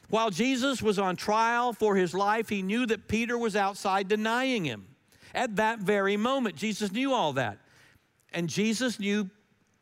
While 0.09 0.31
Jesus 0.31 0.81
was 0.81 0.97
on 0.97 1.17
trial 1.17 1.71
for 1.71 1.95
his 1.95 2.15
life, 2.15 2.49
he 2.49 2.63
knew 2.63 2.87
that 2.87 3.07
Peter 3.07 3.37
was 3.37 3.55
outside 3.55 4.07
denying 4.07 4.65
him. 4.65 4.87
At 5.35 5.57
that 5.57 5.77
very 5.77 6.17
moment, 6.17 6.55
Jesus 6.55 6.91
knew 6.91 7.13
all 7.13 7.33
that. 7.33 7.59
And 8.33 8.49
Jesus 8.49 8.99
knew 8.99 9.29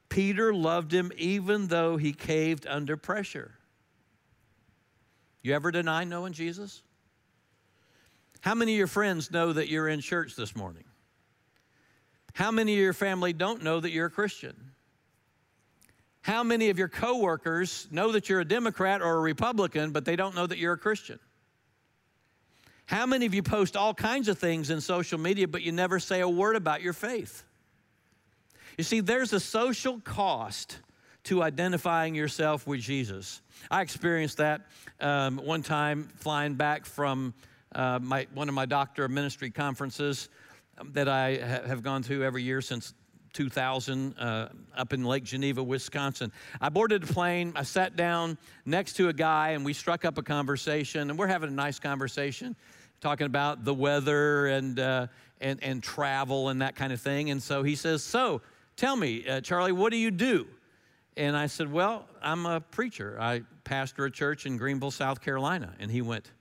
Peter 0.10 0.54
loved 0.54 0.94
him 0.94 1.12
even 1.18 1.68
though 1.68 1.98
he 1.98 2.14
caved 2.14 2.68
under 2.68 2.98
pressure. 2.98 3.52
You 5.42 5.54
ever 5.54 5.72
deny 5.72 6.04
knowing 6.04 6.34
Jesus? 6.34 6.82
How 8.42 8.56
many 8.56 8.74
of 8.74 8.78
your 8.78 8.88
friends 8.88 9.32
know 9.32 9.54
that 9.54 9.70
you're 9.70 9.88
in 9.88 10.02
church 10.02 10.36
this 10.36 10.56
morning? 10.56 10.84
How 12.34 12.52
many 12.52 12.74
of 12.74 12.80
your 12.80 12.94
family 12.94 13.34
don't 13.34 13.64
know 13.64 13.80
that 13.80 13.92
you're 13.92 14.08
a 14.08 14.12
Christian? 14.12 14.72
How 16.22 16.44
many 16.44 16.70
of 16.70 16.80
your 16.80 16.88
coworkers 16.88 17.88
know 17.92 18.14
that 18.14 18.30
you're 18.30 18.40
a 18.40 18.46
Democrat 18.46 19.02
or 19.02 19.16
a 19.16 19.20
Republican, 19.20 19.92
but 19.92 20.06
they 20.06 20.16
don't 20.16 20.36
know 20.36 20.48
that 20.48 20.58
you're 20.58 20.74
a 20.74 20.78
Christian? 20.78 21.20
How 22.86 23.06
many 23.06 23.26
of 23.26 23.34
you 23.34 23.44
post 23.44 23.76
all 23.76 23.94
kinds 23.94 24.28
of 24.28 24.38
things 24.38 24.70
in 24.70 24.82
social 24.82 25.20
media, 25.20 25.48
but 25.48 25.62
you 25.62 25.72
never 25.72 26.00
say 26.00 26.22
a 26.22 26.30
word 26.30 26.56
about 26.56 26.82
your 26.82 26.94
faith? 26.94 27.44
You 28.78 28.84
see, 28.84 29.02
there's 29.02 29.34
a 29.34 29.40
social 29.40 30.00
cost 30.00 30.80
to 31.26 31.44
identifying 31.44 32.16
yourself 32.16 32.66
with 32.66 32.82
Jesus. 32.82 33.42
I 33.70 33.82
experienced 33.82 34.38
that 34.38 34.62
um, 35.00 35.38
one 35.38 35.62
time 35.62 36.10
flying 36.18 36.56
back 36.56 36.86
from 36.86 37.34
uh, 37.76 38.00
my, 38.02 38.28
one 38.34 38.50
of 38.50 38.56
my 38.56 38.66
doctor 38.66 39.06
of 39.06 39.12
ministry 39.12 39.52
conferences 39.52 40.30
that 40.92 41.08
I 41.08 41.38
ha- 41.38 41.68
have 41.68 41.84
gone 41.84 42.02
to 42.04 42.24
every 42.24 42.44
year 42.44 42.62
since 42.62 42.94
2000 43.34 44.18
uh, 44.18 44.50
up 44.76 44.94
in 44.94 45.04
Lake 45.04 45.24
Geneva, 45.24 45.64
Wisconsin. 45.64 46.32
I 46.60 46.70
boarded 46.70 47.04
a 47.04 47.08
plane, 47.08 47.54
I 47.56 47.64
sat 47.64 47.96
down 47.96 48.38
next 48.66 48.94
to 48.94 49.10
a 49.10 49.14
guy, 49.14 49.52
and 49.52 49.64
we 49.64 49.74
struck 49.74 50.06
up 50.06 50.18
a 50.18 50.24
conversation, 50.24 51.10
and 51.10 51.18
we're 51.18 51.28
having 51.28 51.50
a 51.50 51.54
nice 51.54 51.80
conversation 51.80 52.56
talking 53.02 53.26
about 53.26 53.66
the 53.66 53.74
weather 53.74 54.48
and, 54.48 54.80
uh, 54.80 55.08
and, 55.42 55.62
and 55.64 55.84
travel 55.84 56.50
and 56.50 56.62
that 56.62 56.76
kind 56.76 56.94
of 56.94 57.02
thing. 57.02 57.32
And 57.32 57.42
so 57.42 57.64
he 57.64 57.76
says, 57.76 58.04
So, 58.04 58.42
Tell 58.76 58.96
me, 58.96 59.28
uh, 59.28 59.42
Charlie, 59.42 59.72
what 59.72 59.92
do 59.92 59.98
you 59.98 60.12
do? 60.12 60.48
And 61.16 61.38
I 61.38 61.48
said, 61.48 61.72
Well, 61.72 62.08
I'm 62.22 62.46
a 62.46 62.60
preacher. 62.60 63.18
I 63.20 63.44
pastor 63.64 64.06
a 64.06 64.12
church 64.12 64.46
in 64.46 64.58
Greenville, 64.58 64.92
South 64.92 65.22
Carolina. 65.22 65.74
And 65.80 65.92
he 65.92 66.02
went, 66.02 66.32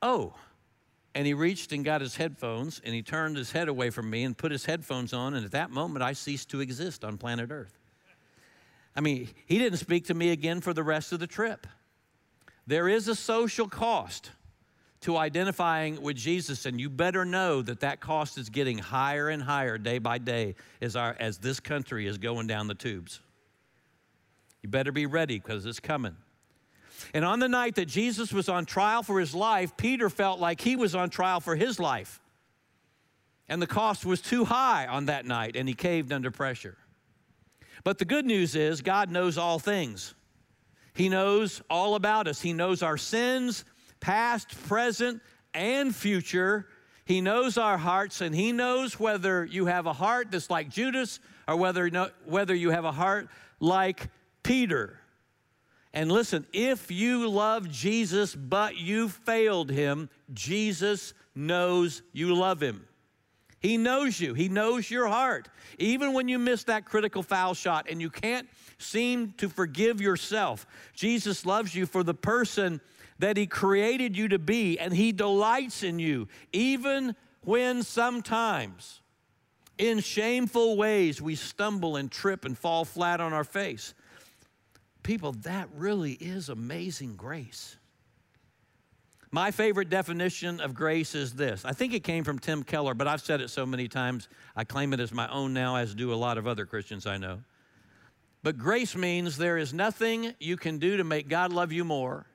Oh. 0.00 0.34
And 1.14 1.26
he 1.26 1.34
reached 1.34 1.72
and 1.72 1.84
got 1.84 2.00
his 2.00 2.16
headphones 2.16 2.80
and 2.84 2.94
he 2.94 3.02
turned 3.02 3.36
his 3.36 3.50
head 3.50 3.68
away 3.68 3.90
from 3.90 4.08
me 4.08 4.24
and 4.24 4.36
put 4.36 4.52
his 4.52 4.64
headphones 4.64 5.12
on. 5.12 5.34
And 5.34 5.44
at 5.44 5.50
that 5.52 5.70
moment, 5.70 6.02
I 6.02 6.12
ceased 6.12 6.50
to 6.50 6.60
exist 6.60 7.04
on 7.04 7.18
planet 7.18 7.50
Earth. 7.50 7.76
I 8.94 9.00
mean, 9.00 9.28
he 9.46 9.58
didn't 9.58 9.78
speak 9.78 10.06
to 10.06 10.14
me 10.14 10.30
again 10.30 10.60
for 10.60 10.72
the 10.72 10.82
rest 10.82 11.12
of 11.12 11.20
the 11.20 11.26
trip. 11.26 11.66
There 12.66 12.88
is 12.88 13.08
a 13.08 13.14
social 13.14 13.68
cost 13.68 14.30
to 15.00 15.16
identifying 15.16 16.02
with 16.02 16.16
Jesus, 16.16 16.66
and 16.66 16.80
you 16.80 16.90
better 16.90 17.24
know 17.24 17.62
that 17.62 17.80
that 17.80 18.00
cost 18.00 18.36
is 18.36 18.48
getting 18.48 18.78
higher 18.78 19.28
and 19.28 19.42
higher 19.42 19.78
day 19.78 19.98
by 19.98 20.18
day 20.18 20.56
as, 20.80 20.96
our, 20.96 21.16
as 21.20 21.38
this 21.38 21.60
country 21.60 22.06
is 22.06 22.18
going 22.18 22.46
down 22.46 22.66
the 22.66 22.74
tubes. 22.74 23.20
You 24.62 24.68
better 24.68 24.90
be 24.90 25.06
ready 25.06 25.38
because 25.38 25.66
it's 25.66 25.78
coming. 25.78 26.16
And 27.14 27.24
on 27.24 27.38
the 27.38 27.48
night 27.48 27.76
that 27.76 27.86
Jesus 27.86 28.32
was 28.32 28.48
on 28.48 28.66
trial 28.66 29.04
for 29.04 29.20
his 29.20 29.34
life, 29.34 29.76
Peter 29.76 30.10
felt 30.10 30.40
like 30.40 30.60
he 30.60 30.74
was 30.74 30.96
on 30.96 31.10
trial 31.10 31.38
for 31.38 31.54
his 31.54 31.78
life. 31.78 32.20
And 33.48 33.62
the 33.62 33.68
cost 33.68 34.04
was 34.04 34.20
too 34.20 34.44
high 34.44 34.86
on 34.86 35.06
that 35.06 35.24
night, 35.24 35.54
and 35.54 35.68
he 35.68 35.74
caved 35.74 36.12
under 36.12 36.30
pressure. 36.30 36.76
But 37.84 37.98
the 37.98 38.04
good 38.04 38.26
news 38.26 38.56
is, 38.56 38.82
God 38.82 39.10
knows 39.10 39.38
all 39.38 39.60
things. 39.60 40.14
He 40.92 41.08
knows 41.08 41.62
all 41.70 41.94
about 41.94 42.26
us. 42.26 42.40
He 42.40 42.52
knows 42.52 42.82
our 42.82 42.98
sins, 42.98 43.64
past, 44.00 44.48
present, 44.66 45.22
and 45.54 45.94
future. 45.94 46.66
He 47.04 47.20
knows 47.20 47.56
our 47.56 47.78
hearts, 47.78 48.20
and 48.20 48.34
He 48.34 48.52
knows 48.52 49.00
whether 49.00 49.44
you 49.44 49.66
have 49.66 49.86
a 49.86 49.92
heart 49.92 50.30
that's 50.30 50.50
like 50.50 50.68
Judas 50.68 51.20
or 51.46 51.56
whether, 51.56 51.88
whether 52.24 52.54
you 52.54 52.70
have 52.70 52.84
a 52.84 52.92
heart 52.92 53.28
like 53.60 54.08
Peter. 54.42 55.00
And 55.94 56.12
listen, 56.12 56.46
if 56.52 56.90
you 56.90 57.28
love 57.28 57.70
Jesus 57.70 58.34
but 58.34 58.76
you 58.76 59.08
failed 59.08 59.70
Him, 59.70 60.10
Jesus 60.32 61.14
knows 61.34 62.02
you 62.12 62.34
love 62.34 62.60
Him. 62.60 62.86
He 63.60 63.76
knows 63.76 64.20
you. 64.20 64.34
He 64.34 64.48
knows 64.48 64.90
your 64.90 65.08
heart. 65.08 65.48
Even 65.78 66.12
when 66.12 66.28
you 66.28 66.38
miss 66.38 66.64
that 66.64 66.84
critical 66.84 67.22
foul 67.22 67.54
shot 67.54 67.86
and 67.90 68.00
you 68.00 68.10
can't 68.10 68.48
seem 68.78 69.32
to 69.38 69.48
forgive 69.48 70.00
yourself, 70.00 70.66
Jesus 70.94 71.44
loves 71.44 71.74
you 71.74 71.86
for 71.86 72.04
the 72.04 72.14
person 72.14 72.80
that 73.18 73.36
He 73.36 73.46
created 73.46 74.16
you 74.16 74.28
to 74.28 74.38
be, 74.38 74.78
and 74.78 74.94
He 74.94 75.12
delights 75.12 75.82
in 75.82 75.98
you, 75.98 76.28
even 76.52 77.16
when 77.42 77.82
sometimes 77.82 79.00
in 79.78 80.00
shameful 80.00 80.76
ways 80.76 81.22
we 81.22 81.34
stumble 81.34 81.96
and 81.96 82.10
trip 82.10 82.44
and 82.44 82.58
fall 82.58 82.84
flat 82.84 83.20
on 83.20 83.32
our 83.32 83.44
face. 83.44 83.94
People, 85.02 85.32
that 85.42 85.68
really 85.74 86.12
is 86.12 86.48
amazing 86.48 87.16
grace. 87.16 87.76
My 89.30 89.50
favorite 89.50 89.90
definition 89.90 90.60
of 90.60 90.74
grace 90.74 91.14
is 91.14 91.34
this. 91.34 91.64
I 91.64 91.72
think 91.72 91.92
it 91.92 92.02
came 92.02 92.24
from 92.24 92.38
Tim 92.38 92.62
Keller, 92.62 92.94
but 92.94 93.06
I've 93.06 93.20
said 93.20 93.40
it 93.40 93.50
so 93.50 93.66
many 93.66 93.86
times, 93.86 94.28
I 94.56 94.64
claim 94.64 94.92
it 94.92 95.00
as 95.00 95.12
my 95.12 95.28
own 95.28 95.52
now, 95.52 95.76
as 95.76 95.94
do 95.94 96.12
a 96.12 96.16
lot 96.16 96.38
of 96.38 96.46
other 96.46 96.64
Christians 96.66 97.06
I 97.06 97.18
know. 97.18 97.40
But 98.42 98.56
grace 98.56 98.96
means 98.96 99.36
there 99.36 99.58
is 99.58 99.74
nothing 99.74 100.34
you 100.40 100.56
can 100.56 100.78
do 100.78 100.96
to 100.96 101.04
make 101.04 101.28
God 101.28 101.52
love 101.52 101.72
you 101.72 101.84
more, 101.84 102.26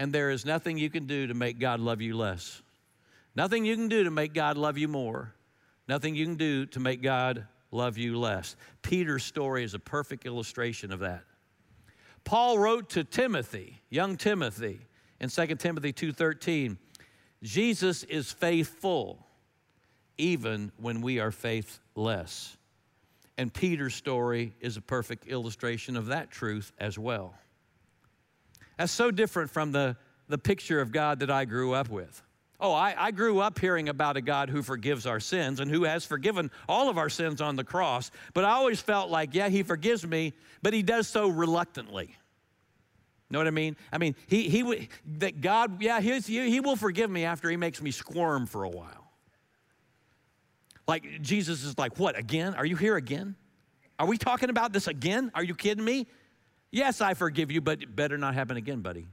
and 0.00 0.14
there 0.14 0.30
is 0.30 0.46
nothing 0.46 0.78
you 0.78 0.88
can 0.88 1.06
do 1.06 1.26
to 1.26 1.34
make 1.34 1.58
God 1.58 1.78
love 1.78 2.00
you 2.00 2.16
less. 2.16 2.62
Nothing 3.36 3.66
you 3.66 3.76
can 3.76 3.88
do 3.88 4.02
to 4.04 4.10
make 4.10 4.32
God 4.32 4.56
love 4.56 4.78
you 4.78 4.88
more. 4.88 5.34
Nothing 5.88 6.14
you 6.14 6.24
can 6.24 6.36
do 6.36 6.64
to 6.64 6.80
make 6.80 7.02
God 7.02 7.46
love 7.70 7.98
you 7.98 8.18
less. 8.18 8.56
Peter's 8.80 9.24
story 9.24 9.62
is 9.62 9.74
a 9.74 9.78
perfect 9.78 10.24
illustration 10.24 10.90
of 10.90 11.00
that. 11.00 11.24
Paul 12.24 12.58
wrote 12.58 12.88
to 12.90 13.04
Timothy, 13.04 13.82
young 13.90 14.16
Timothy, 14.16 14.80
in 15.20 15.28
2 15.28 15.56
Timothy 15.56 15.92
2:13, 15.92 16.78
Jesus 17.42 18.02
is 18.04 18.32
faithful 18.32 19.26
even 20.16 20.72
when 20.78 21.02
we 21.02 21.18
are 21.18 21.30
faithless. 21.30 22.56
And 23.36 23.52
Peter's 23.52 23.96
story 23.96 24.54
is 24.60 24.78
a 24.78 24.82
perfect 24.82 25.26
illustration 25.26 25.94
of 25.94 26.06
that 26.06 26.30
truth 26.30 26.72
as 26.78 26.98
well. 26.98 27.34
That's 28.80 28.92
so 28.92 29.10
different 29.10 29.50
from 29.50 29.72
the, 29.72 29.94
the 30.28 30.38
picture 30.38 30.80
of 30.80 30.90
God 30.90 31.18
that 31.18 31.30
I 31.30 31.44
grew 31.44 31.74
up 31.74 31.90
with. 31.90 32.22
Oh, 32.58 32.72
I, 32.72 32.94
I, 32.96 33.10
grew 33.10 33.38
up 33.38 33.58
hearing 33.58 33.90
about 33.90 34.16
a 34.16 34.22
God 34.22 34.48
who 34.48 34.62
forgives 34.62 35.04
our 35.04 35.20
sins 35.20 35.60
and 35.60 35.70
who 35.70 35.84
has 35.84 36.06
forgiven 36.06 36.50
all 36.66 36.88
of 36.88 36.96
our 36.96 37.10
sins 37.10 37.42
on 37.42 37.56
the 37.56 37.64
cross, 37.64 38.10
but 38.32 38.46
I 38.46 38.52
always 38.52 38.80
felt 38.80 39.10
like, 39.10 39.34
yeah, 39.34 39.50
He 39.50 39.62
forgives 39.62 40.06
me, 40.06 40.32
but 40.62 40.72
He 40.72 40.82
does 40.82 41.08
so 41.08 41.28
reluctantly. 41.28 42.16
Know 43.28 43.38
what 43.38 43.46
I 43.46 43.50
mean? 43.50 43.76
I 43.92 43.98
mean, 43.98 44.14
He, 44.26 44.48
he 44.48 44.88
that 45.18 45.42
God, 45.42 45.82
yeah, 45.82 46.00
he, 46.00 46.18
he 46.18 46.60
will 46.60 46.76
forgive 46.76 47.10
me 47.10 47.26
after 47.26 47.50
He 47.50 47.58
makes 47.58 47.82
me 47.82 47.90
squirm 47.90 48.46
for 48.46 48.64
a 48.64 48.70
while. 48.70 49.12
Like 50.88 51.20
Jesus 51.20 51.64
is 51.64 51.76
like, 51.76 51.98
what, 51.98 52.18
again? 52.18 52.54
Are 52.54 52.64
you 52.64 52.76
here 52.76 52.96
again? 52.96 53.36
Are 53.98 54.06
we 54.06 54.16
talking 54.16 54.48
about 54.48 54.72
this 54.72 54.86
again? 54.86 55.30
Are 55.34 55.44
you 55.44 55.54
kidding 55.54 55.84
me? 55.84 56.06
Yes, 56.70 57.00
I 57.00 57.14
forgive 57.14 57.50
you, 57.50 57.60
but 57.60 57.96
better 57.96 58.16
not 58.16 58.34
happen 58.34 58.56
again, 58.56 58.80
buddy. 58.80 59.06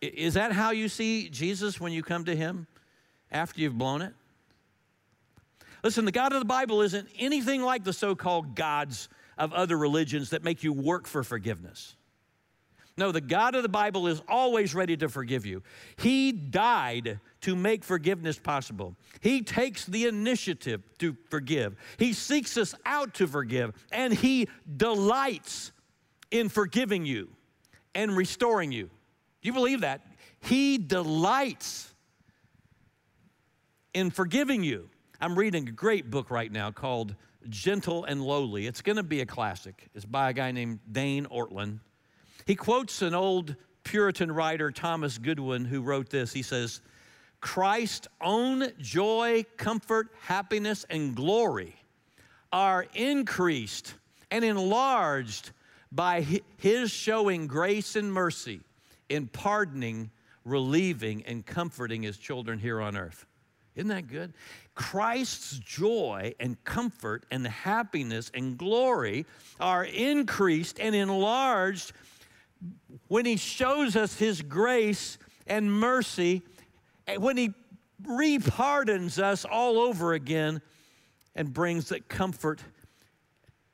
Is 0.00 0.34
that 0.34 0.52
how 0.52 0.70
you 0.70 0.88
see 0.88 1.28
Jesus 1.28 1.80
when 1.80 1.92
you 1.92 2.02
come 2.02 2.24
to 2.24 2.36
Him 2.36 2.66
after 3.30 3.60
you've 3.60 3.76
blown 3.76 4.02
it? 4.02 4.14
Listen, 5.82 6.04
the 6.04 6.12
God 6.12 6.32
of 6.32 6.40
the 6.40 6.46
Bible 6.46 6.82
isn't 6.82 7.08
anything 7.18 7.62
like 7.62 7.84
the 7.84 7.92
so 7.92 8.14
called 8.14 8.54
gods 8.54 9.08
of 9.38 9.52
other 9.52 9.78
religions 9.78 10.30
that 10.30 10.44
make 10.44 10.62
you 10.62 10.72
work 10.72 11.06
for 11.06 11.22
forgiveness. 11.22 11.96
No, 12.96 13.12
the 13.12 13.20
God 13.22 13.54
of 13.54 13.62
the 13.62 13.68
Bible 13.68 14.06
is 14.08 14.20
always 14.28 14.74
ready 14.74 14.94
to 14.98 15.08
forgive 15.08 15.46
you. 15.46 15.62
He 15.96 16.32
died 16.32 17.18
to 17.42 17.56
make 17.56 17.82
forgiveness 17.82 18.38
possible. 18.38 18.94
He 19.20 19.40
takes 19.40 19.86
the 19.86 20.06
initiative 20.06 20.82
to 20.98 21.16
forgive. 21.30 21.76
He 21.96 22.12
seeks 22.12 22.58
us 22.58 22.74
out 22.84 23.14
to 23.14 23.26
forgive, 23.26 23.72
and 23.90 24.12
He 24.12 24.48
delights 24.76 25.72
in 26.30 26.48
forgiving 26.48 27.04
you 27.04 27.28
and 27.94 28.16
restoring 28.16 28.72
you. 28.72 28.84
Do 28.84 29.48
you 29.48 29.52
believe 29.52 29.80
that? 29.80 30.02
He 30.40 30.78
delights 30.78 31.92
in 33.92 34.10
forgiving 34.10 34.62
you. 34.62 34.88
I'm 35.20 35.38
reading 35.38 35.68
a 35.68 35.72
great 35.72 36.10
book 36.10 36.30
right 36.30 36.50
now 36.50 36.70
called 36.70 37.14
Gentle 37.48 38.04
and 38.04 38.22
Lowly. 38.22 38.66
It's 38.66 38.82
going 38.82 38.96
to 38.96 39.02
be 39.02 39.20
a 39.20 39.26
classic. 39.26 39.88
It's 39.94 40.04
by 40.04 40.30
a 40.30 40.32
guy 40.32 40.52
named 40.52 40.80
Dane 40.90 41.26
Ortlund. 41.26 41.80
He 42.46 42.54
quotes 42.54 43.02
an 43.02 43.14
old 43.14 43.56
Puritan 43.84 44.32
writer, 44.32 44.70
Thomas 44.70 45.18
Goodwin, 45.18 45.64
who 45.64 45.82
wrote 45.82 46.10
this. 46.10 46.32
He 46.32 46.42
says, 46.42 46.80
Christ's 47.40 48.08
own 48.20 48.68
joy, 48.78 49.44
comfort, 49.56 50.08
happiness, 50.20 50.84
and 50.90 51.14
glory 51.14 51.74
are 52.52 52.86
increased 52.94 53.94
and 54.30 54.44
enlarged 54.44 55.52
by 55.92 56.20
his 56.56 56.90
showing 56.90 57.46
grace 57.46 57.96
and 57.96 58.12
mercy 58.12 58.60
in 59.08 59.26
pardoning, 59.26 60.10
relieving, 60.44 61.24
and 61.26 61.44
comforting 61.44 62.02
his 62.02 62.16
children 62.16 62.58
here 62.58 62.80
on 62.80 62.96
earth. 62.96 63.26
Isn't 63.74 63.88
that 63.88 64.08
good? 64.08 64.32
Christ's 64.74 65.58
joy 65.58 66.34
and 66.40 66.62
comfort 66.64 67.24
and 67.30 67.46
happiness 67.46 68.30
and 68.34 68.56
glory 68.56 69.26
are 69.58 69.84
increased 69.84 70.78
and 70.80 70.94
enlarged 70.94 71.92
when 73.08 73.24
he 73.24 73.36
shows 73.36 73.96
us 73.96 74.16
his 74.16 74.42
grace 74.42 75.18
and 75.46 75.72
mercy, 75.72 76.42
when 77.16 77.36
he 77.36 77.54
repardons 78.02 79.18
us 79.18 79.44
all 79.44 79.78
over 79.78 80.14
again 80.14 80.60
and 81.34 81.52
brings 81.52 81.88
that 81.90 82.08
comfort 82.08 82.60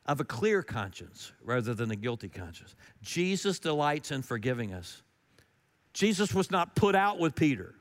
of 0.07 0.21
a 0.21 0.25
clear 0.25 0.63
conscience 0.63 1.33
rather 1.43 1.75
than 1.75 1.91
a 1.91 1.97
guilty 1.97 2.29
conscience. 2.29 2.75
Jesus 3.03 3.59
delights 3.59 4.11
in 4.11 4.23
forgiving 4.23 4.73
us. 4.73 5.03
Jesus 5.93 6.35
was 6.35 6.51
not 6.51 6.77
put 6.77 6.95
out 6.95 7.19
with 7.19 7.35
Peter. 7.35 7.75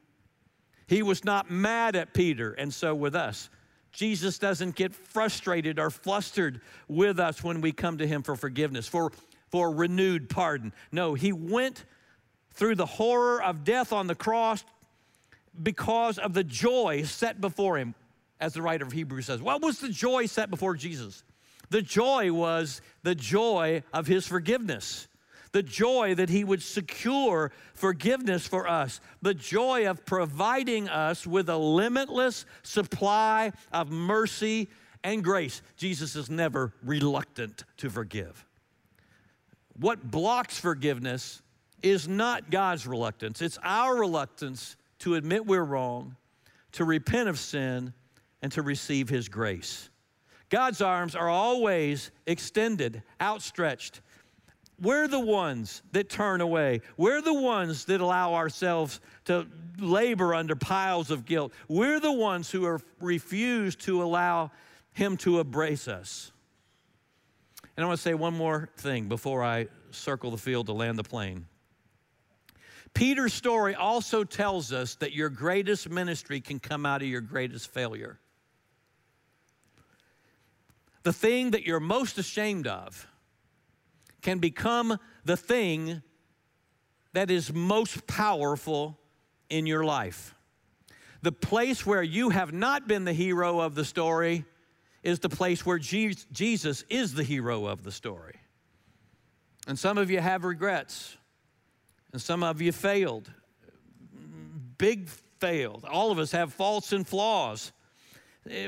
He 0.88 1.04
was 1.04 1.24
not 1.24 1.50
mad 1.50 1.96
at 1.96 2.14
Peter, 2.14 2.54
and 2.54 2.74
so 2.74 2.94
with 2.96 3.16
us. 3.16 3.50
Jesus 3.92 4.38
doesn't 4.38 4.76
get 4.76 4.94
frustrated 4.94 5.80
or 5.80 5.90
flustered 5.90 6.62
with 6.88 7.20
us 7.20 7.44
when 7.44 7.62
we 7.62 7.72
come 7.72 7.98
to 7.98 8.08
him 8.08 8.24
for 8.24 8.36
forgiveness, 8.36 8.88
for, 8.88 9.12
for 9.50 9.72
renewed 9.72 10.30
pardon. 10.30 10.74
No, 10.92 11.14
he 11.14 11.32
went 11.32 11.86
through 12.52 12.76
the 12.76 12.86
horror 12.86 13.42
of 13.42 13.64
death 13.64 13.94
on 13.94 14.08
the 14.08 14.16
cross 14.16 14.64
because 15.62 16.18
of 16.18 16.34
the 16.34 16.44
joy 16.44 17.04
set 17.04 17.40
before 17.40 17.78
him, 17.78 17.96
as 18.40 18.54
the 18.54 18.62
writer 18.62 18.86
of 18.86 18.92
Hebrews 18.92 19.26
says. 19.26 19.42
What 19.42 19.62
was 19.62 19.80
the 19.80 19.90
joy 19.90 20.26
set 20.26 20.50
before 20.50 20.76
Jesus? 20.76 21.24
The 21.70 21.82
joy 21.82 22.32
was 22.32 22.82
the 23.04 23.16
joy 23.16 23.84
of 23.94 24.08
his 24.08 24.28
forgiveness 24.28 25.08
the 25.56 25.64
joy 25.64 26.14
that 26.16 26.28
He 26.28 26.44
would 26.44 26.62
secure 26.62 27.50
forgiveness 27.76 28.46
for 28.46 28.68
us, 28.68 29.00
the 29.22 29.34
joy 29.34 29.90
of 29.90 30.06
providing 30.06 30.90
us 30.90 31.26
with 31.26 31.48
a 31.48 31.56
limitless 31.56 32.46
supply 32.62 33.54
of 33.72 33.90
mercy 33.90 34.68
and 35.02 35.24
grace. 35.24 35.62
Jesus 35.78 36.18
is 36.18 36.30
never 36.30 36.74
reluctant 36.84 37.64
to 37.78 37.90
forgive. 37.90 38.46
What 39.80 40.12
blocks 40.12 40.60
forgiveness 40.60 41.42
is 41.82 42.06
not 42.06 42.52
God's 42.52 42.86
reluctance, 42.86 43.42
it's 43.42 43.58
our 43.64 43.96
reluctance 43.96 44.76
to 45.00 45.16
admit 45.16 45.46
we're 45.46 45.64
wrong, 45.64 46.18
to 46.74 46.84
repent 46.84 47.30
of 47.30 47.40
sin, 47.40 47.94
and 48.42 48.52
to 48.52 48.62
receive 48.62 49.08
His 49.08 49.30
grace. 49.30 49.90
God's 50.56 50.80
arms 50.80 51.18
are 51.18 51.28
always 51.28 52.12
extended, 52.26 53.04
outstretched, 53.20 54.00
we're 54.80 55.10
the 55.10 55.20
ones 55.20 55.84
that 55.92 56.10
turn 56.10 56.40
away. 56.40 56.80
We're 56.96 57.22
the 57.22 57.34
ones 57.34 57.84
that 57.86 58.00
allow 58.00 58.36
ourselves 58.36 59.02
to 59.26 59.48
labor 59.78 60.34
under 60.34 60.56
piles 60.56 61.12
of 61.12 61.26
guilt. 61.26 61.52
We're 61.68 62.00
the 62.00 62.14
ones 62.14 62.50
who 62.50 62.64
are 62.64 62.80
refuse 63.02 63.76
to 63.78 64.02
allow 64.02 64.50
Him 64.94 65.18
to 65.18 65.42
embrace 65.42 65.90
us. 65.90 66.32
And 67.76 67.84
I 67.84 67.88
want 67.90 67.98
to 67.98 68.02
say 68.02 68.14
one 68.14 68.34
more 68.34 68.70
thing 68.78 69.10
before 69.10 69.44
I 69.44 69.68
circle 69.92 70.32
the 70.32 70.38
field 70.38 70.68
to 70.68 70.74
land 70.74 70.98
the 70.98 71.04
plane. 71.04 71.48
Peter's 72.94 73.34
story 73.34 73.76
also 73.76 74.24
tells 74.24 74.72
us 74.72 74.96
that 74.96 75.12
your 75.12 75.28
greatest 75.28 75.90
ministry 75.90 76.40
can 76.40 76.62
come 76.62 76.86
out 76.86 77.02
of 77.02 77.10
your 77.10 77.20
greatest 77.20 77.74
failure. 77.74 78.22
The 81.06 81.14
thing 81.14 81.52
that 81.52 81.68
you're 81.68 81.80
most 81.80 82.18
ashamed 82.18 82.66
of 82.66 83.08
can 84.24 84.40
become 84.40 84.98
the 85.24 85.38
thing 85.38 86.02
that 87.14 87.30
is 87.30 87.54
most 87.54 88.08
powerful 88.08 88.98
in 89.48 89.68
your 89.68 89.86
life. 89.86 90.34
The 91.22 91.32
place 91.32 91.86
where 91.86 92.02
you 92.02 92.32
have 92.32 92.54
not 92.54 92.88
been 92.88 93.06
the 93.06 93.14
hero 93.14 93.60
of 93.60 93.76
the 93.76 93.86
story 93.86 94.46
is 95.04 95.20
the 95.20 95.30
place 95.30 95.64
where 95.64 95.78
Jesus 95.78 96.84
is 96.90 97.14
the 97.14 97.24
hero 97.24 97.68
of 97.68 97.84
the 97.84 97.92
story. 97.92 98.40
And 99.68 99.78
some 99.78 100.00
of 100.00 100.10
you 100.10 100.20
have 100.20 100.44
regrets, 100.44 101.18
and 102.14 102.20
some 102.20 102.42
of 102.42 102.64
you 102.64 102.72
failed. 102.72 103.32
Big 104.80 105.08
failed. 105.40 105.86
All 105.88 106.10
of 106.12 106.18
us 106.18 106.32
have 106.32 106.52
faults 106.52 106.94
and 106.94 107.08
flaws. 107.08 107.72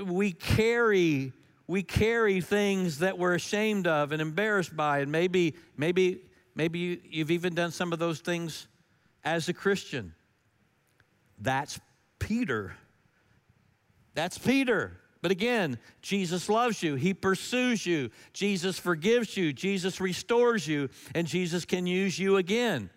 We 0.06 0.34
carry 0.34 1.34
we 1.68 1.84
carry 1.84 2.40
things 2.40 3.00
that 3.00 3.18
we're 3.18 3.36
ashamed 3.36 3.88
of 3.88 4.12
and 4.12 4.22
embarrassed 4.22 4.76
by 4.76 5.00
and 5.00 5.12
maybe 5.12 5.56
maybe 5.76 6.22
maybe 6.56 6.80
you, 6.80 7.02
you've 7.04 7.32
even 7.32 7.54
done 7.54 7.72
some 7.72 7.92
of 7.94 8.00
those 8.00 8.20
things 8.20 8.68
as 9.24 9.50
a 9.50 9.54
christian. 9.54 10.14
That's 11.40 11.80
peter. 12.20 12.76
That's 14.16 14.38
peter. 14.38 14.98
But 15.22 15.32
again 15.32 15.78
jesus 16.02 16.48
loves 16.48 16.82
you. 16.82 16.96
He 16.96 17.14
pursues 17.14 17.86
you. 17.86 18.12
Jesus 18.32 18.80
forgives 18.80 19.36
you. 19.36 19.52
Jesus 19.52 20.00
restores 20.00 20.68
you 20.68 20.90
and 21.14 21.28
jesus 21.28 21.66
can 21.66 21.86
use 21.86 22.18
you 22.18 22.38
again. 22.38 22.90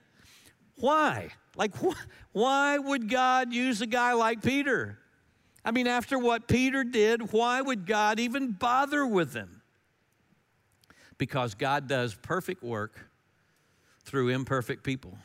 Why? 0.77 1.31
Like 1.57 1.75
wh- 1.77 1.99
why 2.33 2.79
would 2.79 3.09
god 3.09 3.53
use 3.53 3.81
a 3.81 3.87
guy 3.87 4.13
like 4.13 4.43
peter 4.43 5.01
I 5.65 5.73
mean, 5.73 5.87
after 5.87 6.19
what 6.19 6.49
Peter 6.49 6.85
did, 6.85 7.33
why 7.33 7.61
would 7.61 7.87
God 7.87 8.19
even 8.19 8.53
bother 8.53 9.07
with 9.07 9.35
him? 9.35 9.61
Because 11.19 11.55
God 11.55 11.87
does 11.87 12.15
perfect 12.15 12.63
work 12.63 13.11
through 14.05 14.29
imperfect 14.29 14.83
people. 14.83 15.19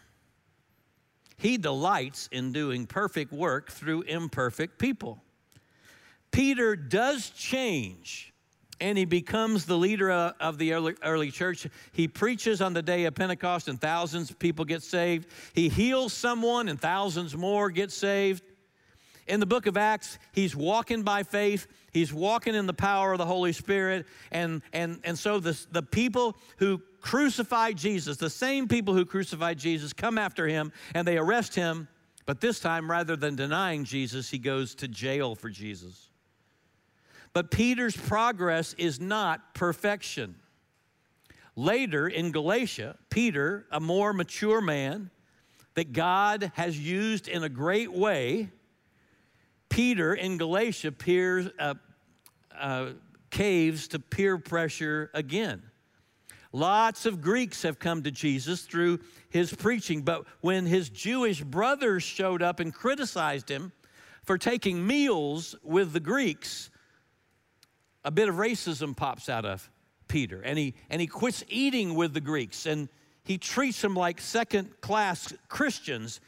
He 1.38 1.58
delights 1.58 2.28
in 2.32 2.52
doing 2.52 2.86
perfect 2.86 3.32
work 3.32 3.72
through 3.72 4.04
imperfect 4.04 4.78
people. 4.78 5.22
Peter 6.32 6.76
does 6.76 7.30
change 7.30 8.34
and 8.82 8.98
he 8.98 9.06
becomes 9.06 9.66
the 9.66 9.78
leader 9.78 10.12
of 10.12 10.58
the 10.58 10.74
early, 10.74 10.96
early, 11.02 11.32
church. 11.32 11.68
He 11.94 12.08
preaches 12.08 12.62
on 12.62 12.74
the 12.74 12.82
day 12.82 13.06
of 13.06 13.16
Pentecost, 13.16 13.68
and 13.70 13.80
thousands 13.80 14.30
of 14.30 14.38
people 14.38 14.66
get 14.66 14.84
saved. 14.84 15.30
He 15.54 15.70
heals 15.70 16.12
someone, 16.12 16.68
and 16.68 16.80
thousands 16.80 17.38
more 17.38 17.70
get 17.70 17.92
saved. 17.92 18.44
In 19.28 19.40
the 19.40 19.46
book 19.46 19.66
of 19.66 19.76
Acts, 19.76 20.20
he's 20.32 20.56
walking 20.56 21.02
by 21.02 21.24
faith. 21.24 21.68
He's 21.92 22.14
walking 22.14 22.54
in 22.54 22.68
the 22.68 22.74
power 22.74 23.14
of 23.14 23.18
the 23.18 23.26
Holy 23.26 23.54
Spirit. 23.54 24.06
And, 24.32 24.62
and, 24.72 25.00
and 25.04 25.18
so 25.18 25.40
the, 25.40 25.60
the 25.72 25.82
people 25.82 26.38
who 26.58 26.82
crucified 27.02 27.78
Jesus, 27.78 28.18
the 28.18 28.30
same 28.30 28.68
people 28.68 28.94
who 28.94 29.06
crucified 29.06 29.58
Jesus, 29.58 29.94
come 29.94 30.18
after 30.18 30.48
him 30.48 30.72
and 30.94 31.08
they 31.08 31.18
arrest 31.18 31.56
him. 31.56 31.88
But 32.26 32.42
this 32.42 32.60
time, 32.60 32.90
rather 32.90 33.16
than 33.16 33.36
denying 33.36 33.84
Jesus, 33.84 34.30
he 34.30 34.40
goes 34.40 34.76
to 34.76 34.88
jail 34.88 35.36
for 35.36 35.50
Jesus. 35.50 36.10
But 37.34 37.52
Peter's 37.52 37.98
progress 37.98 38.74
is 38.78 39.00
not 39.00 39.54
perfection. 39.54 40.36
Later 41.56 42.08
in 42.08 42.32
Galatia, 42.32 42.98
Peter, 43.10 43.66
a 43.72 43.80
more 43.80 44.14
mature 44.14 44.62
man 44.62 45.10
that 45.76 45.94
God 45.94 46.52
has 46.56 46.80
used 46.80 47.28
in 47.28 47.44
a 47.44 47.50
great 47.50 47.92
way, 47.92 48.50
Peter 49.76 50.14
in 50.14 50.38
Galatia 50.38 50.90
peers, 50.90 51.50
uh, 51.60 51.74
uh, 52.58 52.92
caves 53.30 53.90
to 53.90 54.00
peer 54.00 54.38
pressure 54.38 55.12
again. 55.14 55.62
Lots 56.54 57.06
of 57.06 57.22
Greeks 57.22 57.64
have 57.64 57.78
come 57.78 58.02
to 58.04 58.12
Jesus 58.12 58.62
through 58.62 59.02
his 59.28 59.54
preaching, 59.54 60.02
but 60.04 60.24
when 60.40 60.66
his 60.66 60.88
Jewish 60.88 61.42
brothers 61.42 62.04
showed 62.04 62.42
up 62.42 62.62
and 62.62 62.74
criticized 62.74 63.52
him 63.52 63.74
for 64.24 64.38
taking 64.38 64.88
meals 64.88 65.58
with 65.62 65.92
the 65.92 66.00
Greeks, 66.00 66.70
a 68.06 68.12
bit 68.12 68.30
of 68.30 68.36
racism 68.36 68.96
pops 68.96 69.28
out 69.28 69.44
of 69.44 69.70
Peter, 70.08 70.40
and 70.42 70.58
he, 70.58 70.74
and 70.90 71.02
he 71.02 71.08
quits 71.08 71.44
eating 71.50 71.96
with 71.96 72.14
the 72.14 72.22
Greeks. 72.22 72.66
And 72.66 72.88
he 73.26 73.38
treats 73.38 73.82
them 73.82 73.94
like 73.94 74.22
second 74.22 74.80
class 74.80 75.34
Christians. 75.50 76.22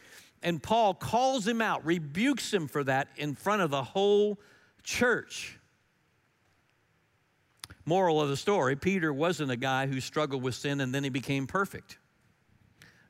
And 0.44 0.62
Paul 0.62 0.94
calls 0.94 1.48
him 1.48 1.62
out, 1.62 1.86
rebukes 1.86 2.54
him 2.54 2.68
for 2.68 2.84
that 2.84 3.08
in 3.18 3.36
front 3.36 3.62
of 3.62 3.70
the 3.70 3.84
whole 3.84 4.40
church. 4.84 5.58
Moral 7.86 8.22
of 8.22 8.30
the 8.30 8.38
story 8.38 8.76
Peter 8.76 9.14
wasn't 9.14 9.50
a 9.50 9.58
guy 9.58 9.88
who 9.88 10.02
struggled 10.02 10.44
with 10.44 10.56
sin 10.56 10.82
and 10.82 10.94
then 10.94 11.04
he 11.04 11.10
became 11.10 11.48
perfect. 11.48 11.98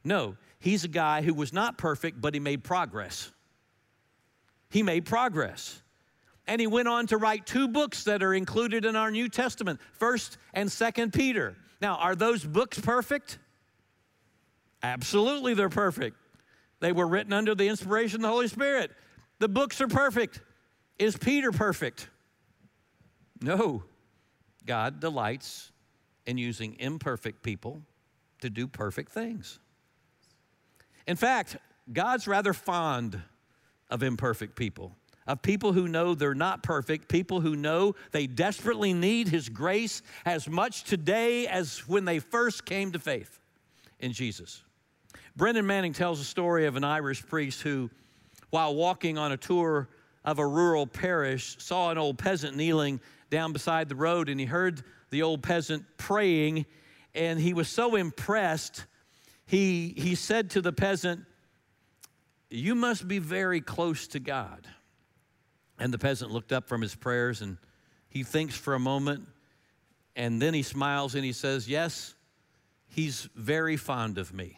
No, 0.03 0.37
he's 0.59 0.83
a 0.83 0.87
guy 0.87 1.21
who 1.21 1.33
was 1.33 1.51
not 1.51 1.77
perfect, 1.77 2.21
but 2.21 2.33
he 2.33 2.39
made 2.39 2.63
progress. 2.63 3.31
He 4.69 4.83
made 4.83 5.05
progress. 5.05 5.81
And 6.45 6.61
he 6.61 6.67
went 6.67 6.87
on 6.87 7.07
to 7.07 7.17
write 7.17 7.45
two 7.45 7.67
books 7.67 8.05
that 8.05 8.23
are 8.23 8.33
included 8.33 8.85
in 8.85 8.95
our 8.95 9.11
New 9.11 9.27
Testament, 9.27 9.81
1st 9.99 10.37
and 10.53 10.69
2nd 10.69 11.13
Peter. 11.13 11.57
Now, 11.81 11.95
are 11.95 12.15
those 12.15 12.43
books 12.45 12.79
perfect? 12.79 13.37
Absolutely, 14.81 15.55
they're 15.55 15.69
perfect. 15.69 16.15
They 16.79 16.91
were 16.91 17.07
written 17.07 17.33
under 17.33 17.55
the 17.55 17.67
inspiration 17.67 18.17
of 18.17 18.21
the 18.23 18.27
Holy 18.29 18.47
Spirit. 18.47 18.91
The 19.39 19.49
books 19.49 19.81
are 19.81 19.87
perfect. 19.87 20.41
Is 20.99 21.17
Peter 21.17 21.51
perfect? 21.51 22.09
No. 23.41 23.83
God 24.65 24.99
delights 24.99 25.71
in 26.25 26.37
using 26.37 26.75
imperfect 26.79 27.41
people 27.41 27.81
to 28.41 28.49
do 28.49 28.67
perfect 28.67 29.11
things. 29.11 29.59
In 31.07 31.15
fact, 31.15 31.57
God's 31.91 32.27
rather 32.27 32.53
fond 32.53 33.21
of 33.89 34.03
imperfect 34.03 34.55
people, 34.55 34.95
of 35.25 35.41
people 35.41 35.73
who 35.73 35.87
know 35.87 36.13
they're 36.13 36.35
not 36.35 36.63
perfect, 36.63 37.07
people 37.07 37.39
who 37.41 37.55
know 37.55 37.95
they 38.11 38.27
desperately 38.27 38.93
need 38.93 39.29
His 39.29 39.47
grace 39.47 40.01
as 40.25 40.49
much 40.49 40.83
today 40.83 41.47
as 41.47 41.87
when 41.87 42.05
they 42.05 42.19
first 42.19 42.65
came 42.65 42.91
to 42.91 42.99
faith 42.99 43.39
in 43.99 44.11
Jesus. 44.11 44.63
Brennan 45.37 45.67
Manning 45.67 45.93
tells 45.93 46.19
a 46.19 46.23
story 46.23 46.65
of 46.65 46.77
an 46.77 46.83
Irish 46.83 47.23
priest 47.23 47.61
who, 47.61 47.91
while 48.49 48.73
walking 48.73 49.19
on 49.19 49.31
a 49.31 49.37
tour 49.37 49.87
of 50.25 50.39
a 50.39 50.47
rural 50.47 50.87
parish, 50.87 51.57
saw 51.59 51.91
an 51.91 51.99
old 51.99 52.17
peasant 52.17 52.57
kneeling 52.57 52.99
down 53.29 53.53
beside 53.53 53.87
the 53.87 53.95
road 53.95 54.29
and 54.29 54.39
he 54.39 54.47
heard 54.47 54.81
the 55.11 55.21
old 55.21 55.43
peasant 55.43 55.85
praying 55.97 56.65
and 57.13 57.39
he 57.39 57.53
was 57.53 57.67
so 57.67 57.95
impressed 57.95 58.85
he, 59.45 59.93
he 59.95 60.15
said 60.15 60.49
to 60.49 60.61
the 60.61 60.73
peasant 60.73 61.23
you 62.49 62.73
must 62.73 63.07
be 63.07 63.19
very 63.19 63.61
close 63.61 64.07
to 64.07 64.19
god. 64.19 64.65
And 65.77 65.93
the 65.93 65.99
peasant 65.99 66.31
looked 66.31 66.51
up 66.51 66.67
from 66.67 66.81
his 66.81 66.95
prayers 66.95 67.43
and 67.43 67.57
he 68.09 68.23
thinks 68.23 68.57
for 68.57 68.73
a 68.73 68.79
moment 68.79 69.27
and 70.15 70.41
then 70.41 70.55
he 70.55 70.63
smiles 70.63 71.13
and 71.13 71.23
he 71.23 71.31
says 71.31 71.69
yes 71.69 72.15
he's 72.87 73.29
very 73.35 73.77
fond 73.77 74.17
of 74.17 74.33
me 74.33 74.57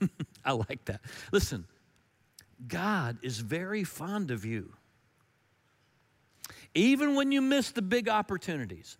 i 0.44 0.52
like 0.52 0.84
that. 0.86 1.00
Listen 1.32 1.66
god 2.66 3.18
is 3.22 3.38
very 3.38 3.84
fond 3.84 4.30
of 4.30 4.44
you. 4.44 4.72
Even 6.74 7.14
when 7.14 7.32
you 7.32 7.40
miss 7.40 7.70
the 7.70 7.82
big 7.82 8.08
opportunities, 8.08 8.96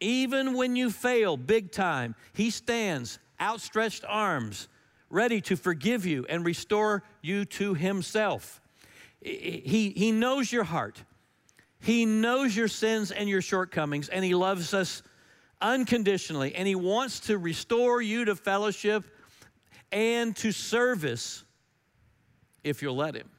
even 0.00 0.54
when 0.54 0.76
you 0.76 0.90
fail 0.90 1.36
big 1.36 1.72
time, 1.72 2.14
He 2.32 2.50
stands 2.50 3.18
outstretched 3.40 4.04
arms, 4.06 4.68
ready 5.08 5.40
to 5.42 5.56
forgive 5.56 6.04
you 6.04 6.26
and 6.28 6.44
restore 6.44 7.02
you 7.22 7.44
to 7.46 7.74
Himself. 7.74 8.60
He, 9.20 9.94
he 9.96 10.12
knows 10.12 10.52
your 10.52 10.64
heart, 10.64 11.02
He 11.80 12.04
knows 12.04 12.54
your 12.54 12.68
sins 12.68 13.10
and 13.10 13.28
your 13.28 13.42
shortcomings, 13.42 14.08
and 14.08 14.24
He 14.24 14.34
loves 14.34 14.74
us 14.74 15.02
unconditionally, 15.62 16.54
and 16.54 16.68
He 16.68 16.74
wants 16.74 17.20
to 17.20 17.38
restore 17.38 18.02
you 18.02 18.26
to 18.26 18.36
fellowship 18.36 19.04
and 19.94 20.36
to 20.36 20.52
service 20.52 21.44
if 22.64 22.82
you'll 22.82 22.96
let 22.96 23.14
Him. 23.14 23.30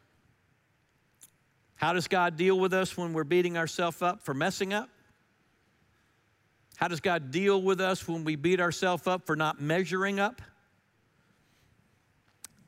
How 1.76 1.94
does 1.94 2.08
God 2.08 2.38
deal 2.38 2.58
with 2.58 2.74
us 2.74 2.98
when 2.98 3.14
we're 3.14 3.26
beating 3.26 3.58
ourselves 3.58 4.02
up 4.02 4.24
for 4.24 4.34
messing 4.34 4.74
up? 4.74 4.90
How 6.78 6.88
does 6.88 7.02
God 7.02 7.32
deal 7.32 7.62
with 7.62 7.80
us 7.80 8.08
when 8.08 8.24
we 8.24 8.36
beat 8.36 8.60
ourselves 8.60 9.06
up 9.06 9.26
for 9.26 9.36
not 9.36 9.62
measuring 9.62 10.20
up? 10.20 10.42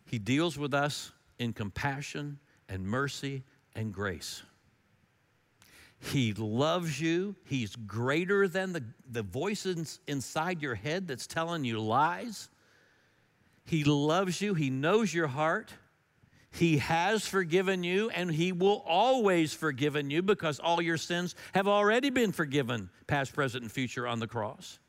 He 0.06 0.20
deals 0.20 0.58
with 0.58 0.74
us 0.74 1.12
in 1.40 1.54
compassion 1.54 2.40
and 2.70 2.86
mercy 2.86 3.44
and 3.76 3.94
grace. 3.94 4.44
He 6.00 6.34
loves 6.34 7.02
you. 7.02 7.36
He's 7.46 7.76
greater 7.76 8.48
than 8.48 8.72
the, 8.72 8.84
the 9.10 9.24
voices 9.24 10.00
inside 10.08 10.62
your 10.62 10.76
head 10.76 11.08
that's 11.08 11.28
telling 11.28 11.64
you 11.64 11.80
lies. 11.80 12.50
He 13.68 13.84
loves 13.84 14.42
you. 14.42 14.54
He 14.54 14.70
knows 14.70 15.14
your 15.14 15.28
heart. 15.28 15.74
He 16.52 16.78
has 16.78 17.28
forgiven 17.28 17.84
you 17.84 18.10
and 18.10 18.32
He 18.32 18.54
will 18.54 18.82
always 18.88 19.54
forgiven 19.54 20.10
you 20.10 20.22
because 20.22 20.60
all 20.60 20.82
your 20.82 20.96
sins 20.96 21.36
have 21.54 21.68
already 21.68 22.10
been 22.10 22.32
forgiven, 22.32 22.90
past, 23.06 23.34
present, 23.34 23.64
and 23.64 23.72
future, 23.72 24.08
on 24.08 24.20
the 24.20 24.28
cross. 24.28 24.80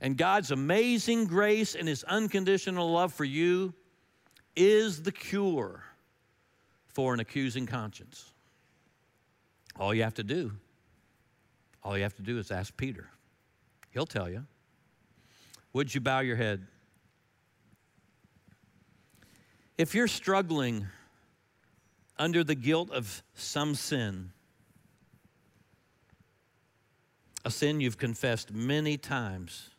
And 0.00 0.16
God's 0.16 0.50
amazing 0.50 1.26
grace 1.26 1.74
and 1.74 1.86
His 1.86 2.02
unconditional 2.04 2.90
love 2.90 3.12
for 3.12 3.24
you 3.24 3.74
is 4.56 5.02
the 5.02 5.12
cure 5.12 5.84
for 6.86 7.12
an 7.12 7.20
accusing 7.20 7.66
conscience. 7.66 8.32
All 9.78 9.94
you 9.94 10.04
have 10.04 10.14
to 10.14 10.24
do, 10.24 10.52
all 11.82 11.98
you 11.98 12.02
have 12.02 12.16
to 12.16 12.22
do 12.22 12.38
is 12.38 12.50
ask 12.50 12.74
Peter. 12.76 13.10
He'll 13.90 14.06
tell 14.06 14.30
you. 14.30 14.46
Would 15.74 15.94
you 15.94 16.00
bow 16.00 16.20
your 16.20 16.36
head? 16.36 16.66
If 19.76 19.94
you're 19.94 20.08
struggling 20.08 20.86
under 22.16 22.44
the 22.44 22.54
guilt 22.54 22.90
of 22.90 23.22
some 23.34 23.74
sin, 23.74 24.30
a 27.44 27.50
sin 27.50 27.80
you've 27.80 27.98
confessed 27.98 28.52
many 28.52 28.96
times, 28.96 29.70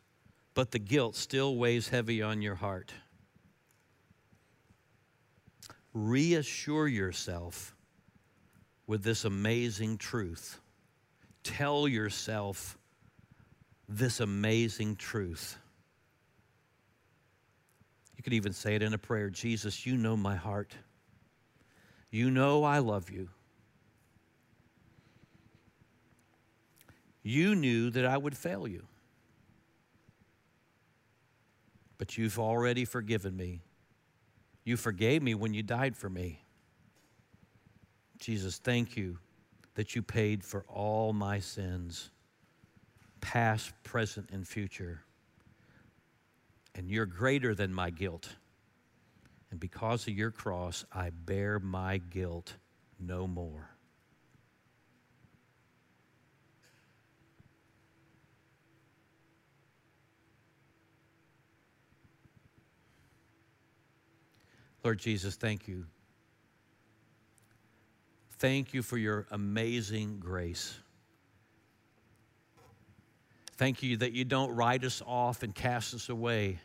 but 0.53 0.71
the 0.71 0.79
guilt 0.79 1.15
still 1.15 1.55
weighs 1.55 1.87
heavy 1.87 2.21
on 2.21 2.41
your 2.41 2.55
heart, 2.55 2.91
reassure 5.93 6.89
yourself 6.89 7.73
with 8.87 9.01
this 9.01 9.23
amazing 9.23 9.97
truth. 9.97 10.59
Tell 11.43 11.87
yourself 11.87 12.77
this 13.87 14.19
amazing 14.19 14.97
truth 14.97 15.57
could 18.25 18.33
even 18.33 18.53
say 18.53 18.73
it 18.73 18.81
in 18.81 18.91
a 18.91 18.97
prayer 18.97 19.29
Jesus, 19.29 19.85
you 19.85 19.95
know 19.95 20.17
my 20.17 20.35
heart. 20.35 20.73
You 22.09 22.31
know 22.31 22.63
I 22.63 22.79
love 22.79 23.11
you. 23.11 23.29
You 27.21 27.53
knew 27.53 27.91
that 27.91 28.03
I 28.03 28.17
would 28.17 28.35
fail 28.35 28.67
you. 28.67 28.83
But 31.99 32.17
you've 32.17 32.39
already 32.39 32.83
forgiven 32.83 33.37
me. 33.37 33.61
You 34.63 34.75
forgave 34.75 35.21
me 35.21 35.35
when 35.35 35.53
you 35.53 35.61
died 35.61 35.95
for 35.95 36.09
me. 36.09 36.41
Jesus, 38.17 38.57
thank 38.57 38.97
you 38.97 39.19
that 39.75 39.95
you 39.95 40.01
paid 40.01 40.43
for 40.43 40.65
all 40.67 41.13
my 41.13 41.37
sins, 41.37 42.09
past, 43.21 43.71
present, 43.83 44.31
and 44.31 44.47
future 44.47 45.04
and 46.75 46.89
you're 46.89 47.05
greater 47.05 47.55
than 47.55 47.73
my 47.73 47.89
guilt. 47.89 48.29
And 49.49 49.59
because 49.59 50.07
of 50.07 50.13
your 50.13 50.31
cross, 50.31 50.85
I 50.91 51.09
bear 51.09 51.59
my 51.59 51.97
guilt 51.97 52.53
no 52.99 53.25
more. 53.25 53.69
Lord 64.83 64.99
Jesus, 64.99 65.35
thank 65.35 65.67
you. 65.67 65.85
Thank 68.37 68.73
you 68.73 68.83
for 68.83 68.97
your 68.97 69.25
amazing 69.31 70.19
grace. 70.19 70.77
Thank 73.57 73.83
you 73.83 73.97
that 73.97 74.11
you 74.11 74.25
don't 74.25 74.53
write 74.53 74.83
us 74.83 75.01
off 75.05 75.43
and 75.43 75.55
cast 75.55 75.93
us 75.93 76.09
away 76.09 76.59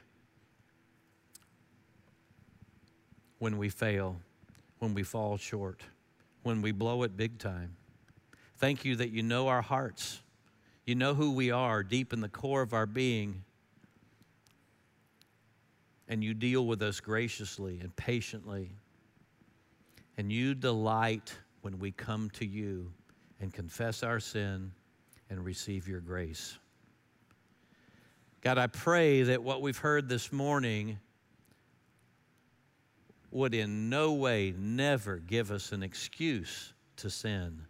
when 3.38 3.58
we 3.58 3.68
fail, 3.68 4.16
when 4.80 4.92
we 4.94 5.02
fall 5.02 5.36
short, 5.36 5.82
when 6.42 6.62
we 6.62 6.72
blow 6.72 7.04
it 7.04 7.16
big 7.16 7.38
time. 7.38 7.76
Thank 8.58 8.84
you 8.84 8.96
that 8.96 9.10
you 9.10 9.22
know 9.22 9.48
our 9.48 9.62
hearts. 9.62 10.20
You 10.84 10.94
know 10.94 11.14
who 11.14 11.32
we 11.32 11.50
are 11.50 11.82
deep 11.82 12.12
in 12.12 12.20
the 12.20 12.28
core 12.28 12.62
of 12.62 12.74
our 12.74 12.86
being. 12.86 13.44
And 16.08 16.22
you 16.22 16.34
deal 16.34 16.66
with 16.66 16.82
us 16.82 17.00
graciously 17.00 17.80
and 17.80 17.94
patiently. 17.96 18.72
And 20.18 20.30
you 20.30 20.54
delight 20.54 21.32
when 21.62 21.78
we 21.78 21.92
come 21.92 22.28
to 22.30 22.44
you 22.44 22.92
and 23.40 23.54
confess 23.54 24.02
our 24.02 24.20
sin 24.20 24.72
and 25.30 25.42
receive 25.44 25.88
your 25.88 26.00
grace. 26.00 26.58
God, 28.42 28.56
I 28.56 28.68
pray 28.68 29.22
that 29.24 29.42
what 29.42 29.60
we've 29.60 29.76
heard 29.76 30.08
this 30.08 30.32
morning 30.32 30.98
would 33.30 33.54
in 33.54 33.90
no 33.90 34.14
way 34.14 34.54
never 34.56 35.18
give 35.18 35.50
us 35.50 35.72
an 35.72 35.82
excuse 35.82 36.72
to 36.96 37.10
sin, 37.10 37.66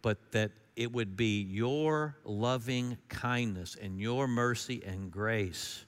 but 0.00 0.32
that 0.32 0.52
it 0.76 0.90
would 0.90 1.14
be 1.14 1.42
your 1.42 2.16
loving 2.24 2.96
kindness 3.10 3.76
and 3.80 4.00
your 4.00 4.26
mercy 4.26 4.82
and 4.86 5.10
grace 5.10 5.84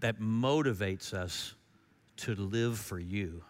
that 0.00 0.20
motivates 0.20 1.14
us 1.14 1.54
to 2.16 2.34
live 2.34 2.78
for 2.78 2.98
you, 2.98 3.44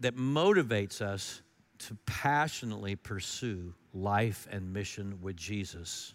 that 0.00 0.14
motivates 0.14 1.00
us 1.00 1.40
to 1.78 1.96
passionately 2.04 2.96
pursue 2.96 3.72
life 3.94 4.46
and 4.50 4.72
mission 4.74 5.18
with 5.22 5.36
Jesus. 5.36 6.14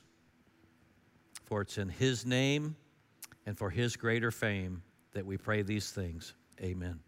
For 1.47 1.61
it's 1.61 1.77
in 1.77 1.87
His 1.87 2.25
name 2.25 2.75
and 3.45 3.57
for 3.57 3.69
His 3.69 3.95
greater 3.95 4.31
fame 4.31 4.83
that 5.13 5.25
we 5.25 5.37
pray 5.37 5.61
these 5.61 5.91
things. 5.91 6.33
Amen. 6.61 6.99